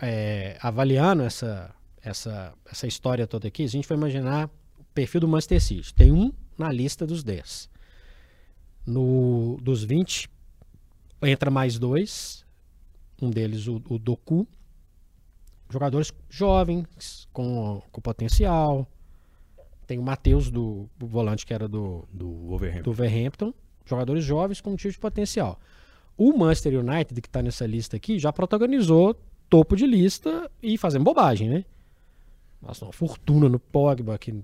é, 0.00 0.56
avaliando 0.60 1.22
essa, 1.22 1.74
essa, 2.02 2.54
essa 2.70 2.86
história 2.86 3.26
toda 3.26 3.48
aqui, 3.48 3.64
a 3.64 3.68
gente 3.68 3.88
vai 3.88 3.96
imaginar 3.96 4.50
o 4.78 4.84
perfil 4.94 5.20
do 5.20 5.28
Manchester 5.28 5.60
City. 5.60 5.94
Tem 5.94 6.12
um 6.12 6.32
na 6.56 6.70
lista 6.72 7.06
dos 7.06 7.22
10. 7.22 7.70
No, 8.86 9.58
dos 9.62 9.84
20, 9.84 10.28
entra 11.22 11.50
mais 11.50 11.78
dois. 11.78 12.44
Um 13.20 13.30
deles, 13.30 13.66
o, 13.66 13.82
o 13.88 13.98
Doku. 13.98 14.46
Jogadores 15.70 16.12
jovens, 16.30 17.28
com, 17.32 17.82
com 17.92 18.00
potencial. 18.00 18.86
Tem 19.86 19.98
o 19.98 20.02
Matheus, 20.02 20.50
do, 20.50 20.88
do 20.96 21.06
volante 21.06 21.44
que 21.44 21.52
era 21.52 21.68
do, 21.68 22.06
do 22.12 22.28
Wolverhampton. 22.28 22.82
do 22.82 22.92
Wolverhampton. 22.92 23.54
Jogadores 23.84 24.24
jovens 24.24 24.60
com 24.60 24.72
um 24.72 24.76
tipo 24.76 24.92
de 24.92 24.98
potencial. 24.98 25.58
O 26.16 26.36
Manchester 26.36 26.78
United, 26.78 27.20
que 27.20 27.28
está 27.28 27.42
nessa 27.42 27.66
lista 27.66 27.96
aqui, 27.96 28.18
já 28.18 28.32
protagonizou 28.32 29.14
topo 29.48 29.76
de 29.76 29.86
lista 29.86 30.50
e 30.62 30.76
fazendo 30.76 31.04
bobagem, 31.04 31.48
né? 31.48 31.64
Nossa, 32.60 32.84
uma 32.84 32.92
fortuna 32.92 33.48
no 33.48 33.58
Pogba, 33.58 34.18
que 34.18 34.34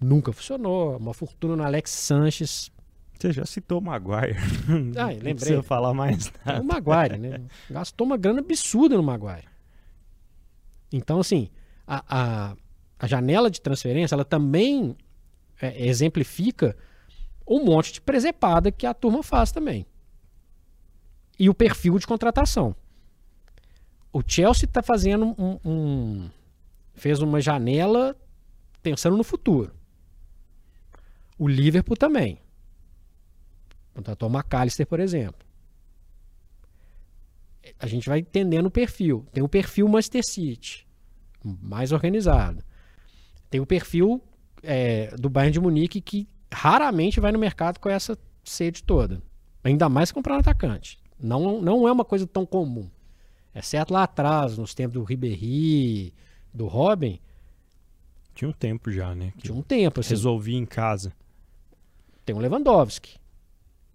nunca 0.00 0.32
funcionou. 0.32 0.96
Uma 0.96 1.14
fortuna 1.14 1.56
no 1.56 1.62
Alex 1.64 1.90
Sanches. 1.90 2.70
Você 3.18 3.32
já 3.32 3.46
citou 3.46 3.78
o 3.80 3.82
Maguire. 3.82 4.36
Ah, 4.68 4.72
Não 5.02 5.08
lembrei. 5.08 5.34
precisa 5.34 5.62
falar 5.62 5.94
mais 5.94 6.32
nada. 6.44 6.60
O 6.60 6.64
Maguire, 6.64 7.18
né? 7.18 7.40
Gastou 7.70 8.06
uma 8.06 8.16
grana 8.16 8.40
absurda 8.40 8.96
no 8.96 9.02
Maguire. 9.02 9.48
Então, 10.92 11.18
assim, 11.20 11.48
a, 11.86 12.04
a, 12.08 12.56
a 12.98 13.06
janela 13.06 13.50
de 13.50 13.60
transferência, 13.60 14.14
ela 14.14 14.24
também 14.24 14.96
é, 15.60 15.86
exemplifica 15.86 16.76
um 17.46 17.64
monte 17.64 17.92
de 17.92 18.00
presepada 18.00 18.70
que 18.72 18.86
a 18.86 18.92
turma 18.94 19.22
faz 19.22 19.50
também. 19.52 19.86
E 21.38 21.48
o 21.48 21.54
perfil 21.54 21.98
de 21.98 22.06
contratação. 22.06 22.74
O 24.12 24.22
Chelsea 24.26 24.64
está 24.64 24.82
fazendo 24.82 25.34
um, 25.38 25.58
um- 25.64 26.30
fez 26.94 27.20
uma 27.20 27.40
janela 27.40 28.16
pensando 28.82 29.16
no 29.16 29.24
futuro. 29.24 29.72
O 31.38 31.46
Liverpool 31.46 31.96
também. 31.96 32.38
Contratou 33.96 34.28
McAllister, 34.28 34.86
por 34.86 35.00
exemplo. 35.00 35.46
A 37.78 37.86
gente 37.86 38.06
vai 38.10 38.18
entendendo 38.18 38.66
o 38.66 38.70
perfil. 38.70 39.26
Tem 39.32 39.42
o 39.42 39.48
perfil 39.48 39.88
Manchester 39.88 40.20
City, 40.22 40.86
mais 41.42 41.92
organizado. 41.92 42.62
Tem 43.48 43.58
o 43.58 43.64
perfil 43.64 44.22
é, 44.62 45.16
do 45.16 45.30
Bayern 45.30 45.54
de 45.54 45.60
Munique, 45.60 46.02
que 46.02 46.28
raramente 46.52 47.20
vai 47.20 47.32
no 47.32 47.38
mercado 47.38 47.80
com 47.80 47.88
essa 47.88 48.18
sede 48.44 48.82
toda. 48.82 49.22
Ainda 49.64 49.88
mais 49.88 50.12
comprar 50.12 50.36
um 50.36 50.40
atacante. 50.40 51.00
Não, 51.18 51.62
não 51.62 51.88
é 51.88 51.92
uma 51.92 52.04
coisa 52.04 52.26
tão 52.26 52.44
comum. 52.44 52.90
Exceto 53.54 53.94
lá 53.94 54.02
atrás, 54.02 54.58
nos 54.58 54.74
tempos 54.74 54.92
do 54.92 55.04
Ribéry, 55.04 56.12
do 56.52 56.66
Robin, 56.66 57.18
Tinha 58.34 58.50
um 58.50 58.52
tempo 58.52 58.90
já, 58.90 59.14
né? 59.14 59.32
Que 59.38 59.44
de 59.44 59.52
um 59.52 59.62
tempo. 59.62 60.00
Assim, 60.00 60.10
resolvi 60.10 60.54
em 60.54 60.66
casa. 60.66 61.14
tem 62.26 62.36
o 62.36 62.38
Lewandowski, 62.38 63.18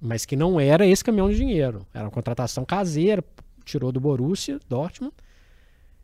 mas 0.01 0.25
que 0.25 0.35
não 0.35 0.59
era 0.59 0.85
esse 0.85 1.03
caminhão 1.03 1.29
de 1.29 1.35
dinheiro. 1.35 1.85
Era 1.93 2.05
uma 2.05 2.11
contratação 2.11 2.65
caseira, 2.65 3.23
tirou 3.63 3.91
do 3.91 3.99
Borussia, 3.99 4.59
Dortmund. 4.67 5.13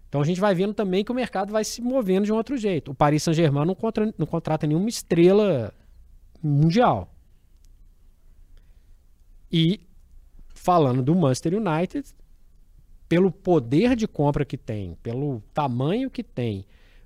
Então 0.08 0.22
a 0.22 0.24
gente 0.24 0.40
vai 0.40 0.54
vendo 0.54 0.74
também 0.74 1.04
que 1.04 1.12
o 1.12 1.16
mercado 1.16 1.52
vai 1.52 1.64
se 1.64 1.82
movendo 1.82 2.26
de 2.26 2.32
um 2.32 2.36
outro 2.36 2.56
jeito. 2.56 2.92
O 2.92 2.96
Paris 2.96 3.24
Saint-Germain 3.24 3.66
não, 3.66 3.76
contra- 3.76 4.14
não 4.18 4.26
contrata 4.26 4.68
nenhuma 4.68 4.88
estrela 4.88 5.74
mundial. 6.42 7.12
E 9.52 9.82
falando 10.54 11.02
do 11.02 11.16
Manchester 11.16 11.56
United, 11.56 12.14
pelo 13.10 13.32
poder 13.32 13.96
de 13.96 14.08
compra 14.08 14.46
que 14.46 14.58
tem, 14.58 14.96
pelo 15.02 15.42
tamanho 15.54 16.10
que 16.10 16.24
tem, 16.24 16.66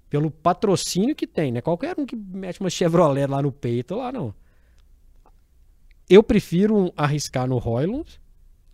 pelo 0.09 0.29
patrocínio 0.29 1.15
que 1.15 1.27
tem, 1.27 1.51
né? 1.51 1.61
Qualquer 1.61 1.95
um 1.97 2.05
que 2.05 2.15
mete 2.15 2.59
uma 2.59 2.69
Chevrolet 2.69 3.27
lá 3.27 3.41
no 3.41 3.51
peito, 3.51 3.95
lá 3.95 4.11
não. 4.11 4.33
Eu 6.13 6.21
prefiro 6.21 6.91
arriscar 6.97 7.47
no 7.47 7.57
Royland, 7.57 8.19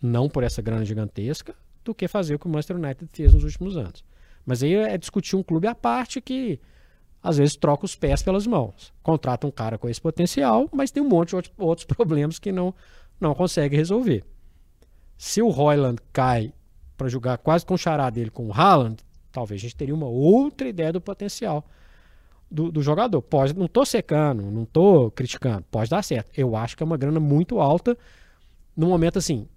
não 0.02 0.28
por 0.28 0.42
essa 0.42 0.60
grana 0.60 0.84
gigantesca, 0.84 1.54
do 1.84 1.94
que 1.94 2.08
fazer 2.08 2.34
o 2.34 2.38
que 2.40 2.46
o 2.46 2.48
Manchester 2.48 2.76
United 2.76 3.08
fez 3.12 3.32
nos 3.32 3.44
últimos 3.44 3.76
anos. 3.76 4.04
Mas 4.44 4.60
aí 4.60 4.74
é 4.74 4.98
discutir 4.98 5.36
um 5.36 5.42
clube 5.44 5.68
à 5.68 5.74
parte 5.74 6.20
que 6.20 6.58
às 7.22 7.36
vezes 7.36 7.54
troca 7.54 7.84
os 7.84 7.94
pés 7.94 8.24
pelas 8.24 8.44
mãos. 8.44 8.92
Contrata 9.04 9.46
um 9.46 9.52
cara 9.52 9.78
com 9.78 9.88
esse 9.88 10.00
potencial, 10.00 10.68
mas 10.72 10.90
tem 10.90 11.00
um 11.00 11.08
monte 11.08 11.28
de 11.28 11.52
outros- 11.56 11.84
problemas 11.94 12.40
que 12.40 12.50
não, 12.50 12.74
não 13.20 13.36
consegue 13.36 13.76
resolver. 13.76 14.24
Se 15.16 15.40
o 15.40 15.48
Royland 15.48 16.02
cai 16.12 16.52
para 16.96 17.06
jogar 17.06 17.38
quase 17.38 17.64
com 17.64 17.74
o 17.74 17.78
xará 17.78 18.10
dele 18.10 18.30
com 18.30 18.48
o 18.48 18.52
Haaland, 18.52 18.96
talvez 19.30 19.60
a 19.60 19.62
gente 19.62 19.76
teria 19.76 19.94
uma 19.94 20.08
outra 20.08 20.68
ideia 20.68 20.92
do 20.92 21.00
potencial 21.00 21.64
do, 22.50 22.70
do 22.72 22.82
jogador. 22.82 23.20
Pode, 23.22 23.54
não 23.54 23.68
tô 23.68 23.84
secando, 23.84 24.50
não 24.50 24.64
tô 24.64 25.10
criticando, 25.10 25.64
pode 25.70 25.90
dar 25.90 26.02
certo. 26.02 26.30
Eu 26.36 26.56
acho 26.56 26.76
que 26.76 26.82
é 26.82 26.86
uma 26.86 26.96
grana 26.96 27.20
muito 27.20 27.60
alta 27.60 27.96
no 28.76 28.88
momento 28.88 29.18
assim. 29.18 29.48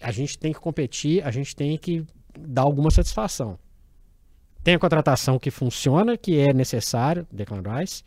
A 0.00 0.10
gente 0.10 0.38
tem 0.38 0.52
que 0.52 0.58
competir, 0.58 1.24
a 1.24 1.30
gente 1.30 1.54
tem 1.54 1.76
que 1.78 2.04
dar 2.36 2.62
alguma 2.62 2.90
satisfação. 2.90 3.58
Tem 4.64 4.74
a 4.74 4.78
contratação 4.78 5.38
que 5.38 5.50
funciona, 5.50 6.16
que 6.16 6.38
é 6.38 6.52
necessária, 6.52 7.26
Declan 7.30 7.62
Rice, 7.62 8.04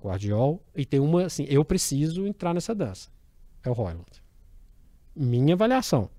Guardiol, 0.00 0.62
e 0.74 0.84
tem 0.84 1.00
uma 1.00 1.24
assim, 1.24 1.46
eu 1.48 1.64
preciso 1.64 2.26
entrar 2.26 2.52
nessa 2.54 2.74
dança. 2.74 3.08
É 3.64 3.70
o 3.70 3.72
Royland. 3.72 4.22
Minha 5.14 5.54
avaliação. 5.54 6.10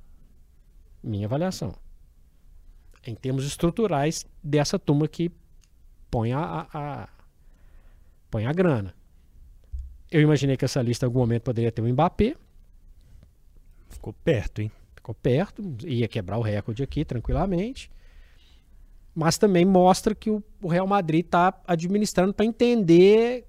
Minha 1.03 1.27
avaliação. 1.27 1.73
Em 3.05 3.15
termos 3.15 3.45
estruturais 3.45 4.25
dessa 4.43 4.77
turma 4.77 5.07
que 5.07 5.31
põe 6.17 6.33
a, 6.33 6.39
a- 6.39 6.67
a- 6.73 7.09
põe 8.31 8.45
a 8.47 8.51
grana. 8.51 8.95
Eu 10.09 10.19
imaginei 10.21 10.57
que 10.57 10.65
essa 10.65 10.81
lista 10.81 11.05
em 11.05 11.07
algum 11.07 11.19
momento 11.19 11.43
poderia 11.43 11.71
ter 11.71 11.81
o 11.83 11.87
Mbappé, 11.87 12.35
Ficou 13.89 14.11
perto, 14.13 14.61
hein? 14.61 14.71
ficou 14.95 15.13
perto, 15.15 15.61
ia 15.85 16.07
quebrar 16.07 16.37
o 16.37 16.41
recorde 16.41 16.81
aqui 16.83 17.05
tranquilamente. 17.05 17.89
Mas 19.15 19.37
também 19.37 19.63
mostra 19.63 20.13
que 20.15 20.29
o, 20.29 20.43
o 20.61 20.67
Real 20.67 20.85
Madrid 20.87 21.23
está 21.25 21.53
administrando 21.65 22.33
para 22.33 22.45
entender 22.45 23.45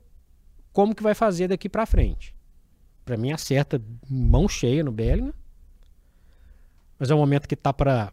como 0.72 0.94
que 0.94 1.02
vai 1.02 1.14
fazer 1.14 1.48
daqui 1.48 1.68
para 1.68 1.84
frente. 1.86 2.34
Para 3.04 3.16
mim 3.16 3.32
acerta 3.32 3.82
mão 4.08 4.48
cheia 4.48 4.84
no 4.84 4.92
Bellingham. 4.92 5.34
Mas 6.98 7.10
é 7.10 7.14
um 7.14 7.18
momento 7.18 7.48
que 7.48 7.56
tá 7.56 7.72
para 7.72 8.12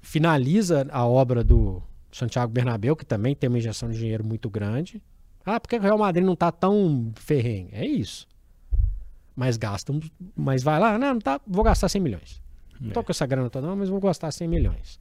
finaliza 0.00 0.86
a 0.90 1.06
obra 1.06 1.44
do 1.44 1.82
Santiago 2.12 2.52
Bernabéu, 2.52 2.96
que 2.96 3.04
também 3.04 3.34
tem 3.34 3.48
uma 3.48 3.58
injeção 3.58 3.90
de 3.90 3.98
dinheiro 3.98 4.24
muito 4.24 4.48
grande. 4.50 5.02
Ah, 5.44 5.58
por 5.58 5.68
que 5.68 5.76
o 5.76 5.80
Real 5.80 5.98
Madrid 5.98 6.24
não 6.24 6.36
tá 6.36 6.50
tão 6.52 7.12
ferrenho? 7.16 7.68
É 7.72 7.86
isso. 7.86 8.26
Mas 9.34 9.56
gasta, 9.56 9.92
mas 10.36 10.62
vai 10.62 10.78
lá, 10.78 10.98
não, 10.98 11.14
não 11.14 11.20
tá, 11.20 11.40
vou 11.46 11.64
gastar 11.64 11.88
100 11.88 12.00
milhões. 12.00 12.42
Não 12.80 12.90
tô 12.92 13.04
com 13.04 13.12
essa 13.12 13.26
grana 13.26 13.48
toda, 13.48 13.66
não, 13.66 13.76
mas 13.76 13.88
vou 13.88 14.00
gastar 14.00 14.30
100 14.30 14.48
milhões. 14.48 15.00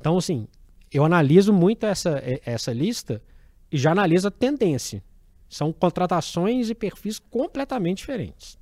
Então, 0.00 0.16
assim, 0.16 0.46
eu 0.92 1.04
analiso 1.04 1.52
muito 1.52 1.86
essa, 1.86 2.22
essa 2.44 2.72
lista 2.72 3.22
e 3.70 3.78
já 3.78 3.92
analiso 3.92 4.28
a 4.28 4.30
tendência. 4.30 5.02
São 5.48 5.72
contratações 5.72 6.70
e 6.70 6.74
perfis 6.74 7.18
completamente 7.18 7.98
diferentes. 7.98 8.58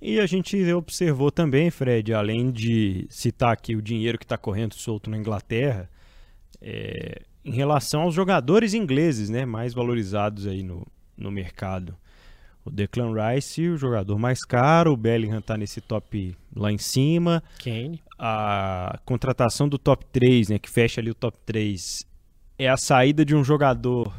E 0.00 0.18
a 0.18 0.26
gente 0.26 0.72
observou 0.72 1.30
também, 1.30 1.70
Fred, 1.70 2.12
além 2.12 2.50
de 2.50 3.06
citar 3.08 3.52
aqui 3.52 3.76
o 3.76 3.82
dinheiro 3.82 4.18
que 4.18 4.24
está 4.24 4.36
correndo 4.36 4.74
solto 4.74 5.08
na 5.08 5.16
Inglaterra, 5.16 5.88
é, 6.62 7.22
em 7.44 7.52
relação 7.52 8.02
aos 8.02 8.14
jogadores 8.14 8.72
ingleses, 8.72 9.28
né, 9.28 9.44
mais 9.44 9.74
valorizados 9.74 10.46
aí 10.46 10.62
no, 10.62 10.86
no 11.16 11.30
mercado. 11.30 11.96
O 12.64 12.70
Declan 12.70 13.12
Rice, 13.12 13.68
o 13.68 13.76
jogador 13.76 14.16
mais 14.18 14.44
caro, 14.44 14.92
o 14.92 14.96
Bellingham 14.96 15.40
tá 15.40 15.56
nesse 15.56 15.80
top 15.80 16.36
lá 16.54 16.70
em 16.70 16.78
cima. 16.78 17.42
Kane. 17.58 18.00
A 18.16 19.00
contratação 19.04 19.68
do 19.68 19.76
top 19.76 20.06
3, 20.06 20.50
né, 20.50 20.58
que 20.60 20.70
fecha 20.70 21.00
ali 21.00 21.10
o 21.10 21.14
top 21.14 21.36
3, 21.44 22.06
é 22.56 22.68
a 22.68 22.76
saída 22.76 23.24
de 23.24 23.34
um 23.34 23.42
jogador 23.42 24.14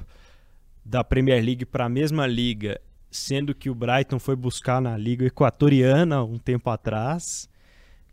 da 0.84 1.02
Premier 1.04 1.42
League 1.42 1.66
para 1.66 1.86
a 1.86 1.90
mesma 1.90 2.28
liga, 2.28 2.82
sendo 3.10 3.56
que 3.56 3.70
o 3.70 3.76
Brighton 3.76 4.20
foi 4.20 4.36
buscar 4.36 4.82
na 4.82 4.98
liga 4.98 5.26
equatoriana 5.26 6.22
um 6.22 6.38
tempo 6.38 6.70
atrás. 6.70 7.48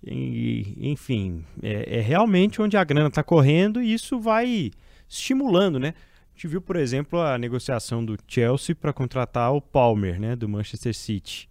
E, 0.05 0.77
enfim, 0.79 1.45
é, 1.63 1.99
é 1.99 2.01
realmente 2.01 2.61
onde 2.63 2.77
a 2.77 2.85
grana 2.85 3.09
está 3.09 3.23
correndo 3.23 3.83
e 3.83 3.93
isso 3.93 4.19
vai 4.19 4.71
estimulando, 5.09 5.79
né? 5.79 5.95
gente 6.41 6.49
viu, 6.49 6.63
por 6.63 6.77
exemplo, 6.77 7.21
a 7.21 7.37
negociação 7.37 8.03
do 8.03 8.17
Chelsea 8.27 8.75
para 8.75 8.95
contratar 8.95 9.53
o 9.53 9.61
Palmer, 9.61 10.19
né, 10.19 10.35
do 10.35 10.49
Manchester 10.49 10.95
City. 10.95 11.51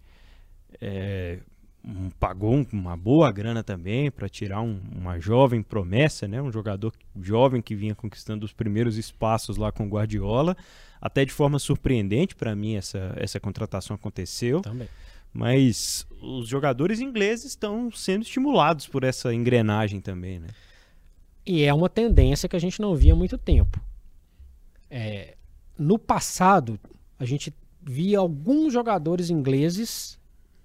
É, 0.81 1.37
um, 1.85 2.09
pagou 2.19 2.55
um, 2.55 2.65
uma 2.73 2.97
boa 2.97 3.31
grana 3.31 3.63
também 3.63 4.09
para 4.09 4.27
tirar 4.27 4.61
um, 4.61 4.81
uma 4.91 5.19
jovem 5.19 5.61
promessa, 5.61 6.27
né, 6.27 6.41
um 6.41 6.51
jogador 6.51 6.91
jovem 7.21 7.61
que 7.61 7.75
vinha 7.75 7.93
conquistando 7.93 8.43
os 8.43 8.51
primeiros 8.51 8.97
espaços 8.97 9.57
lá 9.57 9.71
com 9.71 9.85
o 9.85 9.89
Guardiola. 9.89 10.57
Até 10.99 11.23
de 11.23 11.31
forma 11.31 11.59
surpreendente 11.59 12.35
para 12.35 12.55
mim 12.55 12.75
essa, 12.75 13.13
essa 13.15 13.39
contratação 13.39 13.95
aconteceu. 13.95 14.61
Também. 14.61 14.89
Mas 15.31 16.05
os 16.21 16.47
jogadores 16.47 16.99
ingleses 16.99 17.45
estão 17.45 17.91
sendo 17.91 18.23
estimulados 18.23 18.87
por 18.87 19.03
essa 19.03 19.33
engrenagem 19.33 20.01
também, 20.01 20.39
né? 20.39 20.47
E 21.45 21.63
é 21.63 21.73
uma 21.73 21.89
tendência 21.89 22.49
que 22.49 22.55
a 22.55 22.59
gente 22.59 22.81
não 22.81 22.95
via 22.95 23.13
há 23.13 23.15
muito 23.15 23.37
tempo. 23.37 23.79
É, 24.89 25.35
no 25.77 25.97
passado, 25.97 26.79
a 27.17 27.25
gente 27.25 27.53
via 27.81 28.19
alguns 28.19 28.73
jogadores 28.73 29.29
ingleses, 29.29 30.19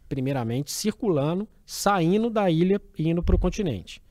primeiramente, 0.08 0.72
circulando, 0.72 1.48
saindo 1.64 2.28
da 2.28 2.50
ilha 2.50 2.80
e 2.98 3.08
indo 3.08 3.22
para 3.22 3.36
o 3.36 3.38
continente. 3.38 4.02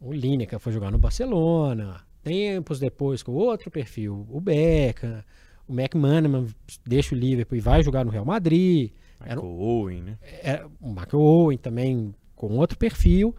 O 0.00 0.12
Lineker 0.12 0.58
foi 0.58 0.72
jogar 0.72 0.90
no 0.90 0.98
Barcelona, 0.98 2.04
tempos 2.22 2.78
depois 2.78 3.22
com 3.22 3.32
outro 3.32 3.70
perfil, 3.70 4.26
o 4.30 4.40
Beckham, 4.40 5.24
o 5.66 5.72
McManaman 5.72 6.46
deixa 6.86 7.14
o 7.14 7.18
Liverpool 7.18 7.56
e 7.56 7.60
vai 7.60 7.82
jogar 7.82 8.04
no 8.04 8.10
Real 8.10 8.24
Madrid. 8.24 8.92
Michael 9.20 9.38
Era, 9.38 9.40
Owen, 9.40 10.02
né? 10.02 10.18
Era, 10.42 10.66
o 10.80 10.88
Michael 10.88 11.20
Owen 11.20 11.58
também 11.58 12.14
com 12.34 12.56
outro 12.56 12.78
perfil. 12.78 13.34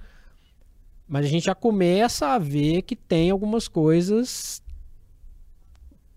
Mas 1.08 1.26
a 1.26 1.30
gente 1.30 1.46
já 1.46 1.56
começa 1.56 2.28
a 2.28 2.40
ver 2.40 2.84
que 2.84 2.96
tem 2.96 3.32
algumas 3.32 3.68
coisas 3.68 4.64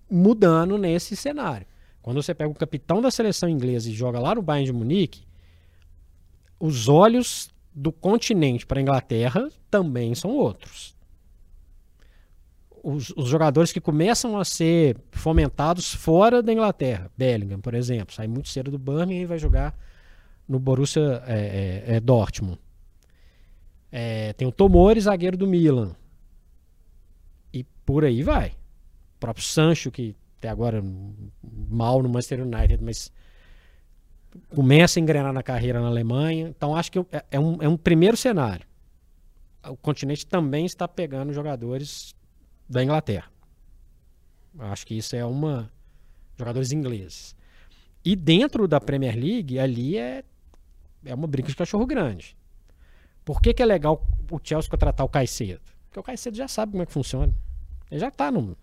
mudando 0.09 0.79
nesse 0.79 1.17
cenário. 1.17 1.67
Quando 2.01 2.23
você 2.23 2.35
pega 2.35 2.51
o 2.51 2.55
capitão 2.55 3.01
da 3.01 3.11
seleção 3.11 3.49
inglesa 3.49 3.89
e 3.89 3.95
joga 3.95 4.21
lá 4.21 4.35
no 4.35 4.43
Bayern 4.43 4.67
de 4.67 4.73
Munique, 4.73 5.27
os 6.61 6.87
olhos 6.89 7.51
do 7.75 7.91
continente 7.91 8.67
para 8.67 8.79
a 8.79 8.83
Inglaterra 8.83 9.49
também 9.71 10.15
são 10.15 10.31
outros. 10.31 10.94
Os, 12.87 13.11
os, 13.17 13.29
jogadores 13.29 13.73
que 13.73 13.81
começam 13.81 14.39
a 14.39 14.45
ser 14.45 14.99
fomentados 15.11 15.95
fora 15.95 16.43
da 16.43 16.53
Inglaterra, 16.53 17.11
Bellingham, 17.17 17.59
por 17.59 17.73
exemplo, 17.75 18.15
sai 18.15 18.27
muito 18.27 18.51
cedo 18.51 18.71
do 18.71 18.79
Birmingham 18.79 19.23
e 19.23 19.27
vai 19.27 19.39
jogar 19.39 19.75
no 20.47 20.59
Borussia 20.59 21.23
é, 21.27 21.83
é, 21.87 21.97
é 21.97 22.01
Dortmund. 22.01 22.59
É, 23.91 24.35
tem 24.35 24.47
o 24.47 24.53
Tomori, 24.53 25.01
zagueiro 25.01 25.37
do 25.37 25.47
Milan. 25.47 25.97
E 27.53 27.65
por 27.87 28.05
aí 28.05 28.23
vai 28.23 28.53
próprio 29.25 29.45
Sancho, 29.45 29.91
que 29.91 30.15
até 30.39 30.51
agora 30.51 30.85
mal 31.71 32.03
no 32.03 32.09
Manchester 32.11 32.43
United, 32.43 32.85
mas 32.85 33.11
começa 34.55 34.99
a 34.99 35.01
engrenar 35.01 35.33
na 35.33 35.43
carreira 35.43 35.81
na 35.81 35.87
Alemanha. 35.87 36.49
Então 36.49 36.77
acho 36.77 36.93
que 36.93 36.99
é, 36.99 37.25
é 37.31 37.41
um, 37.41 37.63
é 37.63 37.69
um 37.69 37.77
primeiro 37.77 38.19
cenário. 38.19 38.67
O 39.67 39.77
continente 39.79 40.27
também 40.27 40.67
está 40.67 40.87
pegando 40.87 41.33
jogadores 41.33 42.15
da 42.69 42.83
Inglaterra. 42.83 43.31
Acho 44.59 44.87
que 44.87 44.95
isso 44.95 45.17
é 45.17 45.25
uma. 45.25 45.71
Jogadores 46.37 46.73
ingleses. 46.73 47.37
E 48.05 48.15
dentro 48.17 48.67
da 48.67 48.81
Premier 48.81 49.17
League, 49.17 49.59
ali 49.59 49.97
é, 49.97 50.25
é 51.05 51.15
uma 51.15 51.27
briga 51.27 51.49
de 51.49 51.57
cachorro 51.57 51.87
grande. 51.87 52.37
Por 53.25 53.41
que, 53.41 53.55
que 53.55 53.63
é 53.63 53.67
legal 53.67 54.07
o 54.31 54.39
Chelsea 54.43 54.71
contratar 54.71 55.07
o 55.07 55.09
Caicedo? 55.09 55.63
Porque 55.87 56.01
o 56.01 56.03
Caicedo 56.03 56.37
já 56.37 56.49
sabe 56.49 56.73
como 56.73 56.83
é 56.83 56.87
que 56.87 56.93
funciona. 56.93 57.33
Ele 57.91 58.01
já 58.01 58.09
está 58.09 58.31
no, 58.31 58.57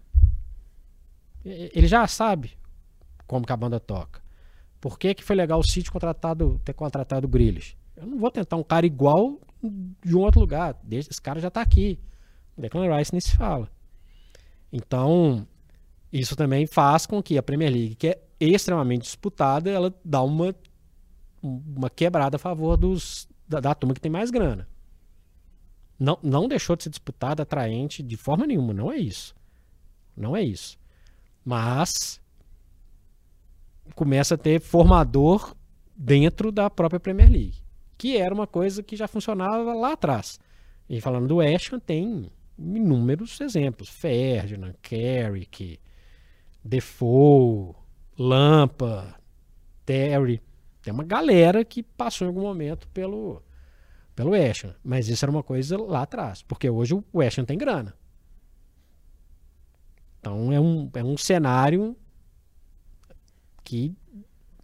ele 1.44 1.88
já 1.88 2.06
sabe 2.08 2.52
como 3.26 3.46
que 3.46 3.54
a 3.54 3.58
banda 3.58 3.80
toca. 3.80 4.22
Por 4.80 4.98
que, 4.98 5.14
que 5.14 5.24
foi 5.24 5.36
legal 5.36 5.60
o 5.60 5.64
City 5.64 5.92
contratado, 5.92 6.60
ter 6.64 6.74
contratado 6.74 7.26
o 7.26 7.30
Grealish? 7.30 7.78
Eu 7.96 8.06
não 8.08 8.18
vou 8.18 8.32
tentar 8.32 8.56
um 8.58 8.64
cara 8.64 8.86
igual 8.86 9.40
de 10.04 10.16
um 10.16 10.20
outro 10.20 10.40
lugar. 10.40 10.76
Esse 10.90 11.22
cara 11.22 11.40
já 11.40 11.48
está 11.48 11.62
aqui. 11.62 12.00
Declan 12.58 12.96
Rice 12.96 13.12
nem 13.12 13.22
se 13.22 13.36
fala. 13.36 13.70
Então, 14.72 15.46
isso 16.12 16.36
também 16.36 16.66
faz 16.66 17.06
com 17.06 17.22
que 17.22 17.38
a 17.38 17.44
Premier 17.44 17.72
League, 17.72 17.96
que 17.96 18.08
é 18.08 18.22
extremamente 18.40 19.04
disputada, 19.04 19.70
ela 19.70 19.94
dá 20.04 20.22
uma, 20.22 20.56
uma 21.42 21.90
quebrada 21.90 22.38
a 22.38 22.40
favor 22.40 22.78
dos, 22.78 23.28
da, 23.48 23.60
da 23.60 23.76
turma 23.76 23.94
que 23.94 24.02
tem 24.02 24.12
mais 24.12 24.32
grana. 24.32 24.68
Não, 26.00 26.18
não 26.24 26.48
deixou 26.48 26.76
de 26.76 26.84
ser 26.84 26.90
disputada, 26.90 27.44
atraente 27.44 28.02
de 28.02 28.18
forma 28.18 28.48
nenhuma. 28.48 28.74
Não 28.74 28.92
é 28.92 28.98
isso. 28.98 29.36
Não 30.18 30.36
é 30.36 30.42
isso. 30.42 30.80
Mas 31.46 32.20
começa 33.94 34.36
a 34.36 34.38
ter 34.38 34.60
formador 34.60 35.56
dentro 35.96 36.52
da 36.52 36.70
própria 36.70 37.00
Premier 37.00 37.30
League, 37.30 37.58
que 37.98 38.18
era 38.18 38.34
uma 38.34 38.48
coisa 38.48 38.82
que 38.82 38.96
já 38.96 39.08
funcionava 39.08 39.74
lá 39.74 39.94
atrás. 39.94 40.40
E 40.90 41.00
falando 41.00 41.28
do 41.28 41.36
West 41.36 41.72
Ham, 41.72 41.80
tem 41.80 42.32
inúmeros 42.76 43.40
exemplos: 43.42 43.90
Ferdinand, 43.90 44.76
Carrick, 44.82 45.80
Defoe, 46.64 47.74
Lampa, 48.18 49.16
Terry. 49.86 50.42
Tem 50.82 50.94
uma 50.94 51.04
galera 51.04 51.64
que 51.64 51.84
passou 51.84 52.26
em 52.26 52.30
algum 52.30 52.42
momento 52.42 52.88
pelo, 52.90 53.42
pelo 54.16 54.34
Ham. 54.34 54.76
Mas 54.84 55.08
isso 55.08 55.24
era 55.24 55.32
uma 55.32 55.44
coisa 55.44 55.78
lá 55.78 56.04
atrás, 56.04 56.42
porque 56.42 56.70
hoje 56.70 56.94
o 56.94 57.04
Ham 57.22 57.46
tem 57.46 57.58
grana. 57.58 57.96
Então 60.20 60.52
é 60.54 60.60
um, 60.60 60.90
é 60.94 61.04
um 61.04 61.18
cenário 61.18 61.96
que 63.64 63.96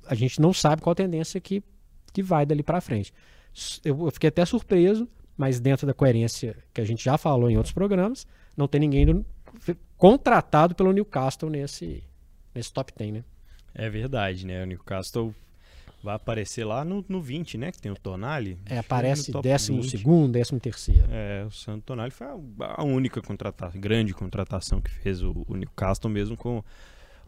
a 0.06 0.16
gente 0.16 0.40
não 0.40 0.54
sabe 0.54 0.82
qual 0.82 0.92
a 0.92 0.96
tendência 0.96 1.42
que, 1.42 1.64
que 2.14 2.24
vai 2.24 2.46
dali 2.46 2.64
para 2.64 2.82
frente. 2.82 3.14
Eu, 3.84 4.06
eu, 4.06 4.12
fiquei 4.12 4.30
até 4.30 4.46
surpreso, 4.46 5.08
mas 5.38 5.60
dentro 5.60 5.86
da 5.86 5.94
coerência 5.94 6.56
que 6.74 6.82
a 6.82 6.86
gente 6.86 7.04
já 7.04 7.18
falou 7.18 7.50
em 7.50 7.56
outros 7.56 7.74
programas, 7.74 8.26
não 8.56 8.68
tem 8.68 8.82
ninguém 8.82 9.24
contratado 9.98 10.76
pelo 10.76 10.92
Newcastle 10.92 11.50
nesse, 11.50 12.04
nesse 12.54 12.74
top 12.74 12.92
10, 12.98 13.14
né? 13.14 13.24
É 13.74 13.90
verdade, 13.90 14.46
né? 14.46 14.64
O 14.64 14.66
Newcastle 14.66 15.34
vai 16.04 16.16
aparecer 16.16 16.66
lá 16.66 16.84
no, 16.84 17.06
no 17.08 17.22
20, 17.22 17.58
né? 17.58 17.72
Que 17.72 17.80
tem 17.80 17.92
o 17.92 17.96
Tonali. 17.96 18.58
É, 18.66 18.80
aparece 18.80 19.32
décimo 19.42 19.82
20. 19.82 19.92
segundo, 19.92 20.32
décimo 20.32 20.60
terceiro. 20.60 21.06
É, 21.12 21.46
o 21.46 21.52
Santo 21.52 21.84
Tonali 21.84 22.12
foi 22.12 22.28
a, 22.28 22.82
a 22.82 22.84
única 22.84 23.22
contratação, 23.22 23.80
grande 23.80 24.14
contratação 24.14 24.82
que 24.82 24.90
fez 24.90 25.22
o, 25.22 25.46
o 25.48 25.56
Newcastle, 25.56 26.10
mesmo 26.10 26.36
com 26.36 26.64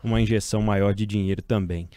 uma 0.04 0.22
injeção 0.22 0.62
maior 0.62 0.94
de 0.94 1.06
dinheiro 1.06 1.42
também. 1.42 1.90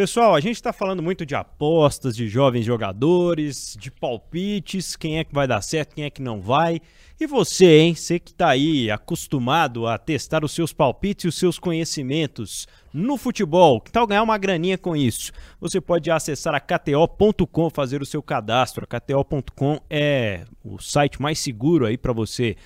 Pessoal, 0.00 0.34
a 0.34 0.40
gente 0.40 0.54
está 0.54 0.72
falando 0.72 1.02
muito 1.02 1.26
de 1.26 1.34
apostas, 1.34 2.16
de 2.16 2.26
jovens 2.26 2.64
jogadores, 2.64 3.76
de 3.78 3.90
palpites, 3.90 4.96
quem 4.96 5.18
é 5.18 5.24
que 5.24 5.34
vai 5.34 5.46
dar 5.46 5.60
certo, 5.60 5.94
quem 5.94 6.04
é 6.04 6.08
que 6.08 6.22
não 6.22 6.40
vai. 6.40 6.80
E 7.20 7.26
você, 7.26 7.80
hein? 7.80 7.94
Você 7.94 8.18
que 8.18 8.30
está 8.30 8.48
aí 8.48 8.90
acostumado 8.90 9.86
a 9.86 9.98
testar 9.98 10.42
os 10.42 10.52
seus 10.52 10.72
palpites 10.72 11.24
e 11.24 11.28
os 11.28 11.34
seus 11.34 11.58
conhecimentos 11.58 12.66
no 12.94 13.18
futebol, 13.18 13.78
que 13.78 13.92
tal 13.92 14.06
ganhar 14.06 14.22
uma 14.22 14.38
graninha 14.38 14.78
com 14.78 14.96
isso? 14.96 15.32
Você 15.60 15.82
pode 15.82 16.10
acessar 16.10 16.54
a 16.54 16.60
KTO.com, 16.60 17.68
fazer 17.68 18.00
o 18.00 18.06
seu 18.06 18.22
cadastro. 18.22 18.86
A 18.88 18.98
KTO.com 18.98 19.80
é 19.90 20.46
o 20.64 20.78
site 20.78 21.20
mais 21.20 21.38
seguro 21.38 21.84
aí 21.84 21.98
para 21.98 22.14
você 22.14 22.56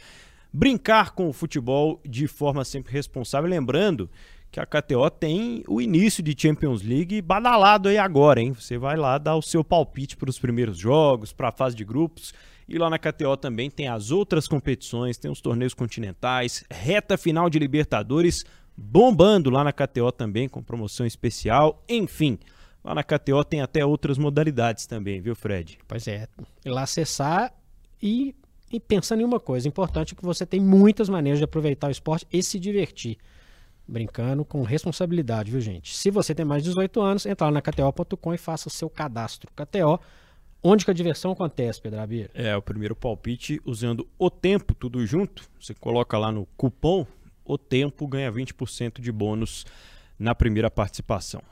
brincar 0.52 1.10
com 1.10 1.28
o 1.28 1.32
futebol 1.32 2.00
de 2.08 2.28
forma 2.28 2.64
sempre 2.64 2.92
responsável. 2.92 3.50
Lembrando 3.50 4.08
que 4.54 4.60
a 4.60 4.66
KTO 4.66 5.10
tem 5.10 5.64
o 5.66 5.80
início 5.80 6.22
de 6.22 6.32
Champions 6.40 6.80
League 6.80 7.20
badalado 7.20 7.88
aí 7.88 7.98
agora, 7.98 8.40
hein? 8.40 8.52
Você 8.52 8.78
vai 8.78 8.96
lá 8.96 9.18
dar 9.18 9.34
o 9.34 9.42
seu 9.42 9.64
palpite 9.64 10.16
para 10.16 10.30
os 10.30 10.38
primeiros 10.38 10.78
jogos, 10.78 11.32
para 11.32 11.48
a 11.48 11.52
fase 11.52 11.74
de 11.74 11.84
grupos. 11.84 12.32
E 12.68 12.78
lá 12.78 12.88
na 12.88 12.96
KTO 12.96 13.36
também 13.36 13.68
tem 13.68 13.88
as 13.88 14.12
outras 14.12 14.46
competições, 14.46 15.18
tem 15.18 15.28
os 15.28 15.40
torneios 15.40 15.74
continentais, 15.74 16.62
reta 16.70 17.18
final 17.18 17.50
de 17.50 17.58
Libertadores 17.58 18.44
bombando 18.76 19.50
lá 19.50 19.64
na 19.64 19.72
KTO 19.72 20.12
também, 20.12 20.48
com 20.48 20.62
promoção 20.62 21.04
especial. 21.04 21.82
Enfim, 21.88 22.38
lá 22.84 22.94
na 22.94 23.02
KTO 23.02 23.42
tem 23.42 23.60
até 23.60 23.84
outras 23.84 24.18
modalidades 24.18 24.86
também, 24.86 25.20
viu, 25.20 25.34
Fred? 25.34 25.80
Pois 25.88 26.06
é, 26.06 26.28
ir 26.64 26.70
lá 26.70 26.84
acessar 26.84 27.52
e, 28.00 28.36
e 28.70 28.78
pensando 28.78 29.20
em 29.20 29.24
uma 29.24 29.40
coisa 29.40 29.66
importante, 29.66 30.14
que 30.14 30.24
você 30.24 30.46
tem 30.46 30.60
muitas 30.60 31.08
maneiras 31.08 31.40
de 31.40 31.44
aproveitar 31.44 31.88
o 31.88 31.90
esporte 31.90 32.24
e 32.32 32.40
se 32.40 32.60
divertir. 32.60 33.18
Brincando 33.86 34.44
com 34.44 34.62
responsabilidade, 34.62 35.50
viu, 35.50 35.60
gente? 35.60 35.94
Se 35.94 36.10
você 36.10 36.34
tem 36.34 36.44
mais 36.44 36.62
de 36.62 36.70
18 36.70 37.00
anos, 37.00 37.26
entra 37.26 37.46
lá 37.46 37.52
na 37.52 37.62
KTO.com 37.62 38.34
e 38.34 38.38
faça 38.38 38.70
seu 38.70 38.88
cadastro. 38.88 39.50
KTO, 39.54 40.00
onde 40.62 40.84
que 40.84 40.90
a 40.90 40.94
diversão 40.94 41.32
acontece, 41.32 41.80
Pedro 41.80 42.00
Abir? 42.00 42.30
É, 42.34 42.56
o 42.56 42.62
primeiro 42.62 42.96
palpite 42.96 43.60
usando 43.64 44.08
o 44.18 44.30
tempo, 44.30 44.74
tudo 44.74 45.04
junto. 45.06 45.44
Você 45.60 45.74
coloca 45.74 46.16
lá 46.16 46.32
no 46.32 46.46
cupom, 46.56 47.06
o 47.44 47.58
tempo 47.58 48.06
ganha 48.06 48.32
20% 48.32 49.00
de 49.00 49.12
bônus 49.12 49.66
na 50.18 50.34
primeira 50.34 50.70
participação. 50.70 51.42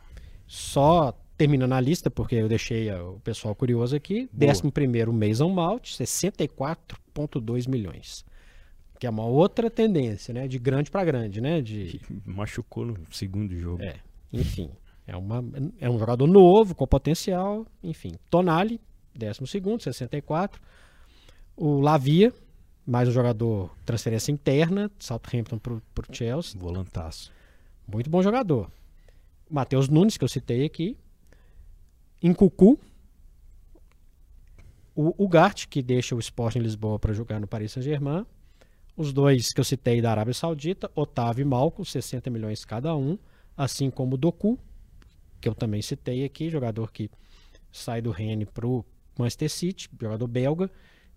Só 0.46 1.12
terminando 1.36 1.72
a 1.72 1.80
lista, 1.80 2.10
porque 2.10 2.36
eu 2.36 2.48
deixei 2.48 2.90
o 2.92 3.18
pessoal 3.20 3.54
curioso 3.54 3.96
aqui. 3.96 4.28
Boa. 4.32 4.52
11º 4.52 5.12
Mason 5.12 5.48
Malt, 5.48 5.90
64,2 5.90 7.68
milhões. 7.68 8.24
Que 9.02 9.06
é 9.08 9.10
uma 9.10 9.26
outra 9.26 9.68
tendência, 9.68 10.32
né? 10.32 10.46
De 10.46 10.60
grande 10.60 10.88
para 10.88 11.04
grande, 11.04 11.40
né? 11.40 11.60
De, 11.60 12.00
Machucou 12.24 12.86
no 12.86 12.96
segundo 13.10 13.52
jogo. 13.58 13.82
é, 13.82 13.96
enfim, 14.32 14.70
é, 15.04 15.16
uma, 15.16 15.44
é 15.80 15.90
um 15.90 15.98
jogador 15.98 16.24
novo, 16.28 16.72
com 16.72 16.86
potencial, 16.86 17.66
enfim. 17.82 18.12
Tonali, 18.30 18.80
12º, 19.18 19.80
64. 19.80 20.62
O 21.56 21.80
Lavia, 21.80 22.32
mais 22.86 23.08
um 23.08 23.10
jogador 23.10 23.76
transferência 23.84 24.30
interna, 24.30 24.88
Southampton 25.00 25.58
pro, 25.58 25.82
pro 25.92 26.06
Chelsea. 26.14 26.56
Volantaço. 26.60 27.32
Muito 27.88 28.08
bom 28.08 28.22
jogador. 28.22 28.70
Matheus 29.50 29.88
Nunes, 29.88 30.16
que 30.16 30.22
eu 30.22 30.28
citei 30.28 30.64
aqui. 30.64 30.96
Incucu. 32.22 32.78
O 34.94 35.24
Ugarte, 35.24 35.66
que 35.66 35.82
deixa 35.82 36.14
o 36.14 36.20
Sporting 36.20 36.60
Lisboa 36.60 37.00
para 37.00 37.12
jogar 37.12 37.40
no 37.40 37.48
Paris 37.48 37.72
Saint-Germain. 37.72 38.24
Os 38.96 39.12
dois 39.12 39.52
que 39.52 39.61
eu 39.61 39.64
citei 39.64 40.00
da 40.02 40.11
Arábia 40.11 40.35
Saudita, 40.35 40.90
Otávio 40.94 41.42
e 41.42 41.44
Malco, 41.46 41.85
60 41.85 42.28
milhões 42.31 42.64
cada 42.64 42.94
um. 42.94 43.18
Assim 43.57 43.90
como 43.90 44.16
Doku, 44.16 44.59
que 45.40 45.48
eu 45.48 45.55
também 45.55 45.83
citei 45.83 46.24
aqui, 46.24 46.50
jogador 46.50 46.90
que 46.92 47.11
sai 47.70 48.02
do 48.02 48.11
Rennes 48.11 48.48
para 48.50 48.66
o 48.66 48.85
Manchester 49.18 49.50
City, 49.50 49.88
jogador 50.00 50.26
belga. 50.26 50.70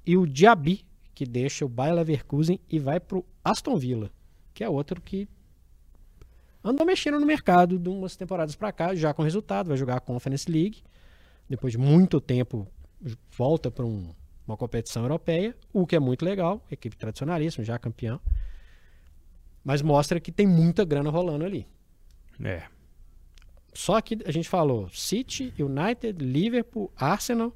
E 0.06 0.18
o 0.18 0.26
Diaby, 0.26 0.86
que 1.14 1.26
deixa 1.26 1.66
o 1.66 1.70
Bayer 1.70 1.96
Leverkusen 1.96 2.60
e 2.70 2.80
vai 2.80 3.00
para 3.00 3.18
o 3.18 3.26
Aston 3.44 3.78
Villa, 3.78 4.12
que 4.54 4.64
é 4.64 4.70
outro 4.70 5.02
que 5.02 5.28
andou 6.64 6.86
mexendo 6.86 7.20
no 7.20 7.26
mercado 7.26 7.78
de 7.78 7.90
umas 7.90 8.16
temporadas 8.16 8.56
para 8.56 8.72
cá, 8.72 8.96
já 8.96 9.14
com 9.14 9.22
resultado, 9.24 9.68
vai 9.68 9.78
jogar 9.78 9.98
a 9.98 10.02
Conference 10.02 10.50
League. 10.50 10.82
Depois 11.50 11.74
de 11.74 11.78
muito 11.78 12.20
tempo, 12.20 12.68
volta 13.38 13.70
para 13.70 13.86
um- 13.86 14.14
uma 14.48 14.56
competição 14.56 15.04
europeia, 15.04 15.56
o 15.74 15.86
que 15.86 15.96
é 15.96 16.00
muito 16.00 16.24
legal, 16.24 16.62
equipe 16.70 16.96
tradicionalíssima, 16.96 17.64
já 17.64 17.80
campeão. 17.80 18.20
Mas 19.64 19.82
mostra 19.82 20.20
que 20.20 20.32
tem 20.32 20.46
muita 20.46 20.86
grana 20.86 21.10
rolando 21.10 21.44
ali. 21.44 21.68
É. 22.44 22.64
Só 23.74 24.00
que 24.00 24.20
a 24.26 24.32
gente 24.32 24.48
falou 24.48 24.90
City, 24.90 25.54
United, 25.60 26.24
Liverpool, 26.24 26.92
Arsenal, 26.96 27.52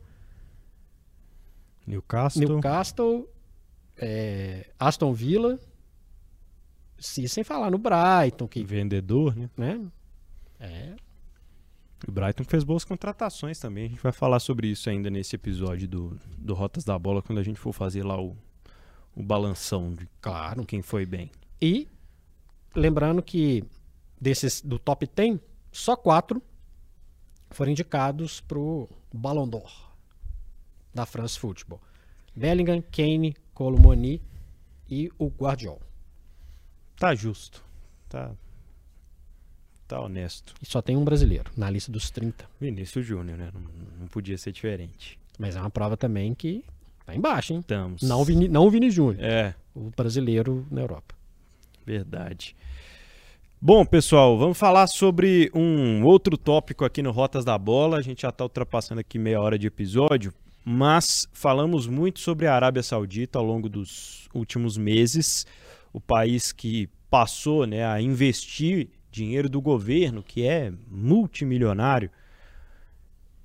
Newcastle. 1.85 2.47
Newcastle, 2.47 3.29
é, 3.97 4.69
Aston 4.77 5.13
Villa, 5.13 5.59
se 6.99 7.27
sem 7.27 7.43
falar 7.43 7.71
no 7.71 7.77
Brighton, 7.77 8.47
que, 8.47 8.63
Vendedor, 8.63 9.35
né? 9.35 9.49
né? 9.55 9.87
É, 10.59 10.95
O 12.07 12.11
Brighton 12.11 12.43
fez 12.43 12.63
boas 12.63 12.85
contratações 12.85 13.59
também. 13.59 13.85
A 13.85 13.89
gente 13.89 14.01
vai 14.01 14.11
falar 14.11 14.39
sobre 14.39 14.67
isso 14.67 14.89
ainda 14.89 15.09
nesse 15.09 15.35
episódio 15.35 15.87
do, 15.87 16.19
do 16.37 16.53
Rotas 16.53 16.83
da 16.83 16.97
Bola, 16.97 17.21
quando 17.21 17.39
a 17.39 17.43
gente 17.43 17.59
for 17.59 17.73
fazer 17.73 18.03
lá 18.03 18.19
o, 18.19 18.37
o 19.15 19.21
balanção 19.21 19.93
de 19.93 20.07
claro. 20.21 20.65
quem 20.65 20.81
foi 20.81 21.05
bem. 21.05 21.29
E 21.61 21.87
lembrando 22.75 23.21
que 23.21 23.63
desses 24.19 24.61
do 24.61 24.79
top 24.79 25.07
10, 25.13 25.39
só 25.71 25.95
quatro 25.95 26.41
foram 27.51 27.71
indicados 27.71 28.39
para 28.41 28.59
o 28.59 28.87
Ballon 29.13 29.47
d'Or 29.47 29.89
da 30.93 31.05
France 31.05 31.37
Football. 31.37 31.81
Bellingham, 32.35 32.81
Kane, 32.81 33.35
Colomoni 33.53 34.21
e 34.89 35.11
o 35.17 35.27
Guardiol. 35.27 35.81
Tá 36.95 37.13
justo. 37.13 37.63
Tá. 38.07 38.31
Tá 39.89 39.99
honesto. 39.99 40.53
E 40.61 40.67
só 40.67 40.83
tem 40.83 40.95
um 40.95 41.03
brasileiro 41.03 41.49
na 41.57 41.67
lista 41.67 41.91
dos 41.91 42.11
30. 42.11 42.45
Vinícius 42.61 43.03
Júnior, 43.03 43.39
né? 43.39 43.49
Não, 43.51 43.61
não 44.01 44.07
podia 44.07 44.37
ser 44.37 44.51
diferente. 44.51 45.17
Mas 45.39 45.55
é 45.55 45.59
uma 45.59 45.69
prova 45.71 45.97
também 45.97 46.35
que 46.35 46.63
tá 47.07 47.15
embaixo, 47.15 47.53
hein? 47.53 47.59
Estamos. 47.59 48.03
Não 48.03 48.21
o 48.21 48.23
Vini, 48.23 48.47
não 48.47 48.67
o 48.67 48.69
Vini 48.69 48.91
Júnior, 48.91 49.23
É, 49.25 49.55
o 49.73 49.89
brasileiro 49.97 50.63
na 50.69 50.81
Europa. 50.81 51.15
verdade. 51.83 52.55
Bom, 53.59 53.83
pessoal, 53.83 54.37
vamos 54.37 54.59
falar 54.59 54.85
sobre 54.85 55.49
um 55.55 56.03
outro 56.03 56.37
tópico 56.37 56.85
aqui 56.85 57.01
no 57.01 57.09
Rotas 57.11 57.43
da 57.43 57.57
Bola. 57.57 57.97
A 57.97 58.01
gente 58.03 58.21
já 58.21 58.29
está 58.29 58.43
ultrapassando 58.43 59.01
aqui 59.01 59.17
meia 59.17 59.41
hora 59.41 59.57
de 59.57 59.65
episódio, 59.65 60.31
mas 60.63 61.27
falamos 61.33 61.87
muito 61.87 62.19
sobre 62.19 62.45
a 62.45 62.53
Arábia 62.53 62.83
Saudita 62.83 63.39
ao 63.39 63.43
longo 63.45 63.67
dos 63.67 64.29
últimos 64.35 64.77
meses. 64.77 65.47
O 65.91 65.99
país 65.99 66.51
que 66.51 66.87
passou 67.09 67.65
né, 67.65 67.83
a 67.83 67.99
investir 67.99 68.87
dinheiro 69.11 69.49
do 69.49 69.61
governo, 69.61 70.23
que 70.23 70.45
é 70.45 70.71
multimilionário, 70.87 72.09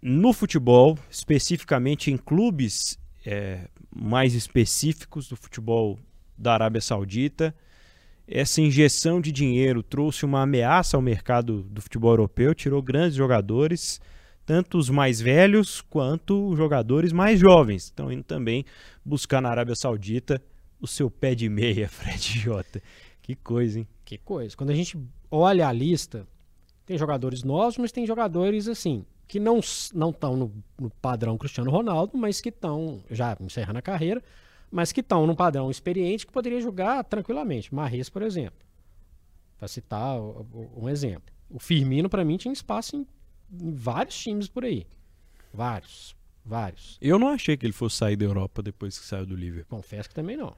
no 0.01 0.33
futebol, 0.33 0.99
especificamente 1.11 2.11
em 2.11 2.17
clubes 2.17 2.99
é, 3.25 3.69
mais 3.95 4.35
específicos 4.35 5.29
do 5.29 5.37
futebol 5.37 5.99
da 6.37 6.53
Arábia 6.53 6.81
Saudita. 6.81 7.55
Essa 8.27 8.61
injeção 8.61 9.21
de 9.21 9.33
dinheiro 9.33 9.83
trouxe 9.83 10.25
uma 10.25 10.43
ameaça 10.43 10.97
ao 10.97 11.03
mercado 11.03 11.63
do 11.63 11.81
futebol 11.81 12.13
europeu, 12.13 12.55
tirou 12.55 12.83
grandes 12.83 13.17
jogadores, 13.17 14.01
tanto 14.45 14.77
os 14.77 14.91
mais 14.91 15.21
velhos 15.21 15.81
quanto 15.81 16.55
jogadores 16.57 17.13
mais 17.13 17.41
jovens. 17.41 17.85
Estão 17.85 18.13
indo 18.13 18.25
também 18.25 18.65
buscar 19.05 19.41
na 19.41 19.51
Arábia 19.51 19.75
Saudita 19.75 20.43
o 20.81 20.87
seu 20.87 21.11
pé 21.11 21.35
de 21.35 21.49
meia, 21.49 21.89
Fred 21.91 22.39
Jota. 22.41 22.83
Que 23.23 23.35
coisa, 23.35 23.79
hein? 23.79 23.89
Que 24.05 24.19
coisa. 24.19 24.55
Quando 24.55 24.71
a 24.71 24.75
gente 24.75 24.99
olha 25.37 25.69
a 25.69 25.73
lista, 25.73 26.27
tem 26.87 26.97
jogadores 26.99 27.43
novos, 27.43 27.79
mas 27.79 27.93
tem 27.93 28.07
jogadores 28.07 28.69
assim, 28.69 29.05
que 29.27 29.41
não 29.41 29.61
não 29.95 30.11
estão 30.11 30.37
no, 30.37 30.53
no 30.79 30.91
padrão 30.91 31.37
Cristiano 31.37 31.71
Ronaldo, 31.71 32.17
mas 32.17 32.41
que 32.41 32.51
estão 32.51 33.03
já 33.11 33.37
encerrando 33.41 33.79
a 33.79 33.83
carreira, 33.83 34.23
mas 34.71 34.93
que 34.93 35.01
estão 35.01 35.27
num 35.27 35.35
padrão 35.35 35.71
experiente 35.71 36.27
que 36.27 36.33
poderia 36.33 36.61
jogar 36.61 37.05
tranquilamente. 37.05 37.75
Marres, 37.75 38.09
por 38.09 38.23
exemplo. 38.23 38.59
Para 39.59 39.69
citar 39.69 40.21
um 40.21 40.89
exemplo. 40.89 41.33
O 41.49 41.59
Firmino, 41.59 42.09
para 42.09 42.25
mim, 42.25 42.37
tinha 42.37 42.53
espaço 42.53 42.97
em, 42.97 43.07
em 43.63 43.75
vários 43.75 44.19
times 44.19 44.49
por 44.49 44.65
aí. 44.65 44.87
Vários. 45.53 46.17
Vários. 46.45 46.99
Eu 47.01 47.19
não 47.19 47.29
achei 47.29 47.57
que 47.57 47.65
ele 47.65 47.73
fosse 47.73 47.97
sair 47.97 48.17
da 48.17 48.25
Europa 48.25 48.63
depois 48.63 48.99
que 48.99 49.07
saiu 49.07 49.25
do 49.25 49.35
Liverpool. 49.35 49.79
Confesso 49.79 50.09
que 50.09 50.15
também 50.15 50.37
não. 50.37 50.55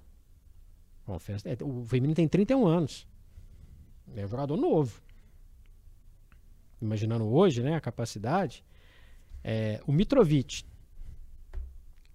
Confesso. 1.04 1.46
é, 1.46 1.56
o 1.62 1.84
Firmino 1.84 2.14
tem 2.14 2.26
31 2.26 2.66
anos. 2.66 3.06
É 4.14 4.24
um 4.24 4.28
jogador 4.28 4.56
novo. 4.56 5.00
Imaginando 6.80 7.26
hoje, 7.26 7.62
né, 7.62 7.74
a 7.74 7.80
capacidade. 7.80 8.64
É, 9.42 9.80
o 9.86 9.92
Mitrovic, 9.92 10.64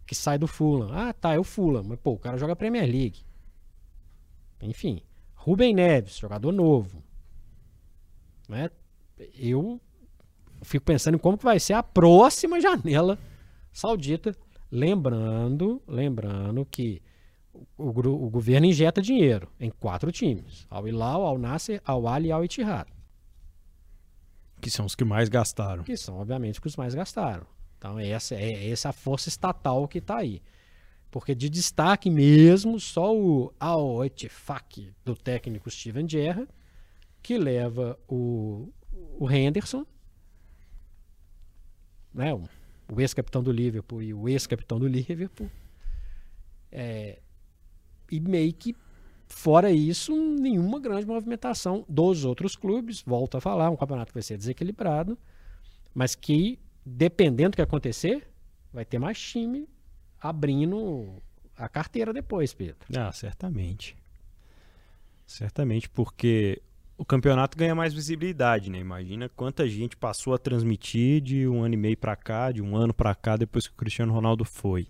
que 0.05 0.15
sai 0.15 0.37
do 0.37 0.47
Fulham. 0.47 0.89
Ah, 0.91 1.13
tá, 1.13 1.33
é 1.33 1.39
o 1.39 1.43
Fulham. 1.43 1.83
Mas, 1.83 1.99
pô, 1.99 2.11
o 2.11 2.19
cara 2.19 2.37
joga 2.37 2.55
Premier 2.55 2.85
League. 2.85 3.25
Enfim. 4.61 5.01
Rubem 5.33 5.73
Neves, 5.73 6.17
jogador 6.17 6.51
novo. 6.51 7.03
Né? 8.47 8.69
Eu 9.33 9.81
fico 10.61 10.85
pensando 10.85 11.15
em 11.15 11.17
como 11.17 11.37
que 11.37 11.43
vai 11.43 11.59
ser 11.59 11.73
a 11.73 11.81
próxima 11.81 12.61
janela 12.61 13.17
saudita. 13.71 14.35
Lembrando, 14.71 15.81
lembrando 15.87 16.65
que 16.65 17.01
o, 17.77 17.89
o 17.89 18.29
governo 18.29 18.67
injeta 18.67 19.01
dinheiro 19.01 19.51
em 19.59 19.69
quatro 19.69 20.11
times: 20.11 20.65
Al 20.69 20.87
Hilal, 20.87 21.25
Al 21.25 21.37
Nasser, 21.37 21.81
Al 21.85 22.07
Ali 22.07 22.29
e 22.29 22.31
Al 22.31 22.43
Ittihad, 22.45 22.87
Que 24.61 24.69
são 24.69 24.85
os 24.85 24.95
que 24.95 25.03
mais 25.03 25.29
gastaram. 25.29 25.83
que 25.83 25.97
são 25.97 26.17
obviamente 26.19 26.59
os 26.63 26.73
que 26.73 26.79
mais 26.79 26.93
gastaram. 26.93 27.45
Então 27.77 27.99
essa 27.99 28.35
é 28.35 28.69
essa 28.69 28.89
a 28.89 28.93
força 28.93 29.29
estatal 29.29 29.87
que 29.87 29.97
está 29.97 30.17
aí. 30.17 30.41
Porque 31.09 31.35
de 31.35 31.49
destaque 31.49 32.09
mesmo 32.09 32.79
só 32.79 33.13
o 33.13 33.53
Al 33.59 34.05
Ettifaq 34.05 34.93
do 35.03 35.15
técnico 35.15 35.69
Steven 35.69 36.07
Gerrard, 36.07 36.47
que 37.21 37.37
leva 37.37 37.99
o, 38.07 38.71
o 39.19 39.29
Henderson, 39.29 39.85
né, 42.13 42.33
o, 42.33 42.43
o 42.91 43.01
ex-capitão 43.01 43.43
do 43.43 43.51
Liverpool 43.51 44.01
e 44.01 44.13
o 44.13 44.29
ex-capitão 44.29 44.79
do 44.79 44.87
Liverpool, 44.87 45.49
é, 46.71 47.19
e 48.11 48.19
meio 48.19 48.53
que 48.53 48.75
fora 49.27 49.71
isso, 49.71 50.13
nenhuma 50.13 50.79
grande 50.79 51.05
movimentação 51.05 51.85
dos 51.87 52.25
outros 52.25 52.55
clubes. 52.55 53.01
Volto 53.01 53.37
a 53.37 53.41
falar, 53.41 53.69
um 53.69 53.77
campeonato 53.77 54.11
que 54.11 54.15
vai 54.15 54.23
ser 54.23 54.37
desequilibrado, 54.37 55.17
mas 55.93 56.13
que, 56.13 56.59
dependendo 56.85 57.51
do 57.51 57.55
que 57.55 57.61
acontecer, 57.61 58.27
vai 58.73 58.85
ter 58.85 58.99
mais 58.99 59.19
time 59.19 59.67
abrindo 60.19 61.21
a 61.57 61.67
carteira 61.67 62.13
depois, 62.13 62.53
Pedro. 62.53 62.85
Ah, 62.95 63.11
certamente. 63.11 63.97
Certamente, 65.25 65.89
porque 65.89 66.61
o 66.97 67.05
campeonato 67.05 67.57
ganha 67.57 67.73
mais 67.73 67.93
visibilidade, 67.93 68.69
né? 68.69 68.79
Imagina 68.79 69.29
quanta 69.29 69.67
gente 69.67 69.97
passou 69.97 70.33
a 70.33 70.37
transmitir 70.37 71.21
de 71.21 71.47
um 71.47 71.63
ano 71.63 71.73
e 71.73 71.77
meio 71.77 71.97
para 71.97 72.15
cá, 72.15 72.51
de 72.51 72.61
um 72.61 72.75
ano 72.75 72.93
para 72.93 73.15
cá, 73.15 73.37
depois 73.37 73.67
que 73.67 73.73
o 73.73 73.77
Cristiano 73.77 74.13
Ronaldo 74.13 74.45
foi. 74.45 74.87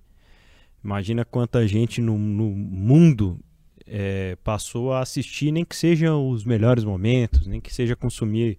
Imagina 0.83 1.23
quanta 1.23 1.67
gente 1.67 2.01
no, 2.01 2.17
no 2.17 2.49
mundo 2.49 3.39
é, 3.85 4.35
passou 4.43 4.93
a 4.93 5.01
assistir, 5.01 5.51
nem 5.51 5.65
que 5.65 5.75
sejam 5.75 6.29
os 6.29 6.43
melhores 6.43 6.83
momentos, 6.83 7.45
nem 7.45 7.61
que 7.61 7.73
seja 7.73 7.95
consumir 7.95 8.57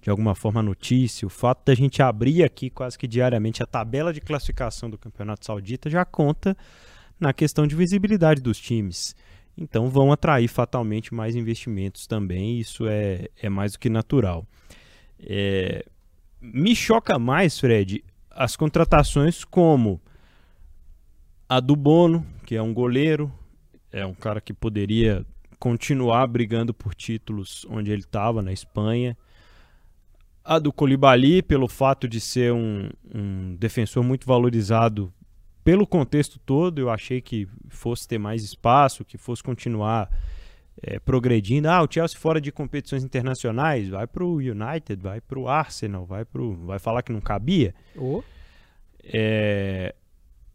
de 0.00 0.10
alguma 0.10 0.34
forma 0.34 0.60
a 0.60 0.62
notícia. 0.62 1.26
O 1.26 1.30
fato 1.30 1.64
da 1.64 1.74
gente 1.74 2.02
abrir 2.02 2.44
aqui 2.44 2.68
quase 2.70 2.98
que 2.98 3.08
diariamente 3.08 3.62
a 3.62 3.66
tabela 3.66 4.12
de 4.12 4.20
classificação 4.20 4.90
do 4.90 4.98
Campeonato 4.98 5.46
Saudita 5.46 5.88
já 5.88 6.04
conta 6.04 6.56
na 7.18 7.32
questão 7.32 7.66
de 7.66 7.74
visibilidade 7.74 8.42
dos 8.42 8.58
times. 8.58 9.16
Então 9.56 9.88
vão 9.88 10.12
atrair 10.12 10.48
fatalmente 10.48 11.14
mais 11.14 11.34
investimentos 11.34 12.06
também, 12.06 12.58
isso 12.58 12.86
é, 12.86 13.28
é 13.40 13.48
mais 13.48 13.72
do 13.72 13.78
que 13.78 13.88
natural. 13.88 14.46
É, 15.18 15.86
me 16.40 16.76
choca 16.76 17.18
mais, 17.18 17.58
Fred, 17.58 18.04
as 18.30 18.56
contratações 18.56 19.44
como 19.44 20.00
a 21.48 21.60
do 21.60 21.76
Bono, 21.76 22.26
que 22.46 22.56
é 22.56 22.62
um 22.62 22.72
goleiro, 22.72 23.32
é 23.92 24.04
um 24.04 24.14
cara 24.14 24.40
que 24.40 24.52
poderia 24.52 25.24
continuar 25.58 26.26
brigando 26.26 26.74
por 26.74 26.94
títulos 26.94 27.66
onde 27.70 27.90
ele 27.90 28.02
estava, 28.02 28.42
na 28.42 28.52
Espanha. 28.52 29.16
A 30.44 30.58
do 30.58 30.72
Colibali, 30.72 31.42
pelo 31.42 31.68
fato 31.68 32.06
de 32.06 32.20
ser 32.20 32.52
um, 32.52 32.90
um 33.14 33.56
defensor 33.56 34.02
muito 34.02 34.26
valorizado 34.26 35.12
pelo 35.62 35.86
contexto 35.86 36.38
todo, 36.38 36.78
eu 36.78 36.90
achei 36.90 37.22
que 37.22 37.48
fosse 37.68 38.06
ter 38.06 38.18
mais 38.18 38.42
espaço, 38.42 39.04
que 39.04 39.16
fosse 39.16 39.42
continuar 39.42 40.10
é, 40.82 40.98
progredindo. 40.98 41.68
Ah, 41.68 41.82
o 41.82 41.88
Chelsea 41.90 42.18
fora 42.18 42.40
de 42.40 42.52
competições 42.52 43.02
internacionais, 43.02 43.88
vai 43.88 44.06
para 44.06 44.24
o 44.24 44.36
United, 44.36 44.96
vai 45.00 45.20
para 45.20 45.38
o 45.38 45.48
Arsenal, 45.48 46.04
vai 46.04 46.24
pro, 46.24 46.54
vai 46.66 46.78
falar 46.78 47.02
que 47.02 47.12
não 47.12 47.20
cabia. 47.20 47.74
Oh. 47.96 48.22
É, 49.02 49.94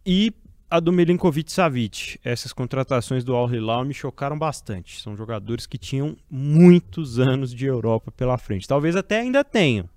e 0.05 0.31
a 0.69 0.79
do 0.79 0.91
Milinkovic 0.91 1.51
Savic, 1.51 2.19
essas 2.23 2.53
contratações 2.53 3.23
do 3.23 3.35
Al 3.35 3.51
Hilal 3.51 3.83
me 3.83 3.93
chocaram 3.93 4.37
bastante. 4.37 5.01
São 5.01 5.15
jogadores 5.15 5.65
que 5.65 5.77
tinham 5.77 6.15
muitos 6.29 7.17
anos 7.17 7.53
de 7.53 7.65
Europa 7.65 8.11
pela 8.11 8.37
frente. 8.37 8.67
Talvez 8.67 8.95
até 8.95 9.19
ainda 9.19 9.43
tenham. 9.43 9.89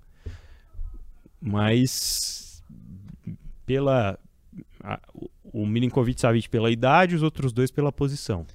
Mas 1.39 2.63
pela 3.65 4.17
a, 4.81 4.99
o 5.43 5.65
Milinkovic 5.65 6.19
Savic 6.19 6.49
pela 6.49 6.71
idade, 6.71 7.15
os 7.15 7.21
outros 7.21 7.53
dois 7.53 7.69
pela 7.69 7.91
posição. 7.91 8.45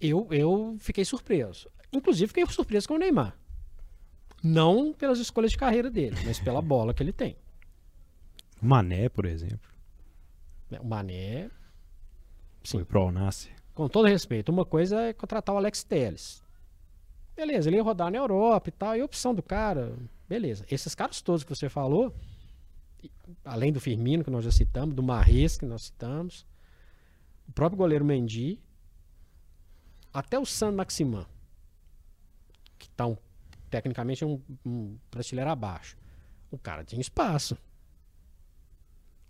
Eu, 0.00 0.26
eu 0.30 0.76
fiquei 0.80 1.04
surpreso. 1.04 1.68
Inclusive, 1.92 2.28
fiquei 2.28 2.46
surpreso 2.46 2.88
com 2.88 2.94
o 2.94 2.98
Neymar. 2.98 3.36
Não 4.42 4.92
pelas 4.92 5.18
escolhas 5.18 5.52
de 5.52 5.58
carreira 5.58 5.90
dele, 5.90 6.16
mas 6.24 6.38
pela 6.38 6.62
bola 6.62 6.92
que 6.92 7.02
ele 7.02 7.12
tem. 7.12 7.36
Mané, 8.60 9.08
por 9.08 9.24
exemplo. 9.24 9.77
O 10.80 10.86
Mané. 10.86 11.50
Sim. 12.62 12.78
Foi 12.78 12.84
pro 12.84 13.00
Alnasser. 13.00 13.52
Com 13.74 13.88
todo 13.88 14.08
respeito, 14.08 14.50
uma 14.50 14.64
coisa 14.64 15.00
é 15.02 15.12
contratar 15.12 15.54
o 15.54 15.58
Alex 15.58 15.84
Telles. 15.84 16.42
Beleza, 17.36 17.68
ele 17.68 17.76
ia 17.76 17.82
rodar 17.82 18.10
na 18.10 18.18
Europa 18.18 18.68
e 18.68 18.72
tal, 18.72 18.96
e 18.96 19.00
a 19.00 19.04
opção 19.04 19.32
do 19.32 19.42
cara, 19.42 19.94
beleza. 20.28 20.66
Esses 20.68 20.92
caras 20.94 21.22
todos 21.22 21.44
que 21.44 21.54
você 21.54 21.68
falou, 21.68 22.12
além 23.44 23.72
do 23.72 23.80
Firmino, 23.80 24.24
que 24.24 24.30
nós 24.30 24.44
já 24.44 24.50
citamos, 24.50 24.94
do 24.94 25.02
Marres, 25.02 25.56
que 25.56 25.64
nós 25.64 25.84
citamos, 25.84 26.44
o 27.48 27.52
próprio 27.52 27.78
goleiro 27.78 28.04
Mendy, 28.04 28.60
até 30.12 30.38
o 30.38 30.44
San 30.44 30.72
Maximan, 30.72 31.26
que 32.76 32.86
está 32.86 33.06
um, 33.06 33.16
tecnicamente 33.70 34.24
um, 34.24 34.42
um 34.66 34.98
prateleiro 35.10 35.50
abaixo. 35.50 35.96
O 36.50 36.58
cara 36.58 36.84
tinha 36.84 37.00
espaço. 37.00 37.56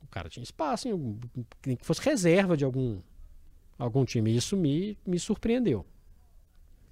O 0.09 0.11
cara 0.11 0.29
tinha 0.29 0.43
espaço, 0.43 0.89
em, 0.89 1.77
que 1.77 1.85
fosse 1.85 2.01
reserva 2.01 2.57
de 2.57 2.65
algum, 2.65 3.01
algum 3.79 4.05
time. 4.05 4.35
Isso 4.35 4.57
me, 4.57 4.99
me 5.07 5.19
surpreendeu. 5.19 5.85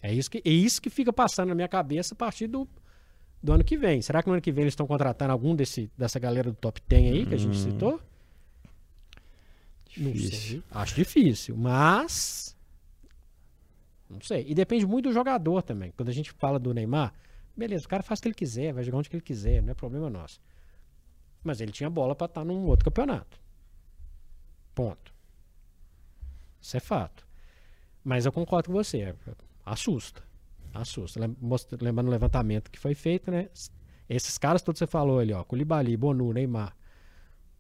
É 0.02 0.12
isso, 0.12 0.30
que, 0.30 0.42
é 0.44 0.50
isso 0.50 0.80
que 0.80 0.90
fica 0.90 1.12
passando 1.12 1.48
na 1.48 1.54
minha 1.54 1.68
cabeça 1.68 2.14
a 2.14 2.16
partir 2.16 2.46
do, 2.46 2.68
do 3.42 3.52
ano 3.52 3.64
que 3.64 3.76
vem. 3.76 4.02
Será 4.02 4.22
que 4.22 4.28
no 4.28 4.34
ano 4.34 4.42
que 4.42 4.52
vem 4.52 4.64
eles 4.64 4.72
estão 4.72 4.86
contratando 4.86 5.32
algum 5.32 5.54
desse, 5.54 5.90
dessa 5.96 6.18
galera 6.18 6.50
do 6.50 6.56
top 6.56 6.80
10 6.86 7.12
aí 7.12 7.26
que 7.26 7.34
a 7.34 7.38
gente 7.38 7.56
hum. 7.56 7.72
citou? 7.72 8.00
Difícil. 9.88 10.56
Não 10.56 10.62
sei. 10.62 10.62
Acho 10.70 10.94
difícil, 10.94 11.56
mas. 11.56 12.56
Não 14.10 14.20
sei. 14.20 14.44
E 14.46 14.54
depende 14.54 14.86
muito 14.86 15.08
do 15.08 15.12
jogador 15.12 15.62
também. 15.62 15.90
Quando 15.96 16.10
a 16.10 16.12
gente 16.12 16.30
fala 16.32 16.58
do 16.58 16.74
Neymar, 16.74 17.14
beleza, 17.56 17.86
o 17.86 17.88
cara 17.88 18.02
faz 18.02 18.20
o 18.20 18.22
que 18.22 18.28
ele 18.28 18.34
quiser, 18.34 18.74
vai 18.74 18.84
jogar 18.84 18.98
onde 18.98 19.08
ele 19.10 19.22
quiser, 19.22 19.62
não 19.62 19.70
é 19.70 19.74
problema 19.74 20.10
nosso. 20.10 20.38
Mas 21.46 21.60
ele 21.60 21.72
tinha 21.72 21.88
bola 21.88 22.14
para 22.14 22.26
estar 22.26 22.44
num 22.44 22.66
outro 22.66 22.84
campeonato. 22.84 23.40
Ponto. 24.74 25.14
Isso 26.60 26.76
é 26.76 26.80
fato. 26.80 27.26
Mas 28.04 28.26
eu 28.26 28.32
concordo 28.32 28.68
com 28.68 28.74
você. 28.74 29.14
Assusta 29.64 30.26
assusta. 30.80 31.20
Lembrando 31.80 32.08
o 32.08 32.10
levantamento 32.10 32.70
que 32.70 32.78
foi 32.78 32.94
feito, 32.94 33.30
né? 33.30 33.48
Esses 34.08 34.38
caras 34.38 34.62
todos 34.62 34.78
você 34.78 34.86
falou 34.86 35.18
ali, 35.18 35.32
ó, 35.32 35.42
Koulibaly, 35.42 35.96
Bonu, 35.96 36.32
Neymar, 36.32 36.76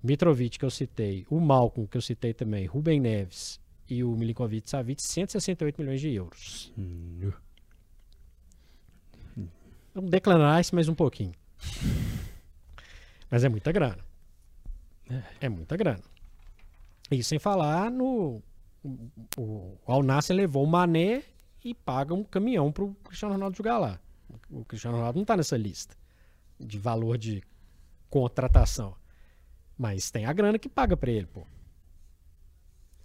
Mitrovic 0.02 0.58
que 0.58 0.64
eu 0.64 0.70
citei, 0.70 1.26
o 1.28 1.40
Malcolm 1.40 1.88
que 1.88 1.96
eu 1.96 2.02
citei 2.02 2.32
também, 2.32 2.66
Rubem 2.66 3.00
Neves 3.00 3.60
e 3.88 4.04
o 4.04 4.12
Milinkovic 4.12 4.68
Savic, 4.70 5.02
168 5.02 5.80
milhões 5.80 6.00
de 6.00 6.12
euros. 6.12 6.72
Hum. 6.78 7.32
Vamos 9.94 10.10
declarar 10.10 10.60
isso 10.60 10.74
mais 10.74 10.88
um 10.88 10.94
pouquinho. 10.94 11.32
Mas 13.30 13.44
é 13.44 13.48
muita 13.48 13.72
grana. 13.72 14.04
É, 15.10 15.46
é 15.46 15.48
muita 15.48 15.76
grana. 15.76 16.02
E 17.10 17.22
sem 17.22 17.38
falar 17.38 17.90
no. 17.90 18.42
O, 19.36 19.78
o 19.86 19.92
Al 19.92 20.02
Nasser 20.02 20.36
levou 20.36 20.64
o 20.64 20.66
Mané 20.66 21.22
e 21.64 21.74
paga 21.74 22.14
um 22.14 22.22
caminhão 22.22 22.70
para 22.70 22.84
o 22.84 22.94
Cristiano 22.94 23.34
Ronaldo 23.34 23.56
jogar 23.56 23.78
lá. 23.78 24.00
O 24.50 24.64
Cristiano 24.64 24.96
Ronaldo 24.96 25.16
não 25.16 25.22
está 25.22 25.36
nessa 25.36 25.56
lista 25.56 25.96
de 26.58 26.78
valor 26.78 27.18
de 27.18 27.42
contratação. 28.08 28.94
Mas 29.76 30.10
tem 30.10 30.24
a 30.24 30.32
grana 30.32 30.58
que 30.58 30.68
paga 30.68 30.96
para 30.96 31.10
ele, 31.10 31.26
pô. 31.26 31.46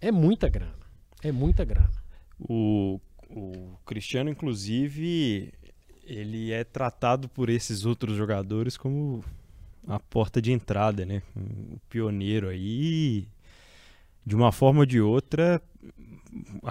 É 0.00 0.10
muita 0.10 0.48
grana. 0.48 0.86
É 1.22 1.30
muita 1.30 1.64
grana. 1.64 1.92
O, 2.38 3.00
o 3.28 3.76
Cristiano, 3.84 4.30
inclusive, 4.30 5.52
ele 6.04 6.50
é 6.50 6.64
tratado 6.64 7.28
por 7.28 7.48
esses 7.48 7.84
outros 7.84 8.16
jogadores 8.16 8.76
como 8.76 9.22
a 9.86 9.98
porta 9.98 10.40
de 10.40 10.52
entrada, 10.52 11.04
né? 11.04 11.22
O 11.36 11.78
pioneiro 11.88 12.48
aí. 12.48 13.26
De 14.24 14.36
uma 14.36 14.52
forma 14.52 14.80
ou 14.80 14.86
de 14.86 15.00
outra, 15.00 15.60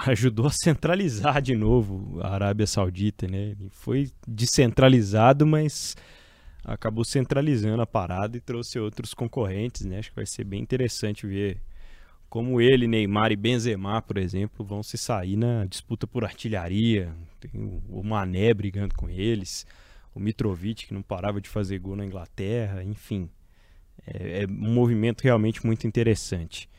ajudou 0.07 0.47
a 0.47 0.51
centralizar 0.51 1.41
de 1.41 1.55
novo 1.55 2.19
a 2.21 2.29
Arábia 2.33 2.65
Saudita, 2.65 3.27
né? 3.27 3.55
Foi 3.69 4.09
descentralizado, 4.27 5.45
mas 5.45 5.95
acabou 6.63 7.03
centralizando 7.03 7.81
a 7.81 7.87
parada 7.87 8.37
e 8.37 8.41
trouxe 8.41 8.79
outros 8.79 9.13
concorrentes, 9.13 9.85
né? 9.85 9.99
Acho 9.99 10.09
que 10.09 10.15
vai 10.15 10.25
ser 10.25 10.43
bem 10.43 10.61
interessante 10.61 11.27
ver 11.27 11.61
como 12.29 12.61
ele, 12.61 12.87
Neymar 12.87 13.31
e 13.33 13.35
Benzema, 13.35 14.01
por 14.01 14.17
exemplo, 14.17 14.65
vão 14.65 14.81
se 14.81 14.97
sair 14.97 15.35
na 15.35 15.65
disputa 15.65 16.07
por 16.07 16.23
artilharia. 16.23 17.13
Tem 17.41 17.51
o 17.89 18.01
Mané 18.01 18.53
brigando 18.53 18.95
com 18.95 19.09
eles, 19.09 19.65
o 20.13 20.19
Mitrovic 20.19 20.87
que 20.87 20.93
não 20.93 21.01
parava 21.01 21.39
de 21.39 21.49
fazer 21.49 21.79
gol 21.79 21.95
na 21.95 22.05
Inglaterra, 22.05 22.83
enfim. 22.83 23.29
É, 24.05 24.43
é 24.43 24.47
um 24.47 24.73
movimento 24.73 25.21
realmente 25.21 25.65
muito 25.65 25.85
interessante. 25.85 26.69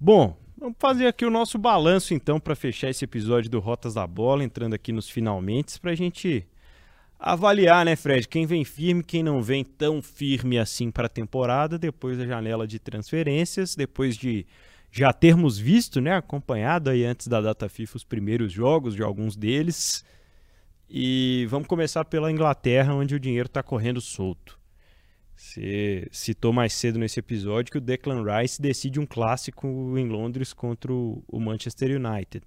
Bom, 0.00 0.36
Vamos 0.60 0.76
fazer 0.80 1.06
aqui 1.06 1.24
o 1.24 1.30
nosso 1.30 1.56
balanço 1.56 2.12
então 2.12 2.40
para 2.40 2.56
fechar 2.56 2.90
esse 2.90 3.04
episódio 3.04 3.48
do 3.48 3.60
Rotas 3.60 3.94
da 3.94 4.04
Bola, 4.04 4.42
entrando 4.42 4.74
aqui 4.74 4.90
nos 4.90 5.08
finalmente, 5.08 5.78
para 5.78 5.92
a 5.92 5.94
gente 5.94 6.44
avaliar, 7.16 7.84
né, 7.84 7.94
Fred, 7.94 8.26
quem 8.26 8.44
vem 8.44 8.64
firme, 8.64 9.04
quem 9.04 9.22
não 9.22 9.40
vem 9.40 9.62
tão 9.62 10.02
firme 10.02 10.58
assim 10.58 10.90
para 10.90 11.06
a 11.06 11.08
temporada, 11.08 11.78
depois 11.78 12.18
da 12.18 12.26
janela 12.26 12.66
de 12.66 12.80
transferências, 12.80 13.76
depois 13.76 14.16
de 14.16 14.44
já 14.90 15.12
termos 15.12 15.58
visto, 15.58 16.00
né, 16.00 16.16
acompanhado 16.16 16.90
aí 16.90 17.04
antes 17.04 17.28
da 17.28 17.40
data 17.40 17.68
FIFA 17.68 17.96
os 17.96 18.04
primeiros 18.04 18.50
jogos 18.50 18.96
de 18.96 19.02
alguns 19.02 19.36
deles. 19.36 20.04
E 20.90 21.46
vamos 21.50 21.68
começar 21.68 22.04
pela 22.06 22.32
Inglaterra, 22.32 22.94
onde 22.94 23.14
o 23.14 23.20
dinheiro 23.20 23.46
está 23.46 23.62
correndo 23.62 24.00
solto. 24.00 24.58
Você 25.36 26.08
citou 26.10 26.52
mais 26.52 26.72
cedo 26.72 26.98
nesse 26.98 27.20
episódio 27.20 27.70
que 27.70 27.78
o 27.78 27.80
Declan 27.80 28.24
Rice 28.24 28.60
decide 28.60 28.98
um 28.98 29.06
clássico 29.06 29.68
em 29.96 30.08
Londres 30.08 30.52
contra 30.52 30.92
o 30.92 31.22
Manchester 31.38 31.90
United. 32.00 32.44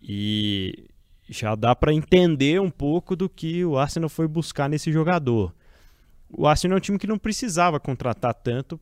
E 0.00 0.88
já 1.28 1.54
dá 1.54 1.76
para 1.76 1.92
entender 1.92 2.60
um 2.60 2.70
pouco 2.70 3.14
do 3.14 3.28
que 3.28 3.64
o 3.64 3.76
Arsenal 3.76 4.08
foi 4.08 4.26
buscar 4.26 4.68
nesse 4.68 4.90
jogador. 4.90 5.54
O 6.30 6.46
Arsenal 6.46 6.76
é 6.76 6.78
um 6.78 6.80
time 6.80 6.98
que 6.98 7.06
não 7.06 7.18
precisava 7.18 7.78
contratar 7.78 8.34
tanto. 8.34 8.80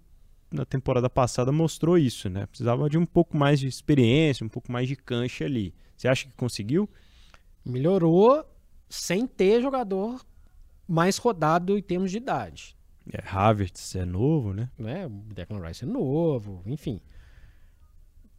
Na 0.51 0.65
temporada 0.65 1.11
passada 1.11 1.53
mostrou 1.53 1.99
isso, 1.99 2.31
né? 2.31 2.47
Precisava 2.47 2.89
de 2.89 2.97
um 2.97 3.05
pouco 3.05 3.37
mais 3.37 3.61
de 3.61 3.67
experiência, 3.67 4.47
um 4.47 4.49
pouco 4.49 4.71
mais 4.71 4.89
de 4.89 4.97
cancha 4.97 5.45
ali. 5.45 5.75
Você 5.97 6.09
acha 6.09 6.27
que 6.27 6.33
conseguiu? 6.35 6.89
Melhorou 7.67 8.47
sem 8.89 9.27
ter 9.27 9.61
jogador 9.61 10.25
mais 10.87 11.19
rodado 11.19 11.77
em 11.77 11.83
termos 11.83 12.11
de 12.11 12.17
idade. 12.17 12.77
É, 13.13 13.23
Havertz 13.27 13.95
é 13.97 14.05
novo, 14.05 14.53
né? 14.53 14.69
O 15.07 15.33
Declan 15.35 15.67
Rice 15.67 15.85
é 15.85 15.87
novo, 15.87 16.63
enfim. 16.67 17.01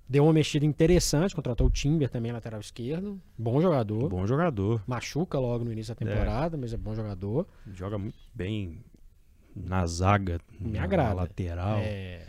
Deu 0.07 0.23
uma 0.23 0.33
mexida 0.33 0.65
interessante, 0.65 1.35
contratou 1.35 1.67
o 1.67 1.69
Timber 1.69 2.09
também, 2.09 2.31
lateral 2.31 2.59
esquerdo. 2.59 3.21
Bom 3.37 3.61
jogador. 3.61 4.09
Bom 4.09 4.25
jogador. 4.25 4.83
Machuca 4.87 5.37
logo 5.37 5.63
no 5.63 5.71
início 5.71 5.93
da 5.93 5.99
temporada, 5.99 6.57
mas 6.57 6.73
é 6.73 6.77
bom 6.77 6.95
jogador. 6.95 7.47
Joga 7.71 7.97
muito 7.99 8.17
bem 8.33 8.83
na 9.55 9.85
zaga, 9.85 10.39
Me 10.59 10.71
na 10.71 10.83
agrada. 10.83 11.13
lateral. 11.13 11.77
É, 11.79 12.27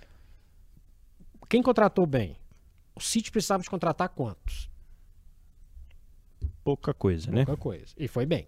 Quem 1.48 1.62
contratou 1.62 2.04
bem? 2.06 2.36
O 2.94 3.00
City 3.00 3.30
precisava 3.30 3.62
de 3.62 3.70
contratar 3.70 4.10
quantos? 4.10 4.69
Pouca 6.64 6.92
coisa, 6.94 7.30
né? 7.30 7.44
Pouca 7.44 7.60
coisa. 7.60 7.94
E 7.96 8.06
foi 8.08 8.26
bem. 8.26 8.46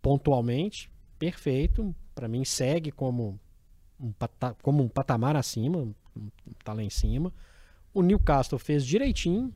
Pontualmente, 0.00 0.90
perfeito. 1.18 1.94
Pra 2.14 2.28
mim, 2.28 2.44
segue 2.44 2.90
como 2.90 3.38
um, 3.98 4.12
pata- 4.12 4.56
como 4.62 4.82
um 4.82 4.88
patamar 4.88 5.36
acima. 5.36 5.78
um- 5.78 5.94
Tá 6.62 6.72
lá 6.74 6.82
em 6.82 6.90
cima. 6.90 7.32
O 7.94 8.02
Newcastle 8.02 8.58
fez 8.58 8.84
direitinho. 8.84 9.52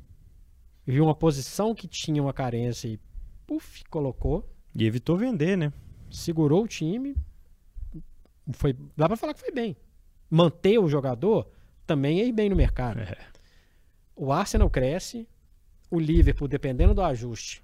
Viu 0.86 1.04
uma 1.04 1.14
posição 1.14 1.74
que 1.74 1.86
tinha 1.88 2.22
uma 2.22 2.32
carência 2.32 2.88
e 2.88 2.98
puf, 3.46 3.84
colocou. 3.90 4.48
E 4.74 4.84
evitou 4.86 5.16
vender, 5.16 5.56
né? 5.56 5.72
Segurou 6.10 6.64
o 6.64 6.68
time. 6.68 7.14
Foi, 8.52 8.74
dá 8.96 9.06
pra 9.08 9.16
falar 9.16 9.34
que 9.34 9.40
foi 9.40 9.50
bem. 9.50 9.76
Manter 10.30 10.78
o 10.78 10.88
jogador 10.88 11.50
também 11.86 12.20
é 12.20 12.26
ir 12.26 12.32
bem 12.32 12.48
no 12.48 12.56
mercado. 12.56 13.00
É. 13.00 13.18
O 14.14 14.32
Arsenal 14.32 14.70
cresce, 14.70 15.28
o 15.90 15.98
Liverpool, 15.98 16.48
dependendo 16.48 16.94
do 16.94 17.02
ajuste, 17.02 17.62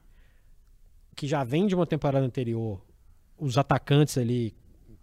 que 1.15 1.27
já 1.27 1.45
vem 1.45 1.67
de 1.67 1.75
uma 1.75 1.87
temporada 1.87 2.25
anterior, 2.25 2.85
os 3.37 3.59
atacantes 3.59 4.17
ali, 4.17 4.55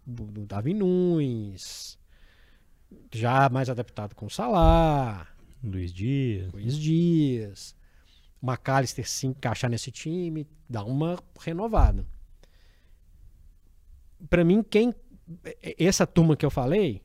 do, 0.05 0.45
Davi 0.45 0.73
Nunes, 0.73 1.97
já 3.13 3.49
mais 3.49 3.69
adaptado 3.69 4.15
com 4.15 4.25
o 4.25 4.29
Salah, 4.29 5.27
Luiz 5.63 5.93
Dias. 5.93 6.51
Luiz 6.51 6.77
Dias, 6.77 7.75
McAllister 8.41 9.07
se 9.07 9.27
encaixar 9.27 9.69
nesse 9.69 9.91
time, 9.91 10.47
dá 10.67 10.83
uma 10.83 11.19
renovada. 11.39 12.05
Pra 14.29 14.43
mim, 14.43 14.63
quem 14.63 14.93
essa 15.77 16.07
turma 16.07 16.35
que 16.35 16.45
eu 16.45 16.49
falei, 16.49 17.01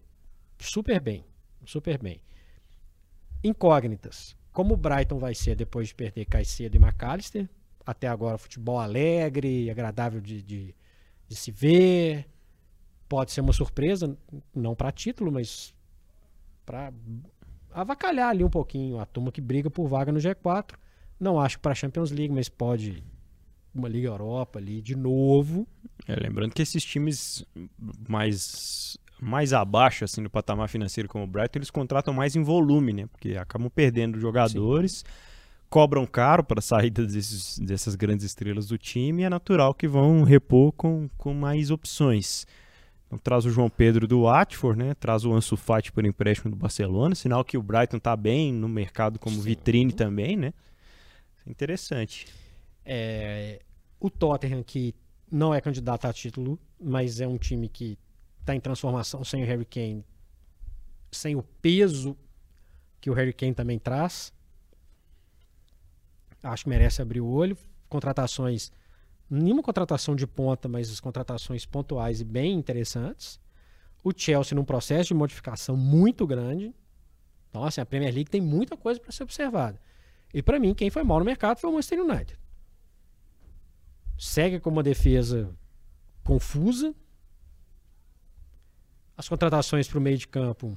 super 0.58 1.00
bem, 1.00 1.24
super 1.64 1.98
bem. 1.98 2.20
Incógnitas. 3.42 4.34
Como 4.54 4.74
o 4.74 4.76
Brighton 4.76 5.18
vai 5.18 5.34
ser 5.34 5.56
depois 5.56 5.88
de 5.88 5.96
perder 5.96 6.26
Caicedo 6.26 6.76
e 6.76 6.78
McAllister? 6.78 7.48
Até 7.84 8.06
agora, 8.06 8.38
futebol 8.38 8.78
alegre, 8.78 9.68
agradável 9.68 10.20
de, 10.20 10.40
de, 10.40 10.74
de 11.26 11.36
se 11.36 11.50
ver. 11.50 12.24
Pode 13.08 13.32
ser 13.32 13.40
uma 13.40 13.52
surpresa, 13.52 14.16
não 14.54 14.76
para 14.76 14.92
título, 14.92 15.32
mas 15.32 15.74
para 16.64 16.92
avacalhar 17.72 18.30
ali 18.30 18.44
um 18.44 18.48
pouquinho 18.48 19.00
a 19.00 19.04
turma 19.04 19.32
que 19.32 19.40
briga 19.40 19.68
por 19.68 19.88
vaga 19.88 20.12
no 20.12 20.20
G4. 20.20 20.76
Não 21.18 21.40
acho 21.40 21.58
para 21.58 21.74
Champions 21.74 22.12
League, 22.12 22.32
mas 22.32 22.48
pode 22.48 23.02
uma 23.74 23.88
Liga 23.88 24.06
Europa 24.06 24.60
ali 24.60 24.80
de 24.80 24.94
novo. 24.94 25.66
É, 26.06 26.14
lembrando 26.14 26.54
que 26.54 26.62
esses 26.62 26.84
times 26.84 27.44
mais 28.08 28.96
mais 29.24 29.52
abaixo 29.52 30.04
assim 30.04 30.20
no 30.20 30.28
patamar 30.28 30.68
financeiro 30.68 31.08
como 31.08 31.24
o 31.24 31.26
Brighton, 31.26 31.58
eles 31.58 31.70
contratam 31.70 32.12
mais 32.12 32.36
em 32.36 32.42
volume, 32.42 32.92
né? 32.92 33.06
Porque 33.06 33.36
acabam 33.36 33.70
perdendo 33.70 34.20
jogadores, 34.20 35.04
cobram 35.70 36.06
caro 36.06 36.44
para 36.44 36.58
a 36.58 36.62
saída 36.62 37.04
desses, 37.06 37.58
dessas 37.58 37.94
grandes 37.94 38.24
estrelas 38.24 38.66
do 38.66 38.76
time 38.76 39.22
e 39.22 39.24
é 39.24 39.30
natural 39.30 39.74
que 39.74 39.88
vão 39.88 40.22
repor 40.22 40.72
com, 40.72 41.08
com 41.16 41.32
mais 41.32 41.70
opções. 41.70 42.46
Então, 43.06 43.18
traz 43.18 43.46
o 43.46 43.50
João 43.50 43.70
Pedro 43.70 44.06
do 44.06 44.22
Watford, 44.22 44.78
né? 44.78 44.94
Traz 44.94 45.24
o 45.24 45.32
Ansu 45.32 45.56
Fati 45.56 45.90
por 45.92 46.04
empréstimo 46.04 46.50
do 46.50 46.56
Barcelona, 46.56 47.14
sinal 47.14 47.44
que 47.44 47.56
o 47.56 47.62
Brighton 47.62 47.98
tá 47.98 48.16
bem 48.16 48.52
no 48.52 48.68
mercado 48.68 49.18
como 49.18 49.36
Sim. 49.36 49.42
vitrine 49.42 49.92
também, 49.92 50.36
né? 50.36 50.52
Interessante. 51.46 52.26
É, 52.84 53.60
o 54.00 54.10
Tottenham, 54.10 54.62
que 54.62 54.94
não 55.30 55.54
é 55.54 55.60
candidato 55.60 56.06
a 56.06 56.12
título, 56.12 56.58
mas 56.80 57.20
é 57.20 57.26
um 57.26 57.38
time 57.38 57.68
que 57.68 57.98
está 58.44 58.54
em 58.54 58.60
transformação 58.60 59.24
sem 59.24 59.42
o 59.42 59.46
Harry 59.46 59.64
Kane, 59.64 60.04
sem 61.10 61.34
o 61.34 61.42
peso 61.42 62.16
que 63.00 63.10
o 63.10 63.14
Harry 63.14 63.32
Kane 63.32 63.54
também 63.54 63.78
traz. 63.78 64.32
Acho 66.42 66.64
que 66.64 66.68
merece 66.68 67.00
abrir 67.00 67.20
o 67.20 67.26
olho. 67.26 67.56
Contratações, 67.88 68.70
nenhuma 69.30 69.62
contratação 69.62 70.14
de 70.14 70.26
ponta, 70.26 70.68
mas 70.68 70.90
as 70.90 71.00
contratações 71.00 71.64
pontuais 71.64 72.20
e 72.20 72.24
bem 72.24 72.54
interessantes. 72.54 73.40
O 74.02 74.12
Chelsea 74.14 74.54
num 74.54 74.64
processo 74.64 75.08
de 75.08 75.14
modificação 75.14 75.76
muito 75.76 76.26
grande. 76.26 76.74
Então, 77.48 77.64
assim, 77.64 77.80
a 77.80 77.86
Premier 77.86 78.12
League 78.12 78.30
tem 78.30 78.40
muita 78.40 78.76
coisa 78.76 79.00
para 79.00 79.12
ser 79.12 79.22
observada. 79.22 79.80
E 80.34 80.42
para 80.42 80.58
mim, 80.58 80.74
quem 80.74 80.90
foi 80.90 81.02
mal 81.02 81.18
no 81.18 81.24
mercado 81.24 81.58
foi 81.58 81.70
o 81.70 81.72
Manchester 81.72 82.00
United. 82.00 82.38
Segue 84.18 84.60
com 84.60 84.68
uma 84.68 84.82
defesa 84.82 85.56
confusa. 86.22 86.94
As 89.16 89.28
contratações 89.28 89.88
para 89.88 89.98
o 89.98 90.00
meio 90.00 90.18
de 90.18 90.26
campo. 90.26 90.76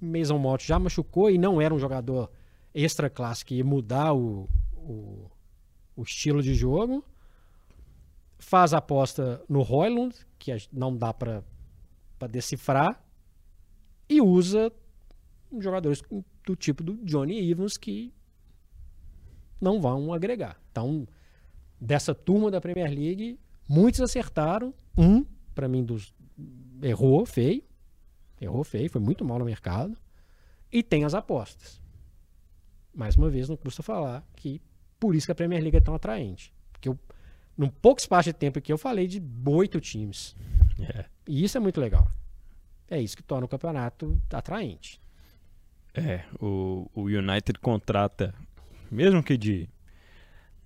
Mason 0.00 0.38
Mount 0.38 0.62
já 0.62 0.78
machucou 0.78 1.30
e 1.30 1.38
não 1.38 1.60
era 1.60 1.72
um 1.72 1.78
jogador 1.78 2.30
extra 2.74 3.08
classe 3.08 3.44
que 3.44 3.56
ia 3.56 3.64
mudar 3.64 4.12
o, 4.12 4.48
o, 4.74 5.30
o 5.96 6.02
estilo 6.02 6.42
de 6.42 6.54
jogo. 6.54 7.04
Faz 8.38 8.74
aposta 8.74 9.42
no 9.48 9.62
Roylund, 9.62 10.14
que 10.38 10.54
não 10.72 10.96
dá 10.96 11.14
para 11.14 11.42
decifrar. 12.28 13.02
E 14.08 14.20
usa 14.20 14.72
jogadores 15.58 16.02
do 16.44 16.56
tipo 16.56 16.82
do 16.82 16.96
Johnny 17.04 17.50
Evans 17.50 17.76
que 17.76 18.12
não 19.60 19.80
vão 19.80 20.12
agregar. 20.12 20.60
Então, 20.70 21.06
dessa 21.80 22.14
turma 22.14 22.50
da 22.50 22.60
Premier 22.60 22.90
League, 22.90 23.38
muitos 23.68 24.00
acertaram. 24.00 24.74
Um, 24.98 25.24
para 25.54 25.68
mim, 25.68 25.84
dos 25.84 26.12
errou 26.82 27.24
feio. 27.26 27.62
Errou 28.40 28.64
feio, 28.64 28.90
foi 28.90 29.00
muito 29.00 29.24
mal 29.24 29.38
no 29.38 29.44
mercado. 29.44 29.96
E 30.70 30.82
tem 30.82 31.04
as 31.04 31.14
apostas. 31.14 31.80
Mais 32.94 33.16
uma 33.16 33.28
vez, 33.30 33.48
não 33.48 33.56
custa 33.56 33.82
falar 33.82 34.24
que 34.36 34.60
por 34.98 35.14
isso 35.14 35.26
que 35.26 35.32
a 35.32 35.34
Premier 35.34 35.62
League 35.62 35.76
é 35.76 35.80
tão 35.80 35.94
atraente. 35.94 36.52
Porque 36.72 36.88
eu, 36.88 36.98
num 37.56 37.68
pouco 37.68 38.00
espaço 38.00 38.28
de 38.28 38.32
tempo 38.32 38.58
aqui, 38.58 38.72
eu 38.72 38.78
falei 38.78 39.06
de 39.06 39.22
oito 39.46 39.80
times. 39.80 40.36
É. 40.80 41.04
E 41.26 41.44
isso 41.44 41.56
é 41.56 41.60
muito 41.60 41.80
legal. 41.80 42.10
É 42.88 43.00
isso 43.00 43.16
que 43.16 43.22
torna 43.22 43.46
o 43.46 43.48
campeonato 43.48 44.20
atraente. 44.30 45.00
É, 45.94 46.24
o, 46.40 46.90
o 46.94 47.02
United 47.02 47.58
contrata, 47.60 48.34
mesmo 48.90 49.22
que 49.22 49.36
de 49.36 49.68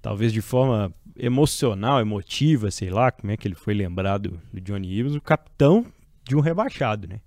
talvez 0.00 0.32
de 0.32 0.40
forma 0.40 0.92
emocional, 1.16 2.00
emotiva, 2.00 2.70
sei 2.70 2.90
lá, 2.90 3.10
como 3.10 3.32
é 3.32 3.36
que 3.36 3.46
ele 3.46 3.54
foi 3.54 3.74
lembrado 3.74 4.40
do 4.52 4.60
Johnny 4.60 4.98
Evans, 4.98 5.14
o 5.14 5.20
capitão 5.20 5.86
de 6.28 6.36
um 6.36 6.40
rebaixado, 6.40 7.08
né? 7.08 7.20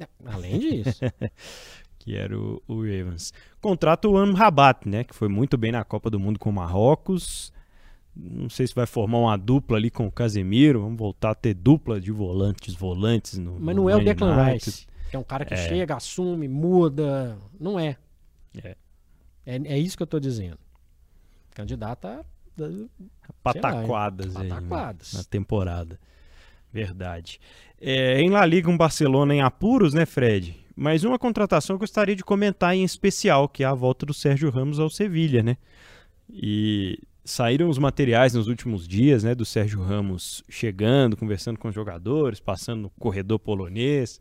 É, 0.00 0.06
Além 0.26 0.58
disso. 0.58 1.00
Que 1.96 2.16
era 2.16 2.38
o, 2.38 2.62
o 2.68 2.84
Evans. 2.84 3.32
Contrata 3.62 4.06
o 4.06 4.18
Amrabat, 4.18 4.86
né? 4.86 5.04
Que 5.04 5.14
foi 5.14 5.26
muito 5.26 5.56
bem 5.56 5.72
na 5.72 5.82
Copa 5.84 6.10
do 6.10 6.20
Mundo 6.20 6.38
com 6.38 6.50
o 6.50 6.52
Marrocos. 6.52 7.50
Não 8.14 8.50
sei 8.50 8.66
se 8.66 8.74
vai 8.74 8.84
formar 8.84 9.16
uma 9.20 9.38
dupla 9.38 9.78
ali 9.78 9.90
com 9.90 10.06
o 10.06 10.12
Casemiro. 10.12 10.82
Vamos 10.82 10.98
voltar 10.98 11.30
a 11.30 11.34
ter 11.34 11.54
dupla 11.54 11.98
de 11.98 12.12
volantes, 12.12 12.74
volantes 12.74 13.38
no. 13.38 13.58
Mas 13.58 13.74
no 13.74 13.84
não 13.84 13.88
é 13.90 13.96
o 13.96 14.04
Declan. 14.04 14.52
Rice, 14.52 14.86
que 15.08 15.16
é 15.16 15.18
um 15.18 15.24
cara 15.24 15.46
que 15.46 15.54
É. 15.54 15.56
chega, 15.56 15.96
assume, 15.96 16.46
muda. 16.46 17.38
Não 17.58 17.80
é. 17.80 17.96
É. 18.62 18.76
É, 19.46 19.56
é 19.56 19.78
isso 19.78 19.96
que 19.96 20.02
eu 20.02 20.06
tô 20.06 20.20
dizendo. 20.20 20.58
Candidato 21.54 22.04
a. 22.06 22.22
pataquadas, 23.42 24.36
aí, 24.36 24.42
né, 24.44 24.54
Pataquadas. 24.56 25.12
na 25.14 25.24
temporada. 25.24 25.98
Verdade. 26.70 27.40
É, 27.86 28.18
em 28.18 28.30
La 28.30 28.46
Liga, 28.46 28.70
um 28.70 28.78
Barcelona 28.78 29.34
em 29.34 29.42
apuros, 29.42 29.92
né, 29.92 30.06
Fred? 30.06 30.56
Mas 30.74 31.04
uma 31.04 31.18
contratação 31.18 31.74
eu 31.74 31.78
gostaria 31.78 32.16
de 32.16 32.24
comentar 32.24 32.74
em 32.74 32.82
especial, 32.82 33.46
que 33.46 33.62
é 33.62 33.66
a 33.66 33.74
volta 33.74 34.06
do 34.06 34.14
Sérgio 34.14 34.48
Ramos 34.48 34.80
ao 34.80 34.88
Sevilha, 34.88 35.42
né? 35.42 35.58
E 36.32 36.98
saíram 37.22 37.68
os 37.68 37.76
materiais 37.76 38.32
nos 38.32 38.48
últimos 38.48 38.88
dias, 38.88 39.22
né, 39.22 39.34
do 39.34 39.44
Sérgio 39.44 39.82
Ramos 39.82 40.42
chegando, 40.48 41.14
conversando 41.14 41.58
com 41.58 41.68
os 41.68 41.74
jogadores, 41.74 42.40
passando 42.40 42.80
no 42.84 42.90
corredor 42.98 43.38
polonês. 43.38 44.18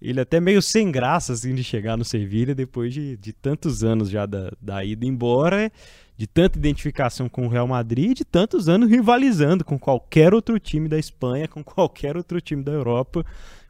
Ele 0.00 0.20
até 0.20 0.38
meio 0.40 0.60
sem 0.60 0.90
graça, 0.90 1.32
assim, 1.32 1.54
de 1.54 1.64
chegar 1.64 1.96
no 1.96 2.04
Sevilha 2.04 2.54
depois 2.54 2.92
de, 2.92 3.16
de 3.16 3.32
tantos 3.32 3.82
anos 3.82 4.10
já 4.10 4.26
da, 4.26 4.52
da 4.60 4.84
ida 4.84 5.06
embora, 5.06 5.72
de 6.16 6.26
tanta 6.26 6.58
identificação 6.58 7.28
com 7.28 7.46
o 7.46 7.48
Real 7.48 7.66
Madrid, 7.66 8.10
e 8.10 8.14
de 8.14 8.24
tantos 8.24 8.68
anos 8.68 8.90
rivalizando 8.90 9.64
com 9.64 9.78
qualquer 9.78 10.34
outro 10.34 10.58
time 10.58 10.88
da 10.88 10.98
Espanha, 10.98 11.48
com 11.48 11.64
qualquer 11.64 12.16
outro 12.16 12.40
time 12.40 12.62
da 12.62 12.72
Europa, 12.72 13.24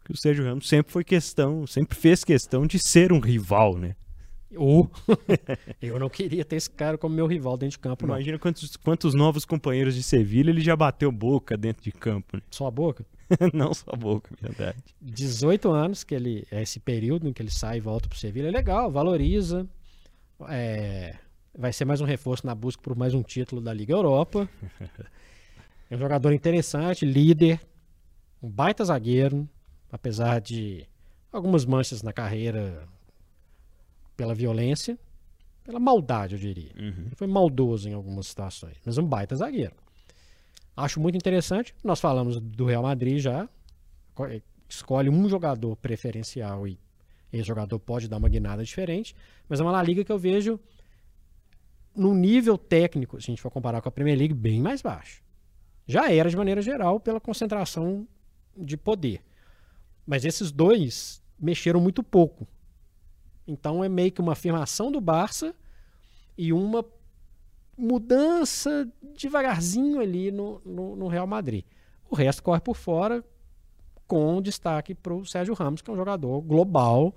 que 0.04 0.12
o 0.12 0.16
Sérgio 0.16 0.44
Ramos 0.44 0.68
sempre 0.68 0.92
foi 0.92 1.04
questão, 1.04 1.66
sempre 1.66 1.96
fez 1.96 2.24
questão 2.24 2.66
de 2.66 2.78
ser 2.78 3.12
um 3.12 3.20
rival, 3.20 3.76
né? 3.76 3.94
Uh, 4.52 4.88
eu 5.82 5.98
não 5.98 6.08
queria 6.08 6.44
ter 6.44 6.56
esse 6.56 6.70
cara 6.70 6.96
como 6.96 7.14
meu 7.14 7.26
rival 7.26 7.56
dentro 7.56 7.72
de 7.72 7.78
campo, 7.78 8.06
não. 8.06 8.14
Imagina 8.14 8.38
quantos, 8.38 8.76
quantos 8.76 9.14
novos 9.14 9.44
companheiros 9.44 9.94
de 9.94 10.02
Sevilha 10.02 10.50
ele 10.50 10.60
já 10.60 10.76
bateu 10.76 11.10
boca 11.10 11.56
dentro 11.56 11.82
de 11.82 11.92
campo. 11.92 12.36
Né? 12.36 12.42
Só 12.50 12.66
a 12.66 12.70
boca? 12.70 13.04
não 13.52 13.74
só 13.74 13.92
boca, 13.92 14.34
verdade. 14.40 14.78
18 15.00 15.70
anos, 15.70 16.04
que 16.04 16.14
ele 16.14 16.46
é 16.50 16.62
esse 16.62 16.78
período 16.80 17.28
em 17.28 17.32
que 17.32 17.42
ele 17.42 17.50
sai 17.50 17.78
e 17.78 17.80
volta 17.80 18.08
pro 18.08 18.18
Sevilha, 18.18 18.48
é 18.48 18.50
legal, 18.50 18.90
valoriza. 18.90 19.66
É, 20.48 21.16
vai 21.56 21.72
ser 21.72 21.84
mais 21.84 22.00
um 22.00 22.04
reforço 22.04 22.46
na 22.46 22.54
busca 22.54 22.82
por 22.82 22.96
mais 22.96 23.14
um 23.14 23.22
título 23.22 23.60
da 23.60 23.72
Liga 23.72 23.92
Europa. 23.92 24.48
É 25.88 25.94
um 25.94 26.00
jogador 26.00 26.32
interessante, 26.32 27.06
líder, 27.06 27.60
um 28.42 28.50
baita 28.50 28.84
zagueiro, 28.84 29.48
apesar 29.88 30.40
de 30.40 30.84
algumas 31.32 31.64
manchas 31.64 32.02
na 32.02 32.12
carreira 32.12 32.88
pela 34.16 34.34
violência, 34.34 34.98
pela 35.62 35.78
maldade, 35.78 36.34
eu 36.34 36.40
diria. 36.40 36.72
Uhum. 36.76 37.04
Ele 37.06 37.14
foi 37.14 37.28
maldoso 37.28 37.88
em 37.88 37.92
algumas 37.92 38.26
situações, 38.26 38.76
mas 38.84 38.98
um 38.98 39.06
baita 39.06 39.36
zagueiro. 39.36 39.76
Acho 40.76 41.00
muito 41.00 41.16
interessante. 41.16 41.74
Nós 41.82 42.00
falamos 42.00 42.38
do 42.38 42.66
Real 42.66 42.82
Madrid 42.82 43.18
já. 43.18 43.48
Escolhe 44.68 45.08
um 45.08 45.28
jogador 45.28 45.76
preferencial 45.76 46.66
e 46.68 46.78
esse 47.32 47.44
jogador 47.44 47.78
pode 47.78 48.08
dar 48.08 48.18
uma 48.18 48.28
guinada 48.28 48.64
diferente, 48.64 49.14
mas 49.48 49.60
é 49.60 49.62
uma 49.62 49.72
La 49.72 49.82
Liga 49.82 50.04
que 50.04 50.12
eu 50.12 50.18
vejo 50.18 50.60
num 51.94 52.14
nível 52.14 52.58
técnico, 52.58 53.20
se 53.20 53.30
a 53.30 53.32
gente 53.32 53.42
for 53.42 53.50
comparar 53.50 53.80
com 53.80 53.88
a 53.88 53.92
Premier 53.92 54.18
League, 54.18 54.34
bem 54.34 54.60
mais 54.60 54.82
baixo. 54.82 55.22
Já 55.86 56.10
era 56.12 56.28
de 56.28 56.36
maneira 56.36 56.60
geral 56.60 57.00
pela 57.00 57.20
concentração 57.20 58.06
de 58.56 58.76
poder. 58.76 59.22
Mas 60.06 60.24
esses 60.24 60.52
dois 60.52 61.22
mexeram 61.38 61.80
muito 61.80 62.02
pouco. 62.02 62.46
Então 63.46 63.82
é 63.82 63.88
meio 63.88 64.12
que 64.12 64.20
uma 64.20 64.32
afirmação 64.32 64.90
do 64.90 65.00
Barça 65.00 65.54
e 66.36 66.52
uma 66.52 66.84
mudança 67.76 68.88
devagarzinho 69.16 70.00
ali 70.00 70.30
no, 70.30 70.60
no, 70.64 70.96
no 70.96 71.08
Real 71.08 71.26
Madrid. 71.26 71.64
O 72.08 72.14
resto 72.14 72.42
corre 72.42 72.60
por 72.60 72.76
fora, 72.76 73.24
com 74.06 74.40
destaque 74.40 74.94
para 74.94 75.12
o 75.12 75.26
Sérgio 75.26 75.54
Ramos, 75.54 75.82
que 75.82 75.90
é 75.90 75.92
um 75.92 75.96
jogador 75.96 76.40
global 76.40 77.14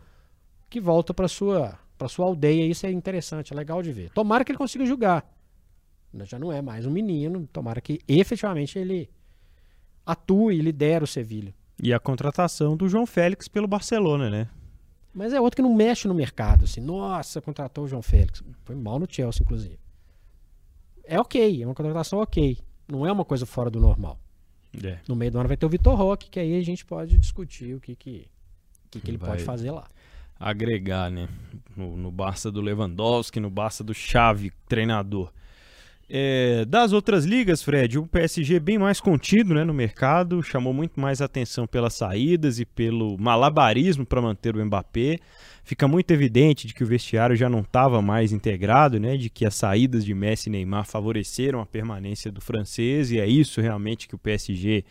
que 0.69 0.81
volta 0.81 1.13
para 1.13 1.27
sua 1.27 1.77
para 1.97 2.07
sua 2.07 2.25
aldeia. 2.25 2.65
Isso 2.65 2.85
é 2.85 2.91
interessante, 2.91 3.53
é 3.53 3.55
legal 3.55 3.83
de 3.83 3.91
ver. 3.91 4.09
Tomara 4.11 4.45
que 4.45 4.51
ele 4.51 4.57
consiga 4.57 4.85
jogar. 4.85 5.29
Já 6.23 6.39
não 6.39 6.51
é 6.51 6.61
mais 6.61 6.85
um 6.85 6.91
menino. 6.91 7.47
Tomara 7.51 7.81
que 7.81 7.99
efetivamente 8.07 8.79
ele 8.79 9.09
atue 10.05 10.55
e 10.55 10.61
lidere 10.61 11.03
o 11.03 11.07
Sevilha. 11.07 11.53
E 11.81 11.93
a 11.93 11.99
contratação 11.99 12.75
do 12.75 12.87
João 12.87 13.05
Félix 13.05 13.47
pelo 13.47 13.67
Barcelona, 13.67 14.29
né? 14.29 14.47
Mas 15.13 15.33
é 15.33 15.41
outro 15.41 15.57
que 15.57 15.61
não 15.61 15.73
mexe 15.73 16.07
no 16.07 16.13
mercado, 16.13 16.63
assim. 16.63 16.81
Nossa, 16.81 17.41
contratou 17.41 17.83
o 17.83 17.87
João 17.87 18.01
Félix. 18.01 18.41
Foi 18.63 18.75
mal 18.75 18.97
no 18.97 19.07
Chelsea, 19.09 19.43
inclusive. 19.43 19.77
É 21.09 21.19
ok, 21.19 21.63
é 21.63 21.65
uma 21.65 21.73
contratação 21.73 22.19
ok. 22.19 22.59
Não 22.87 23.03
é 23.03 23.11
uma 23.11 23.25
coisa 23.25 23.43
fora 23.43 23.67
do 23.71 23.79
normal. 23.79 24.19
É. 24.83 24.99
No 25.07 25.15
meio 25.15 25.31
do 25.31 25.39
ano 25.39 25.47
vai 25.47 25.57
ter 25.57 25.65
o 25.65 25.69
Vitor 25.69 25.95
Roque, 25.95 26.29
que 26.29 26.39
aí 26.39 26.55
a 26.55 26.61
gente 26.61 26.85
pode 26.85 27.17
discutir 27.17 27.73
o 27.73 27.79
que, 27.79 27.95
que, 27.95 28.27
que, 28.91 28.99
que 28.99 29.09
ele 29.09 29.17
Vai. 29.17 29.31
pode 29.31 29.43
fazer 29.43 29.71
lá. 29.71 29.87
Agregar, 30.39 31.09
né? 31.09 31.27
No, 31.75 31.97
no 31.97 32.11
Barça 32.11 32.51
do 32.51 32.61
Lewandowski, 32.61 33.39
no 33.39 33.49
Barça 33.49 33.83
do 33.83 33.91
Xavi, 33.91 34.51
treinador. 34.67 35.33
É, 36.09 36.65
das 36.65 36.91
outras 36.91 37.23
ligas, 37.23 37.61
Fred, 37.61 37.99
o 37.99 38.07
PSG 38.07 38.59
bem 38.59 38.79
mais 38.79 38.99
contido 38.99 39.53
né, 39.53 39.63
no 39.63 39.73
mercado, 39.73 40.41
chamou 40.41 40.73
muito 40.73 40.99
mais 40.99 41.21
atenção 41.21 41.67
pelas 41.67 41.93
saídas 41.93 42.59
e 42.59 42.65
pelo 42.65 43.15
malabarismo 43.19 44.05
para 44.05 44.21
manter 44.21 44.55
o 44.55 44.65
Mbappé. 44.65 45.19
Fica 45.63 45.87
muito 45.87 46.09
evidente 46.09 46.65
de 46.65 46.73
que 46.73 46.83
o 46.83 46.87
vestiário 46.87 47.35
já 47.35 47.47
não 47.47 47.59
estava 47.59 48.01
mais 48.01 48.31
integrado, 48.31 48.99
né, 48.99 49.15
de 49.17 49.29
que 49.29 49.45
as 49.45 49.53
saídas 49.53 50.03
de 50.03 50.15
Messi 50.15 50.49
e 50.49 50.51
Neymar 50.51 50.85
favoreceram 50.85 51.61
a 51.61 51.65
permanência 51.65 52.31
do 52.31 52.41
francês, 52.41 53.11
e 53.11 53.19
é 53.19 53.27
isso 53.27 53.61
realmente 53.61 54.07
que 54.07 54.15
o 54.15 54.17
PSG 54.17 54.83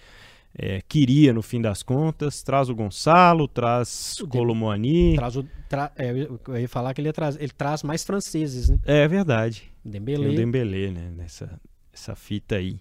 é, 0.57 0.81
queria 0.89 1.33
no 1.33 1.43
fim 1.43 1.61
das 1.61 1.83
contas. 1.83 2.43
Traz 2.43 2.69
o 2.69 2.75
Gonçalo, 2.77 3.47
traz 3.49 4.19
O 4.21 4.29
Colomboani. 4.29 5.15
Traz 5.17 5.37
o, 5.37 5.45
tra- 5.69 5.91
é, 5.97 6.11
eu 6.13 6.57
ia 6.59 6.69
falar 6.69 6.95
que 6.95 7.01
ele, 7.01 7.13
traz- 7.13 7.37
ele 7.41 7.53
traz 7.57 7.83
mais 7.83 8.05
franceses, 8.05 8.69
né? 8.71 8.79
É 8.85 9.07
verdade. 9.09 9.65
Tem 9.91 10.01
Dembélé. 10.01 10.29
o 10.29 10.35
Dembélé, 10.35 10.91
né, 10.91 11.11
nessa 11.17 11.61
essa 11.93 12.15
fita 12.15 12.57
aí. 12.57 12.81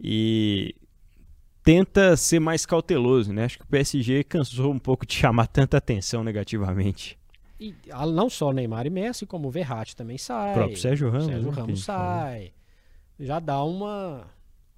E 0.00 0.74
tenta 1.62 2.16
ser 2.16 2.40
mais 2.40 2.64
cauteloso, 2.64 3.32
né? 3.32 3.44
Acho 3.44 3.58
que 3.58 3.64
o 3.64 3.68
PSG 3.68 4.24
cansou 4.24 4.72
um 4.72 4.78
pouco 4.78 5.06
de 5.06 5.14
chamar 5.14 5.46
tanta 5.46 5.76
atenção 5.76 6.24
negativamente. 6.24 7.18
E, 7.58 7.74
ah, 7.90 8.06
não 8.06 8.30
só 8.30 8.52
Neymar 8.52 8.86
e 8.86 8.90
Messi, 8.90 9.26
como 9.26 9.48
o 9.48 9.50
Verratti 9.50 9.94
também 9.94 10.16
sai. 10.16 10.52
O 10.52 10.54
próprio 10.54 10.78
Sérgio 10.78 11.10
Ramos, 11.10 11.26
Sérgio 11.26 11.50
né, 11.50 11.56
Ramos 11.56 11.78
gente 11.78 11.84
falou. 11.84 12.20
sai. 12.22 12.52
Já 13.18 13.38
dá 13.38 13.62
uma, 13.62 14.26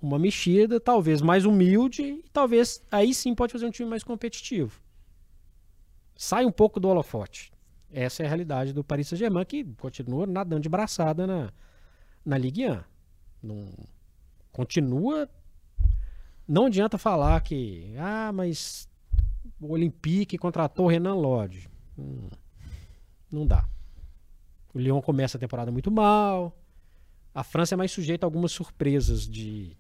uma 0.01 0.19
mexida, 0.19 0.81
talvez 0.81 1.23
mais 1.23 1.45
humilde, 1.45 2.03
e 2.03 2.25
talvez 2.33 2.83
aí 2.91 3.15
sim 3.15 3.37
pode 3.37 3.53
fazer 3.53 3.67
um 3.67 3.71
time 3.71 3.89
mais 3.89 4.03
competitivo. 4.03 4.81
Sai 6.17 6.45
um 6.45 6.51
pouco 6.51 6.81
do 6.81 6.89
holofote. 6.89 7.52
Essa 7.93 8.23
é 8.23 8.27
a 8.27 8.29
realidade 8.29 8.73
do 8.73 8.83
Paris 8.83 9.09
Saint-Germain, 9.09 9.45
que 9.45 9.65
continua 9.75 10.27
nadando 10.27 10.63
de 10.63 10.69
braçada 10.69 11.27
na, 11.27 11.53
na 12.25 12.39
Ligue 12.39 12.67
1. 12.67 12.81
Não, 13.43 13.69
continua. 14.51 15.29
Não 16.49 16.67
adianta 16.67 16.97
falar 16.97 17.39
que. 17.43 17.95
Ah, 17.99 18.33
mas 18.33 18.89
o 19.61 19.73
Olympique 19.73 20.39
contratou 20.39 20.87
o 20.87 20.89
Renan 20.89 21.15
Lodge. 21.15 21.69
Hum, 21.99 22.31
não 23.31 23.47
dá. 23.47 23.69
O 24.73 24.79
Lyon 24.79 25.03
começa 25.03 25.37
a 25.37 25.41
temporada 25.41 25.71
muito 25.71 25.91
mal. 25.91 26.57
A 27.35 27.45
França 27.45 27.75
é 27.75 27.77
mais 27.77 27.93
sujeita 27.93 28.25
a 28.25 28.27
algumas 28.27 28.53
surpresas 28.53 29.29
de, 29.29 29.77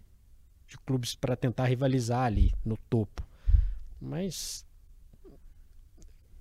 de 0.66 0.78
clubes 0.84 1.14
para 1.14 1.34
tentar 1.34 1.64
rivalizar 1.64 2.24
ali 2.24 2.52
no 2.62 2.76
topo. 2.76 3.26
Mas 3.98 4.66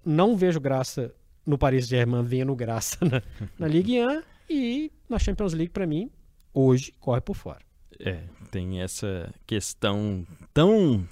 não 0.03 0.35
vejo 0.35 0.59
graça 0.59 1.13
no 1.45 1.57
Paris 1.57 1.85
Saint-Germain 1.85 2.23
vendo 2.23 2.55
graça 2.55 2.97
na, 3.05 3.21
na 3.57 3.67
Ligue 3.67 3.99
1 4.03 4.21
e 4.49 4.91
na 5.09 5.17
Champions 5.19 5.53
League 5.53 5.71
para 5.71 5.87
mim 5.87 6.09
hoje 6.53 6.93
corre 6.99 7.21
por 7.21 7.35
fora. 7.35 7.61
É, 7.99 8.23
tem 8.49 8.81
essa 8.81 9.33
questão 9.45 10.25
tão 10.53 11.07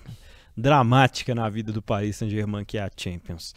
dramática 0.55 1.33
na 1.35 1.47
vida 1.49 1.71
do 1.71 1.81
Paris 1.81 2.17
Saint-Germain 2.17 2.65
que 2.65 2.77
é 2.77 2.81
a 2.81 2.91
Champions. 2.95 3.53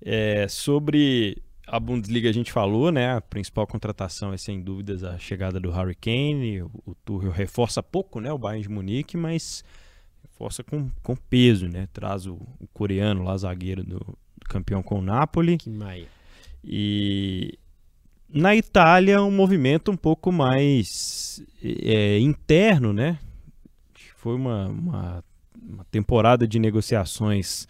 É, 0.00 0.46
sobre 0.48 1.42
a 1.66 1.78
Bundesliga 1.78 2.28
a 2.28 2.32
gente 2.32 2.52
falou, 2.52 2.90
né? 2.90 3.14
A 3.14 3.20
principal 3.20 3.66
contratação 3.66 4.32
é 4.32 4.36
sem 4.36 4.60
dúvidas 4.60 5.04
a 5.04 5.18
chegada 5.18 5.60
do 5.60 5.70
Harry 5.70 5.94
Kane. 5.94 6.62
O, 6.62 6.70
o 6.86 6.94
Tuchel 6.94 7.30
reforça 7.30 7.82
pouco, 7.82 8.20
né? 8.20 8.32
O 8.32 8.38
Bayern 8.38 8.62
de 8.62 8.68
Munique, 8.68 9.16
mas 9.16 9.64
reforça 10.22 10.64
com, 10.64 10.90
com 11.02 11.14
peso, 11.14 11.68
né? 11.68 11.88
Traz 11.92 12.26
o, 12.26 12.34
o 12.58 12.66
coreano 12.72 13.22
lá, 13.22 13.36
zagueiro 13.36 13.84
do, 13.84 14.18
campeão 14.48 14.82
com 14.82 14.98
o 14.98 15.02
Napoli. 15.02 15.58
Que 15.58 15.70
maia. 15.70 16.06
E 16.64 17.58
na 18.32 18.54
Itália 18.56 19.22
um 19.22 19.30
movimento 19.30 19.90
um 19.90 19.96
pouco 19.96 20.32
mais 20.32 21.44
é, 21.62 22.18
interno, 22.18 22.92
né? 22.92 23.18
Foi 24.16 24.34
uma, 24.34 24.68
uma, 24.68 25.24
uma 25.60 25.84
temporada 25.90 26.46
de 26.46 26.58
negociações. 26.58 27.66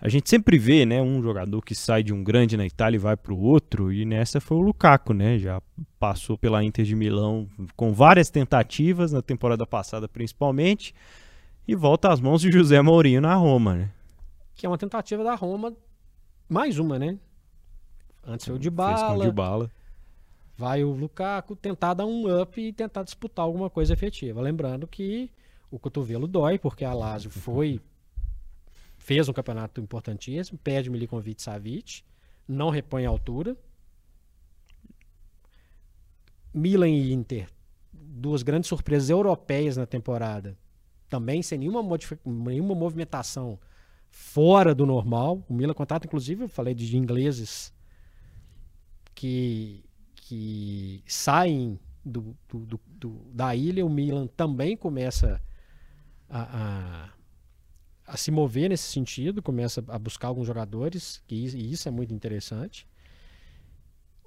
A 0.00 0.08
gente 0.08 0.28
sempre 0.28 0.58
vê, 0.58 0.84
né, 0.84 1.00
um 1.00 1.22
jogador 1.22 1.62
que 1.62 1.74
sai 1.74 2.02
de 2.02 2.12
um 2.12 2.24
grande 2.24 2.56
na 2.56 2.66
Itália 2.66 2.96
e 2.96 3.00
vai 3.00 3.16
para 3.16 3.32
o 3.32 3.40
outro, 3.40 3.92
e 3.92 4.04
nessa 4.04 4.40
foi 4.40 4.56
o 4.56 4.60
Lukaku, 4.60 5.14
né? 5.14 5.38
Já 5.38 5.62
passou 5.98 6.36
pela 6.36 6.62
Inter 6.62 6.84
de 6.84 6.96
Milão 6.96 7.48
com 7.76 7.92
várias 7.92 8.28
tentativas 8.28 9.12
na 9.12 9.22
temporada 9.22 9.64
passada, 9.64 10.08
principalmente, 10.08 10.92
e 11.66 11.74
volta 11.76 12.12
às 12.12 12.20
mãos 12.20 12.42
de 12.42 12.50
José 12.50 12.82
Mourinho 12.82 13.20
na 13.20 13.34
Roma, 13.34 13.76
né? 13.76 13.90
Que 14.62 14.66
é 14.66 14.68
uma 14.68 14.78
tentativa 14.78 15.24
da 15.24 15.34
Roma, 15.34 15.76
mais 16.48 16.78
uma, 16.78 16.96
né? 16.96 17.18
Antes 18.24 18.46
foi 18.46 18.54
o 18.54 18.58
de 18.60 18.70
bala, 18.70 19.26
de 19.26 19.32
bala. 19.32 19.68
vai 20.56 20.84
o 20.84 20.92
Lukaku 20.92 21.56
tentar 21.56 21.94
dar 21.94 22.06
um 22.06 22.40
up 22.40 22.60
e 22.60 22.72
tentar 22.72 23.02
disputar 23.02 23.44
alguma 23.44 23.68
coisa 23.68 23.92
efetiva. 23.92 24.40
Lembrando 24.40 24.86
que 24.86 25.32
o 25.68 25.80
cotovelo 25.80 26.28
dói, 26.28 26.60
porque 26.60 26.84
a 26.84 26.94
Lazio 26.94 27.28
foi 27.42 27.80
fez 28.98 29.28
um 29.28 29.32
campeonato 29.32 29.80
importantíssimo, 29.80 30.56
perde 30.62 30.88
Milinkovic 30.90 31.42
Savic, 31.42 32.04
não 32.46 32.70
repõe 32.70 33.04
a 33.04 33.08
altura. 33.08 33.56
Milan 36.54 36.88
e 36.88 37.12
Inter, 37.12 37.48
duas 37.92 38.44
grandes 38.44 38.68
surpresas 38.68 39.10
europeias 39.10 39.76
na 39.76 39.86
temporada, 39.86 40.56
também 41.08 41.42
sem 41.42 41.58
nenhuma, 41.58 41.82
nenhuma 42.24 42.76
movimentação 42.76 43.58
fora 44.12 44.74
do 44.76 44.86
normal. 44.86 45.44
O 45.48 45.54
Milan 45.54 45.74
contrata, 45.74 46.06
inclusive, 46.06 46.44
eu 46.44 46.48
falei 46.48 46.74
de 46.74 46.96
ingleses 46.96 47.74
que, 49.14 49.84
que 50.14 51.02
saem 51.06 51.78
do, 52.04 52.36
do- 52.48 52.80
do- 52.86 53.30
da 53.32 53.54
ilha, 53.56 53.84
o 53.86 53.90
Milan 53.90 54.26
também 54.28 54.76
começa 54.76 55.40
a, 56.28 57.06
a, 57.06 57.10
a 58.06 58.16
se 58.16 58.30
mover 58.30 58.70
nesse 58.70 58.90
sentido, 58.92 59.42
começa 59.42 59.84
a 59.88 59.98
buscar 59.98 60.28
alguns 60.28 60.46
jogadores, 60.46 61.22
que, 61.26 61.34
e 61.36 61.72
isso 61.72 61.88
é 61.88 61.92
muito 61.92 62.14
interessante. 62.14 62.86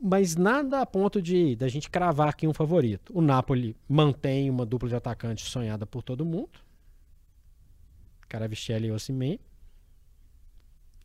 mas 0.01 0.35
nada 0.35 0.81
a 0.81 0.85
ponto 0.85 1.21
de 1.21 1.55
da 1.55 1.67
gente 1.67 1.89
cravar 1.89 2.29
aqui 2.29 2.47
um 2.47 2.53
favorito. 2.53 3.11
O 3.17 3.21
Napoli 3.21 3.75
mantém 3.87 4.49
uma 4.49 4.65
dupla 4.65 4.89
de 4.89 4.95
atacantes 4.95 5.45
sonhada 5.49 5.85
por 5.85 6.03
todo 6.03 6.25
mundo. 6.25 6.59
Caravichelli 8.27 8.87
e 8.87 8.91
Osimhen. 8.91 9.39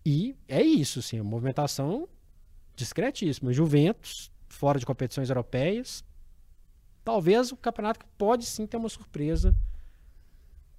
E 0.05 0.35
é 0.49 0.63
isso, 0.63 1.03
sim, 1.03 1.19
a 1.19 1.25
movimentação 1.25 2.09
discretíssima. 2.75 3.53
Juventus, 3.53 4.31
fora 4.49 4.79
de 4.79 4.87
competições 4.87 5.29
europeias. 5.29 6.05
Talvez 7.05 7.53
o 7.53 7.57
campeonato 7.57 8.05
pode 8.17 8.47
sim 8.47 8.67
ter 8.67 8.77
uma 8.77 8.89
surpresa 8.89 9.55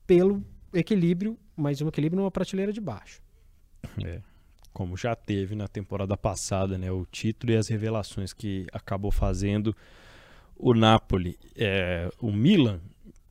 pelo 0.05 0.43
equilíbrio, 0.73 1.37
mas 1.55 1.81
um 1.81 1.87
equilíbrio 1.87 2.19
numa 2.19 2.31
prateleira 2.31 2.73
de 2.73 2.81
baixo. 2.81 3.21
É, 4.03 4.21
como 4.73 4.95
já 4.97 5.15
teve 5.15 5.55
na 5.55 5.67
temporada 5.67 6.15
passada, 6.15 6.77
né? 6.77 6.91
O 6.91 7.05
título 7.05 7.53
e 7.53 7.57
as 7.57 7.67
revelações 7.67 8.33
que 8.33 8.65
acabou 8.71 9.11
fazendo 9.11 9.75
o 10.55 10.73
Napoli. 10.73 11.37
É, 11.55 12.09
o 12.19 12.31
Milan 12.31 12.79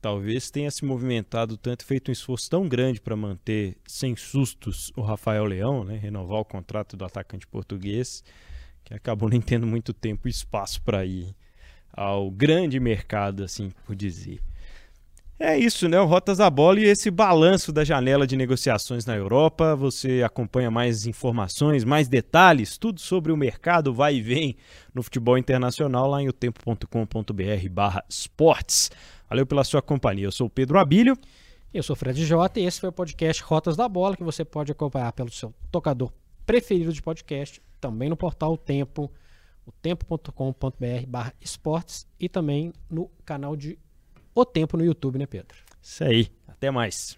talvez 0.01 0.51
tenha 0.51 0.71
se 0.71 0.85
movimentado 0.85 1.57
tanto, 1.57 1.85
feito 1.85 2.11
um 2.11 2.13
esforço 2.13 2.49
tão 2.49 2.69
grande 2.69 3.01
para 3.01 3.15
manter 3.15 3.77
sem 3.87 4.17
sustos 4.17 4.93
o 4.97 5.03
Rafael 5.03 5.45
Leão, 5.45 5.85
né? 5.85 5.97
Renovar 5.97 6.41
o 6.41 6.45
contrato 6.45 6.97
do 6.97 7.05
atacante 7.05 7.47
português, 7.47 8.25
que 8.85 8.95
acabou 8.95 9.29
nem 9.29 9.41
tendo 9.41 9.67
muito 9.67 9.93
tempo 9.93 10.27
e 10.27 10.31
espaço 10.31 10.83
para 10.83 11.05
ir 11.05 11.35
ao 11.93 12.31
grande 12.31 12.81
mercado, 12.81 13.45
assim 13.45 13.71
por 13.85 13.95
dizer. 13.95 14.41
É 15.43 15.59
isso, 15.59 15.89
né? 15.89 15.99
O 15.99 16.05
Rotas 16.05 16.37
da 16.37 16.51
Bola 16.51 16.81
e 16.81 16.85
esse 16.85 17.11
balanço 17.11 17.73
da 17.73 17.83
janela 17.83 18.27
de 18.27 18.37
negociações 18.37 19.07
na 19.07 19.17
Europa. 19.17 19.75
Você 19.75 20.23
acompanha 20.23 20.71
mais 20.71 21.07
informações, 21.07 21.83
mais 21.83 22.09
detalhes, 22.09 22.77
tudo 22.77 23.01
sobre 23.01 23.33
o 23.33 23.37
mercado 23.39 23.95
vai 23.95 24.17
e 24.17 24.21
vem 24.21 24.57
no 24.95 25.03
futebol 25.03 25.39
internacional 25.39 26.11
lá 26.11 26.21
em 26.21 26.29
otempo.com.br 26.29 27.69
barra 27.71 28.05
esportes. 28.07 28.91
Valeu 29.31 29.47
pela 29.47 29.63
sua 29.63 29.81
companhia. 29.81 30.27
Eu 30.27 30.33
sou 30.33 30.49
o 30.49 30.51
Pedro 30.51 30.77
Abílio. 30.77 31.17
Eu 31.73 31.85
sou 31.85 31.95
o 31.95 31.97
Fred 31.97 32.27
Jota 32.27 32.59
e 32.59 32.65
esse 32.65 32.81
foi 32.81 32.89
o 32.89 32.93
podcast 32.93 33.41
Rotas 33.45 33.77
da 33.77 33.89
Bola 33.89 34.17
que 34.17 34.25
você 34.25 34.45
pode 34.45 34.73
acompanhar 34.73 35.13
pelo 35.13 35.31
seu 35.31 35.55
tocador 35.71 36.13
preferido 36.45 36.93
de 36.93 37.01
podcast, 37.01 37.63
também 37.81 38.09
no 38.09 38.17
portal 38.17 38.55
o 38.55 38.59
Tempo, 38.59 39.09
o 39.65 39.71
tempo.com.br 39.71 41.07
barra 41.07 41.33
esportes 41.41 42.09
e 42.19 42.29
também 42.29 42.73
no 42.91 43.09
canal 43.25 43.55
de 43.55 43.79
o 44.35 44.45
Tempo 44.45 44.77
no 44.77 44.85
YouTube, 44.85 45.17
né, 45.17 45.27
Pedro? 45.27 45.57
Isso 45.81 46.03
aí. 46.03 46.29
Até 46.49 46.73
mais. 46.73 47.17